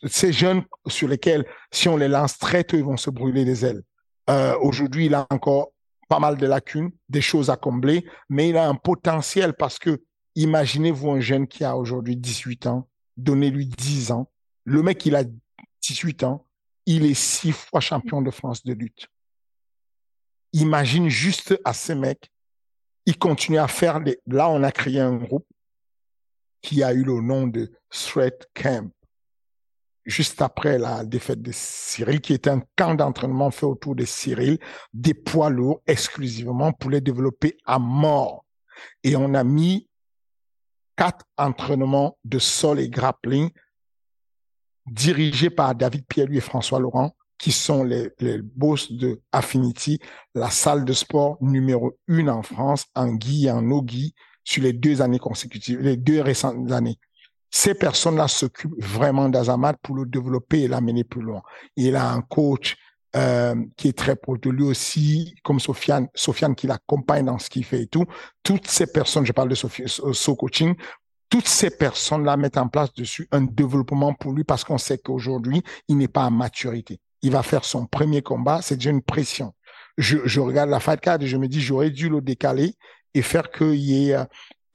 ces 0.07 0.31
jeunes 0.31 0.63
sur 0.88 1.07
lesquels, 1.07 1.45
si 1.71 1.89
on 1.89 1.97
les 1.97 2.07
lance 2.07 2.38
très 2.38 2.63
tôt, 2.63 2.77
ils 2.77 2.83
vont 2.83 2.97
se 2.97 3.09
brûler 3.09 3.45
les 3.45 3.65
ailes. 3.65 3.83
Euh, 4.29 4.55
Aujourd'hui, 4.61 5.07
il 5.07 5.15
a 5.15 5.27
encore 5.29 5.71
pas 6.07 6.19
mal 6.19 6.38
de 6.38 6.45
lacunes, 6.45 6.91
des 7.09 7.21
choses 7.21 7.49
à 7.49 7.57
combler, 7.57 8.05
mais 8.29 8.49
il 8.49 8.57
a 8.57 8.67
un 8.67 8.75
potentiel 8.75 9.53
parce 9.53 9.79
que 9.79 10.03
imaginez-vous 10.36 11.11
un 11.11 11.19
jeune 11.19 11.47
qui 11.47 11.63
a 11.63 11.75
aujourd'hui 11.75 12.15
18 12.15 12.67
ans, 12.67 12.88
donnez-lui 13.17 13.65
10 13.65 14.11
ans. 14.11 14.29
Le 14.65 14.83
mec, 14.83 15.05
il 15.05 15.15
a 15.15 15.23
18 15.81 16.23
ans, 16.23 16.45
il 16.86 17.05
est 17.05 17.15
six 17.15 17.51
fois 17.51 17.79
champion 17.79 18.21
de 18.21 18.31
France 18.31 18.63
de 18.63 18.73
lutte. 18.73 19.07
Imagine 20.53 21.09
juste 21.09 21.59
à 21.65 21.73
ces 21.73 21.95
mecs, 21.95 22.31
il 23.05 23.17
continue 23.17 23.57
à 23.57 23.67
faire 23.67 24.01
des... 24.01 24.19
Là, 24.27 24.49
on 24.49 24.63
a 24.63 24.71
créé 24.71 24.99
un 24.99 25.15
groupe 25.15 25.45
qui 26.66 26.82
a 26.82 26.93
eu 26.93 27.03
le 27.03 27.22
nom 27.22 27.45
de 27.45 27.72
Threat 27.91 28.49
Camp, 28.55 28.91
juste 30.03 30.41
après 30.41 30.80
la 30.80 31.05
défaite 31.05 31.43
de 31.43 31.51
Cyril, 31.53 32.22
qui 32.22 32.34
était 32.34 32.49
un 32.49 32.63
camp 32.76 32.95
d'entraînement 32.95 33.51
fait 33.51 33.68
autour 33.68 33.95
de 33.95 34.03
Cyril, 34.03 34.57
des 34.91 35.13
poids 35.13 35.51
lourds 35.51 35.84
exclusivement 35.86 36.74
pour 36.74 36.89
les 36.89 37.01
développer 37.01 37.55
à 37.66 37.78
mort. 37.78 38.45
Et 39.03 39.16
on 39.16 39.36
a 39.36 39.43
mis 39.43 39.88
quatre 40.95 41.24
entraînements 41.38 42.18
de 42.24 42.39
sol 42.39 42.80
et 42.80 42.89
grappling 42.89 43.51
dirigés 44.88 45.51
par 45.51 45.76
David 45.76 46.07
pierre 46.07 46.32
et 46.32 46.39
François 46.39 46.80
Laurent, 46.80 47.16
qui 47.38 47.51
sont 47.51 47.84
les, 47.84 48.09
les 48.20 48.41
boss 48.41 48.91
de 48.91 49.22
Affinity, 49.32 49.99
la 50.34 50.49
salle 50.49 50.84
de 50.84 50.93
sport 50.93 51.38
numéro 51.41 51.95
une 52.07 52.32
en 52.32 52.41
France, 52.41 52.88
en 52.95 53.13
Guy 53.13 53.45
et 53.45 53.51
en 53.51 53.70
Ogui, 53.70 54.16
sur 54.46 54.64
les 54.64 54.72
deux 54.72 55.02
années 55.02 55.20
consécutives, 55.20 55.82
les 55.82 55.98
deux 55.98 56.22
récentes 56.22 56.72
années. 56.72 56.98
Ces 57.52 57.74
personnes-là 57.74 58.28
s'occupent 58.28 58.82
vraiment 58.82 59.28
d'Azamat 59.28 59.74
pour 59.82 59.96
le 59.96 60.06
développer 60.06 60.62
et 60.62 60.68
l'amener 60.68 61.04
plus 61.04 61.22
loin. 61.22 61.41
Il 61.76 61.96
a 61.96 62.10
un 62.10 62.22
coach 62.22 62.78
euh, 63.16 63.56
qui 63.78 63.88
est 63.88 63.98
très 63.98 64.16
proche 64.16 64.41
de 64.41 64.50
lui 64.50 64.64
aussi, 64.64 65.36
comme 65.43 65.60
Sofiane, 65.60 66.08
Sofiane 66.14 66.54
qui 66.54 66.68
l'accompagne 66.68 67.26
dans 67.26 67.39
ce 67.39 67.50
qu'il 67.50 67.64
fait 67.64 67.84
et 67.84 67.88
tout. 67.88 68.06
Toutes 68.43 68.68
ces 68.68 68.88
personnes, 68.88 69.26
je 69.26 69.32
parle 69.32 69.50
de 69.50 69.56
Sophie, 69.56 69.84
So 69.88 70.36
Coaching, 70.36 70.76
toutes 71.30 71.48
ces 71.48 71.70
personnes-là 71.70 72.38
mettent 72.38 72.58
en 72.58 72.68
place 72.68 72.93
dessus 72.93 73.28
un 73.32 73.41
développement 73.41 74.14
pour 74.14 74.34
lui 74.34 74.43
parce 74.43 74.64
qu'on 74.64 74.78
sait 74.78 74.98
qu'aujourd'hui, 74.98 75.64
il 75.88 75.98
n'est 75.98 76.10
pas 76.10 76.26
à 76.26 76.30
maturité. 76.30 77.00
Il 77.22 77.32
va 77.32 77.41
faire 77.41 77.64
son 77.64 77.88
premier 77.88 78.22
combat, 78.22 78.62
c'est 78.62 78.76
déjà 78.76 78.91
une 78.91 79.02
pression. 79.02 79.54
Je, 79.98 80.18
je 80.26 80.41
regarde 80.41 80.70
la 80.70 80.82
fight 80.82 81.00
card 81.00 81.22
et 81.22 81.28
je 81.28 81.38
me 81.38 81.48
dis, 81.48 81.62
j'aurais 81.62 81.89
dû 81.89 82.10
le 82.10 82.20
décaler 82.20 82.76
et 83.16 83.22
faire 83.22 83.49
qu'il 83.49 83.76
y 83.76 84.09
ait 84.09 84.16
euh, 84.16 84.26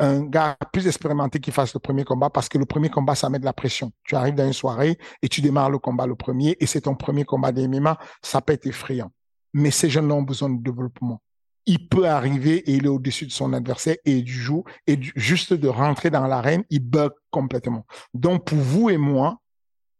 un 0.01 0.23
gars 0.23 0.57
plus 0.73 0.87
expérimenté 0.87 1.39
qui 1.39 1.53
fasse 1.53 1.75
le 1.75 1.79
premier 1.79 2.05
combat 2.05 2.31
parce 2.31 2.49
que 2.49 2.59
le 2.59 2.65
premier 2.65 2.89
combat, 2.89 3.15
ça 3.15 3.29
met 3.29 3.39
de 3.39 3.45
la 3.45 3.53
pression. 3.53 3.93
Tu 4.03 4.17
arrives 4.17 4.35
dans 4.35 4.47
une 4.47 4.55
soirée 4.55 4.99
et 5.23 5.29
tu 5.29 5.43
démarres 5.43 5.71
le 5.71 5.79
combat 5.79 6.07
le 6.07 6.17
premier 6.17 6.57
et 6.59 6.67
c'est 6.67 6.81
ton 6.81 6.97
premier 6.97 7.25
combat 7.25 7.53
des 7.53 7.69
MMA, 7.69 7.99
ça 8.23 8.41
peut 8.41 8.55
être 8.55 8.67
effrayant. 8.67 9.13
Mais 9.53 9.71
ces 9.71 9.91
jeunes 9.91 10.11
ont 10.11 10.23
besoin 10.23 10.49
de 10.49 10.61
développement. 10.63 11.21
Il 11.67 11.87
peut 11.89 12.09
arriver 12.09 12.59
et 12.71 12.77
il 12.77 12.87
est 12.87 12.89
au-dessus 12.89 13.27
de 13.27 13.33
son 13.33 13.53
adversaire 13.53 13.97
et 14.07 14.23
du 14.23 14.33
jour, 14.33 14.65
et 14.87 14.99
juste 15.15 15.53
de 15.53 15.69
rentrer 15.69 16.09
dans 16.09 16.27
l'arène, 16.27 16.65
il 16.71 16.81
bug 16.81 17.13
complètement. 17.31 17.85
Donc, 18.15 18.47
pour 18.47 18.59
vous 18.59 18.89
et 18.89 18.97
moi, 18.97 19.39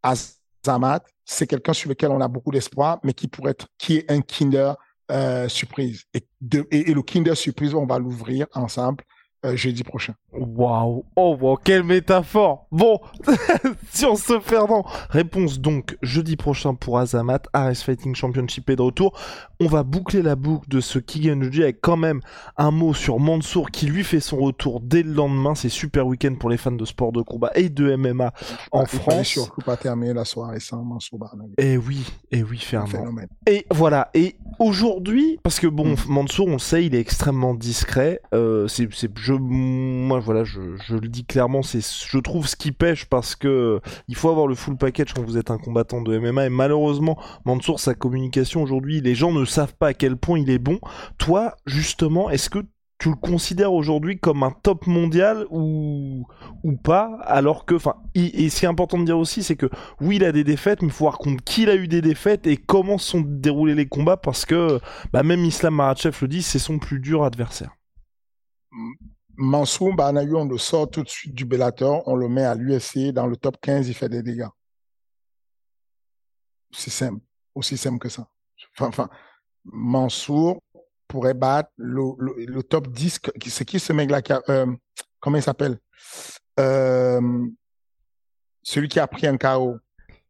Azamat, 0.03 1.03
c'est 1.27 1.47
quelqu'un 1.47 1.75
sur 1.75 1.91
lequel 1.91 2.11
on 2.11 2.21
a 2.23 2.29
beaucoup 2.29 2.51
d'espoir, 2.51 2.99
mais 3.05 3.13
qui 3.13 3.29
pourrait 3.29 3.51
être, 3.51 3.69
qui 3.77 3.99
est 3.99 4.11
un 4.11 4.23
kinder 4.23 4.75
euh, 5.11 5.49
surprise. 5.49 6.05
Et, 6.15 6.25
et, 6.71 6.95
le 6.95 7.03
Kinder 7.03 7.35
Surprise, 7.35 7.75
on 7.75 7.87
va 7.87 7.99
l'ouvrir 7.99 8.47
ensemble 8.55 9.05
euh, 9.45 9.57
jeudi 9.57 9.83
prochain. 9.85 10.15
Waouh, 10.33 11.05
oh 11.17 11.37
wow, 11.41 11.57
quelle 11.57 11.83
métaphore. 11.83 12.67
Bon, 12.71 13.01
sur 13.93 14.19
ce 14.19 14.39
Fernand. 14.39 14.85
Réponse 15.09 15.61
donc 15.61 15.97
jeudi 16.03 16.37
prochain 16.37 16.75
pour 16.75 16.99
Azamat. 16.99 17.43
Ares 17.53 17.77
Fighting 17.77 18.15
Championship 18.15 18.69
est 18.71 18.77
de 18.77 18.83
retour. 18.83 19.19
On 19.59 19.67
va 19.67 19.83
boucler 19.83 20.23
la 20.23 20.37
boucle 20.37 20.69
de 20.69 20.81
ce 20.81 20.99
Kigen 20.99 21.43
avec 21.43 21.81
quand 21.81 21.97
même 21.97 22.21
un 22.57 22.71
mot 22.71 22.95
sur 22.95 23.19
Mansour 23.19 23.71
qui 23.71 23.87
lui 23.87 24.05
fait 24.05 24.21
son 24.21 24.39
retour 24.39 24.81
dès 24.81 25.03
le 25.03 25.13
lendemain. 25.13 25.55
C'est 25.55 25.69
super 25.69 26.07
week-end 26.07 26.35
pour 26.39 26.51
les 26.51 26.57
fans 26.57 26.71
de 26.73 26.85
sport 26.85 27.13
de 27.13 27.23
combat 27.23 27.51
et 27.55 27.69
de 27.69 27.97
MMA 27.97 28.33
en 28.73 28.85
France. 28.85 29.27
surtout 29.27 29.61
pas 29.63 29.77
terminer 29.77 30.15
la 30.15 30.25
soirée 30.25 30.61
sans 30.61 30.83
Mansour 30.83 31.19
Et 31.59 31.73
eh 31.73 31.77
oui, 31.77 32.07
et 32.31 32.39
eh 32.39 32.43
oui, 32.43 32.59
Fernand. 32.59 33.15
Et 33.47 33.67
voilà. 33.71 34.11
Et 34.15 34.37
aujourd'hui, 34.59 35.39
parce 35.43 35.61
que 35.61 35.67
bon, 35.67 35.93
mm. 35.93 35.97
Mansour, 36.09 36.49
on 36.49 36.53
le 36.53 36.59
sait, 36.59 36.85
il 36.85 36.95
est 36.95 37.01
extrêmement 37.01 37.55
discret. 37.55 38.21
Euh, 38.35 38.69
c'est, 38.69 38.89
moi, 39.35 40.19
voilà, 40.21 40.45
je, 40.45 40.61
le 40.61 41.09
dis 41.09 41.25
clairement, 41.25 41.63
c'est, 41.63 41.81
je 41.81 42.19
trouve 42.19 42.47
ce 42.47 42.57
qui 42.57 42.73
pêche 42.73 43.07
parce 43.07 43.37
que 43.37 43.81
il 44.09 44.17
faut 44.17 44.31
avoir 44.31 44.47
le 44.47 44.55
full 44.55 44.77
package 44.77 45.15
quand 45.15 45.23
vous 45.23 45.39
êtes 45.39 45.51
un 45.51 45.59
combattant 45.59 46.01
de 46.03 46.19
MMA. 46.19 46.47
Et 46.47 46.51
malheureusement, 46.51 47.19
Mansour, 47.45 47.81
sa 47.81 47.95
communication 47.95 48.63
aujourd'hui, 48.63 49.01
les 49.01 49.15
gens 49.15 49.33
ne 49.33 49.45
savent 49.45 49.75
pas 49.75 49.89
à 49.89 49.95
quel 49.95 50.17
point 50.17 50.39
il 50.39 50.51
est 50.51 50.59
bon. 50.59 50.79
Toi, 51.19 51.55
justement, 51.67 52.31
est-ce 52.31 52.51
que 52.51 52.61
tu 53.01 53.09
le 53.09 53.17
considères 53.17 53.73
aujourd'hui 53.73 54.19
comme 54.19 54.43
un 54.43 54.51
top 54.51 54.87
mondial 54.87 55.47
ou, 55.51 56.27
pas? 56.85 57.19
Alors 57.25 57.65
que 57.65 57.75
enfin 57.75 57.97
et, 58.15 58.51
ce 58.51 58.61
qui 58.61 58.65
est 58.67 58.69
important 58.69 58.99
de 58.99 59.05
dire 59.05 59.19
aussi 59.19 59.43
c'est 59.43 59.57
que 59.57 59.71
oui 60.01 60.17
il 60.17 60.25
a 60.25 60.33
des 60.33 60.45
défaites 60.45 60.83
mais 60.83 60.89
il 60.89 60.93
faut 60.93 61.05
voir 61.05 61.19
contre 61.19 61.43
qui 61.43 61.63
il 61.63 61.71
a 61.71 61.77
eu 61.77 61.89
des 61.89 62.03
défaites 62.03 62.47
et 62.47 62.57
comment 62.57 62.99
sont 62.99 63.23
déroulés 63.27 63.75
les 63.75 63.89
combats 63.89 64.19
parce 64.19 64.45
que 64.45 64.79
bah, 65.13 65.23
même 65.23 65.45
Islam 65.45 65.75
Makhachev 65.75 66.19
le 66.23 66.29
dit 66.29 66.43
c'est 66.43 66.59
son 66.59 66.79
plus 66.79 67.01
dur 67.01 67.25
adversaire 67.25 67.75
Mansour 69.43 69.95
on 69.99 70.45
le 70.45 70.59
sort 70.59 70.91
tout 70.91 71.03
de 71.03 71.09
suite 71.09 71.35
du 71.35 71.45
Bellator 71.45 72.03
on 72.07 72.15
le 72.15 72.29
met 72.29 72.45
à 72.45 72.55
l'UFC 72.55 73.13
dans 73.13 73.27
le 73.27 73.37
top 73.37 73.57
15 73.61 73.89
il 73.89 73.95
fait 73.95 74.09
des 74.09 74.23
dégâts 74.23 74.49
c'est 76.71 76.91
simple 76.91 77.23
aussi 77.55 77.77
simple 77.77 77.99
que 77.99 78.09
ça 78.09 78.29
enfin 78.79 79.09
Mansour 79.65 80.61
pourrait 81.11 81.35
battre 81.35 81.71
le, 81.77 82.63
top 82.63 82.89
10. 82.89 83.21
C'est 83.47 83.65
qui 83.65 83.81
ce 83.81 83.93
mec-là 83.93 84.23
euh, 84.49 84.67
Comment 85.19 85.37
il 85.37 85.43
s'appelle? 85.43 85.79
Euh, 86.59 87.47
Celui 88.63 88.89
qui 88.89 89.01
a 89.01 89.07
pris 89.07 89.27
un 89.27 89.37
KO. 89.37 89.77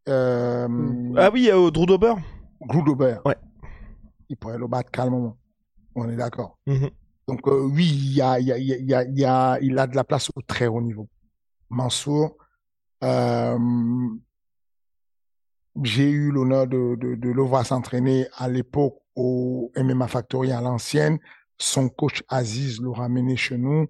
Euh, 0.08 1.14
ah 1.16 1.30
oui, 1.30 1.50
Drew 1.50 1.86
Dober 1.86 2.14
Drew 2.62 2.82
Dober. 2.82 3.18
Ouais. 3.24 3.36
Il 4.28 4.36
pourrait 4.36 4.58
le 4.58 4.66
battre 4.66 4.90
calmement. 4.90 5.36
On 5.94 6.08
est 6.08 6.16
d'accord. 6.16 6.58
Mm-hmm. 6.66 6.90
Donc 7.30 7.46
oui, 7.46 7.86
il, 7.86 8.20
a, 8.22 8.40
il, 8.40 8.48
il, 8.58 8.90
il 9.62 9.74
de 9.74 9.94
la 9.94 10.02
place 10.02 10.30
au 10.34 10.42
très 10.42 10.66
haut 10.66 10.80
niveau. 10.80 11.08
Mansour, 11.68 12.36
j'ai 15.84 16.10
eu 16.10 16.32
l'honneur 16.32 16.66
de, 16.66 16.98
le 17.00 17.42
voir 17.42 17.64
s'entraîner 17.64 18.26
à 18.36 18.48
l'époque 18.48 18.96
au 19.14 19.70
MMA 19.76 20.08
Factory 20.08 20.50
à 20.50 20.60
l'ancienne. 20.60 21.20
Son 21.56 21.88
coach 21.88 22.24
Aziz 22.28 22.80
l'a 22.80 22.92
ramené 22.92 23.36
chez 23.36 23.56
nous 23.56 23.86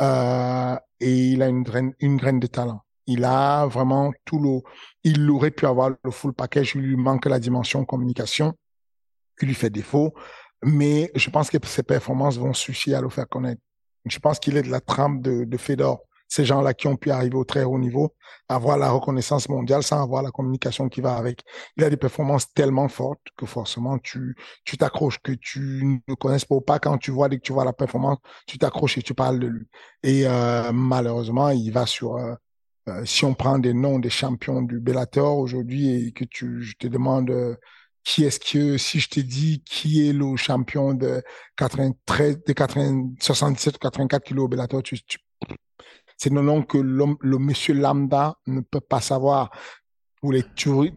euh, 0.00 0.76
et 1.00 1.30
il 1.32 1.42
a 1.42 1.48
une 1.48 1.64
graine, 1.64 2.38
de 2.38 2.46
talent. 2.46 2.84
Il 3.08 3.24
a 3.24 3.66
vraiment 3.66 4.12
tout 4.24 4.38
le, 4.38 4.60
il 5.02 5.28
aurait 5.28 5.50
pu 5.50 5.66
avoir 5.66 5.90
le 6.04 6.10
full 6.12 6.34
package. 6.34 6.76
Il 6.76 6.82
lui 6.82 6.96
manque 6.96 7.26
la 7.26 7.40
dimension 7.40 7.84
communication 7.84 8.54
qui 9.36 9.46
lui 9.46 9.54
fait 9.54 9.70
défaut, 9.70 10.14
mais 10.66 11.12
je 11.14 11.30
pense 11.30 11.48
que 11.48 11.58
ses 11.64 11.84
performances 11.84 12.38
vont 12.38 12.52
suffire 12.52 12.98
à 12.98 13.00
le 13.00 13.08
faire 13.08 13.28
connaître. 13.28 13.62
Je 14.04 14.18
pense 14.18 14.40
qu'il 14.40 14.56
est 14.56 14.62
de 14.62 14.70
la 14.70 14.80
trempe 14.80 15.22
de, 15.22 15.56
Fedor. 15.56 16.00
ces 16.26 16.44
gens-là 16.44 16.74
qui 16.74 16.88
ont 16.88 16.96
pu 16.96 17.12
arriver 17.12 17.36
au 17.36 17.44
très 17.44 17.62
haut 17.62 17.78
niveau, 17.78 18.16
avoir 18.48 18.76
la 18.76 18.90
reconnaissance 18.90 19.48
mondiale 19.48 19.84
sans 19.84 20.02
avoir 20.02 20.24
la 20.24 20.32
communication 20.32 20.88
qui 20.88 21.00
va 21.00 21.14
avec. 21.16 21.44
Il 21.76 21.84
a 21.84 21.90
des 21.90 21.96
performances 21.96 22.52
tellement 22.52 22.88
fortes 22.88 23.28
que 23.36 23.46
forcément 23.46 23.96
tu 23.98 24.34
tu 24.64 24.76
t'accroches, 24.76 25.20
que 25.22 25.32
tu 25.32 26.02
ne 26.08 26.14
connaisses 26.14 26.44
pas 26.44 26.60
pas 26.60 26.80
quand 26.80 26.98
tu 26.98 27.12
vois 27.12 27.28
dès 27.28 27.36
que 27.36 27.42
tu 27.42 27.52
vois 27.52 27.64
la 27.64 27.72
performance, 27.72 28.18
tu 28.48 28.58
t'accroches 28.58 28.98
et 28.98 29.02
tu 29.02 29.14
parles 29.14 29.38
de 29.38 29.46
lui. 29.46 29.66
Et 30.02 30.26
euh, 30.26 30.72
malheureusement, 30.72 31.50
il 31.50 31.70
va 31.70 31.86
sur 31.86 32.16
euh, 32.16 32.34
euh, 32.88 33.04
si 33.04 33.24
on 33.24 33.34
prend 33.34 33.60
des 33.60 33.72
noms 33.72 34.00
des 34.00 34.10
champions 34.10 34.62
du 34.62 34.80
Bellator 34.80 35.38
aujourd'hui 35.38 36.08
et 36.08 36.12
que 36.12 36.24
tu 36.24 36.62
je 36.62 36.74
te 36.76 36.88
demande 36.88 37.30
qui 38.06 38.22
est-ce 38.22 38.38
que, 38.38 38.78
si 38.78 39.00
je 39.00 39.08
te 39.08 39.18
dis 39.18 39.64
qui 39.64 40.08
est 40.08 40.12
le 40.12 40.36
champion 40.36 40.94
de 40.94 41.24
93, 41.56 42.44
de 42.46 42.52
80, 42.52 43.14
77 43.20 43.78
84 43.78 44.22
kilos 44.22 44.48
Bellator, 44.48 44.80
tu, 44.80 45.02
tu, 45.02 45.18
c'est 46.16 46.32
le 46.32 46.40
nom 46.40 46.62
que 46.62 46.78
le 46.78 47.38
monsieur 47.38 47.74
lambda 47.74 48.36
ne 48.46 48.60
peut 48.60 48.80
pas 48.80 49.00
savoir. 49.00 49.50
Pour 50.20 50.32
les, 50.32 50.44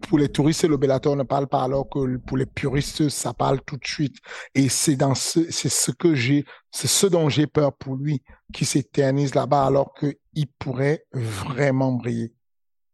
pour 0.08 0.20
les 0.20 0.30
touristes, 0.30 0.64
le 0.64 0.78
Bellator 0.78 1.16
ne 1.16 1.24
parle 1.24 1.48
pas, 1.48 1.64
alors 1.64 1.90
que 1.90 2.18
pour 2.18 2.38
les 2.38 2.46
puristes, 2.46 3.10
ça 3.10 3.34
parle 3.34 3.60
tout 3.62 3.78
de 3.78 3.86
suite. 3.86 4.16
Et 4.54 4.70
c'est 4.70 4.96
dans 4.96 5.16
ce, 5.16 5.52
c'est 5.52 5.70
ce 5.70 5.92
que 5.92 6.14
j'ai, 6.14 6.46
c'est 6.72 6.88
ce 6.88 7.08
dont 7.08 7.28
j'ai 7.28 7.48
peur 7.48 7.76
pour 7.76 7.96
lui, 7.96 8.24
qui 8.54 8.66
s'éternise 8.66 9.34
là-bas, 9.34 9.66
alors 9.66 9.94
qu'il 9.96 10.48
pourrait 10.60 11.06
vraiment 11.12 11.92
briller. 11.92 12.34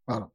Voilà. 0.08 0.30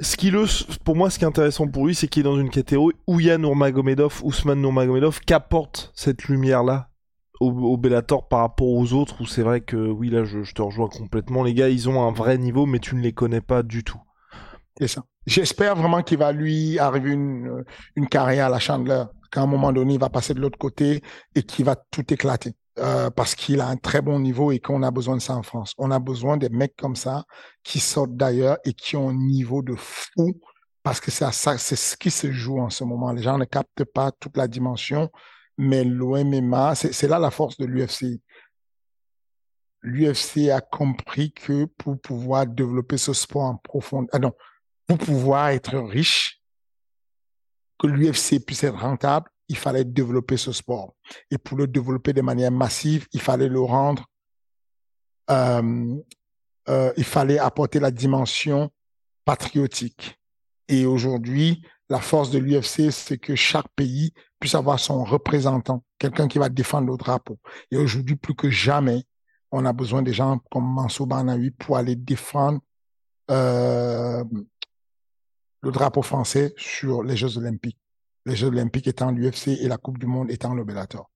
Ce 0.00 0.16
qui 0.16 0.30
le, 0.30 0.44
pour 0.84 0.94
moi, 0.94 1.10
ce 1.10 1.18
qui 1.18 1.24
est 1.24 1.28
intéressant 1.28 1.66
pour 1.66 1.86
lui, 1.86 1.94
c'est 1.94 2.06
qu'il 2.06 2.20
est 2.20 2.24
dans 2.24 2.38
une 2.38 2.50
catégorie 2.50 2.94
où 3.08 3.18
il 3.18 3.26
y 3.26 3.30
a 3.32 3.38
Nurmagomedov, 3.38 4.20
Ousmane 4.22 4.60
Nurmagomedov, 4.60 5.20
qu'apporte 5.20 5.90
cette 5.94 6.24
lumière-là 6.24 6.90
au, 7.40 7.76
Bellator 7.76 8.28
par 8.28 8.40
rapport 8.40 8.68
aux 8.68 8.92
autres, 8.92 9.20
où 9.20 9.26
c'est 9.26 9.42
vrai 9.42 9.60
que, 9.60 9.76
oui, 9.76 10.08
là, 10.10 10.24
je, 10.24 10.52
te 10.52 10.62
rejoins 10.62 10.88
complètement. 10.88 11.42
Les 11.42 11.54
gars, 11.54 11.68
ils 11.68 11.88
ont 11.88 12.06
un 12.06 12.12
vrai 12.12 12.38
niveau, 12.38 12.64
mais 12.66 12.78
tu 12.78 12.94
ne 12.94 13.00
les 13.00 13.12
connais 13.12 13.40
pas 13.40 13.62
du 13.62 13.82
tout. 13.82 14.00
C'est 14.78 14.88
ça. 14.88 15.04
J'espère 15.26 15.74
vraiment 15.74 16.02
qu'il 16.02 16.18
va 16.18 16.32
lui 16.32 16.78
arriver 16.78 17.10
une, 17.10 17.64
une 17.96 18.08
carrière 18.08 18.46
à 18.46 18.50
la 18.50 18.58
Chandler, 18.60 19.04
qu'à 19.32 19.42
un 19.42 19.46
moment 19.46 19.72
donné, 19.72 19.94
il 19.94 20.00
va 20.00 20.10
passer 20.10 20.32
de 20.32 20.40
l'autre 20.40 20.58
côté 20.58 21.02
et 21.34 21.42
qu'il 21.42 21.64
va 21.64 21.76
tout 21.76 22.12
éclater. 22.12 22.54
Euh, 22.78 23.10
parce 23.10 23.34
qu'il 23.34 23.60
a 23.60 23.66
un 23.66 23.76
très 23.76 24.02
bon 24.02 24.20
niveau 24.20 24.52
et 24.52 24.60
qu'on 24.60 24.82
a 24.82 24.90
besoin 24.90 25.16
de 25.16 25.22
ça 25.22 25.34
en 25.34 25.42
France. 25.42 25.74
On 25.78 25.90
a 25.90 25.98
besoin 25.98 26.36
des 26.36 26.48
mecs 26.48 26.76
comme 26.76 26.96
ça 26.96 27.24
qui 27.64 27.80
sortent 27.80 28.16
d'ailleurs 28.16 28.58
et 28.64 28.72
qui 28.72 28.96
ont 28.96 29.08
un 29.10 29.14
niveau 29.14 29.62
de 29.62 29.74
fou 29.74 30.38
parce 30.82 31.00
que 31.00 31.10
c'est 31.10 31.30
ça, 31.32 31.58
c'est 31.58 31.76
ce 31.76 31.96
qui 31.96 32.10
se 32.10 32.30
joue 32.30 32.60
en 32.60 32.70
ce 32.70 32.84
moment. 32.84 33.12
Les 33.12 33.22
gens 33.22 33.36
ne 33.36 33.44
captent 33.44 33.84
pas 33.84 34.12
toute 34.12 34.36
la 34.36 34.46
dimension, 34.46 35.10
mais 35.56 35.84
l'OMMA, 35.84 36.74
c'est 36.74 37.08
là 37.08 37.18
la 37.18 37.30
force 37.30 37.56
de 37.58 37.66
l'UFC. 37.66 38.20
L'UFC 39.82 40.50
a 40.50 40.60
compris 40.60 41.32
que 41.32 41.64
pour 41.64 42.00
pouvoir 42.00 42.46
développer 42.46 42.96
ce 42.96 43.12
sport 43.12 43.42
en 43.42 43.56
profondeur, 43.56 44.10
ah 44.12 44.18
non, 44.18 44.32
pour 44.86 44.98
pouvoir 44.98 45.48
être 45.48 45.76
riche, 45.78 46.42
que 47.78 47.86
l'UFC 47.86 48.44
puisse 48.44 48.64
être 48.64 48.78
rentable, 48.78 49.28
il 49.48 49.56
fallait 49.56 49.84
développer 49.84 50.36
ce 50.36 50.52
sport. 50.52 50.94
Et 51.30 51.38
pour 51.38 51.56
le 51.56 51.66
développer 51.66 52.12
de 52.12 52.22
manière 52.22 52.50
massive, 52.50 53.06
il 53.12 53.20
fallait 53.20 53.48
le 53.48 53.60
rendre, 53.60 54.04
euh, 55.30 55.96
euh, 56.68 56.92
il 56.96 57.04
fallait 57.04 57.38
apporter 57.38 57.80
la 57.80 57.90
dimension 57.90 58.70
patriotique. 59.24 60.18
Et 60.68 60.84
aujourd'hui, 60.84 61.62
la 61.88 62.00
force 62.00 62.30
de 62.30 62.38
l'UFC, 62.38 62.90
c'est 62.90 63.18
que 63.18 63.34
chaque 63.34 63.68
pays 63.74 64.12
puisse 64.38 64.54
avoir 64.54 64.78
son 64.78 65.04
représentant, 65.04 65.82
quelqu'un 65.98 66.28
qui 66.28 66.38
va 66.38 66.50
défendre 66.50 66.88
le 66.90 66.96
drapeau. 66.96 67.38
Et 67.70 67.76
aujourd'hui, 67.76 68.16
plus 68.16 68.34
que 68.34 68.50
jamais, 68.50 69.04
on 69.50 69.64
a 69.64 69.72
besoin 69.72 70.02
des 70.02 70.12
gens 70.12 70.40
comme 70.50 70.66
Mansour 70.66 71.06
Banawi 71.06 71.50
pour 71.52 71.78
aller 71.78 71.96
défendre 71.96 72.60
euh, 73.30 74.22
le 75.62 75.70
drapeau 75.70 76.02
français 76.02 76.52
sur 76.58 77.02
les 77.02 77.16
Jeux 77.16 77.38
olympiques 77.38 77.78
les 78.28 78.36
Jeux 78.36 78.48
olympiques 78.48 78.86
étant 78.86 79.10
l'UFC 79.10 79.48
et 79.48 79.68
la 79.68 79.78
Coupe 79.78 79.98
du 79.98 80.06
Monde 80.06 80.30
étant 80.30 80.54
le 80.54 80.62
Bellator. 80.62 81.10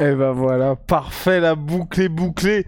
Eh 0.00 0.14
ben 0.14 0.30
voilà, 0.30 0.76
parfait, 0.76 1.40
la 1.40 1.56
boucle 1.56 2.00
est 2.00 2.08
bouclée. 2.08 2.66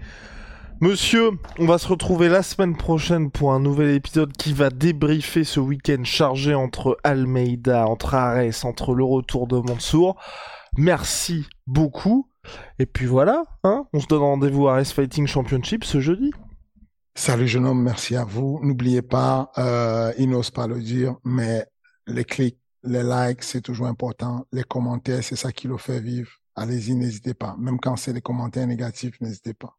Monsieur, 0.81 1.33
on 1.59 1.67
va 1.67 1.77
se 1.77 1.87
retrouver 1.87 2.31
la 2.31 2.43
semaine 2.43 2.75
prochaine 2.77 3.31
pour 3.31 3.53
un 3.53 3.61
nouvel 3.61 3.95
épisode 3.95 4.33
qui 4.33 4.55
va 4.55 4.71
débriefer 4.71 5.45
ce 5.45 5.61
week-end 5.61 6.03
chargé 6.05 6.55
entre 6.55 6.97
Almeida, 7.05 7.87
entre 7.87 8.15
Ares, 8.15 8.65
entre 8.65 8.95
le 8.95 9.05
retour 9.05 9.47
de 9.47 9.59
Mansour. 9.59 10.17
Merci 10.79 11.47
beaucoup. 11.67 12.31
Et 12.79 12.87
puis 12.87 13.05
voilà, 13.05 13.45
hein, 13.63 13.85
on 13.93 14.01
se 14.01 14.07
donne 14.07 14.23
rendez-vous 14.23 14.69
à 14.69 14.77
Ares 14.77 14.87
Fighting 14.87 15.27
Championship 15.27 15.85
ce 15.85 16.01
jeudi. 16.01 16.33
Salut 17.15 17.47
jeune 17.47 17.67
homme, 17.67 17.83
merci 17.83 18.17
à 18.17 18.25
vous. 18.25 18.59
N'oubliez 18.63 19.03
pas, 19.03 19.53
euh, 19.59 20.13
il 20.17 20.31
n'ose 20.31 20.51
pas 20.51 20.67
le 20.67 20.81
dire, 20.81 21.17
mais 21.25 21.67
les 22.07 22.25
clics 22.25 22.60
les 22.83 23.03
likes, 23.03 23.43
c'est 23.43 23.61
toujours 23.61 23.87
important. 23.87 24.47
Les 24.53 24.65
commentaires, 24.65 25.23
c'est 25.23 25.37
ça 25.37 25.53
qui 25.53 25.69
le 25.69 25.77
fait 25.77 26.01
vivre. 26.01 26.31
Allez-y, 26.55 26.95
n'hésitez 26.95 27.35
pas. 27.35 27.57
Même 27.59 27.79
quand 27.79 27.97
c'est 27.97 28.13
des 28.13 28.21
commentaires 28.21 28.67
négatifs, 28.67 29.21
n'hésitez 29.21 29.55
pas. 29.55 29.77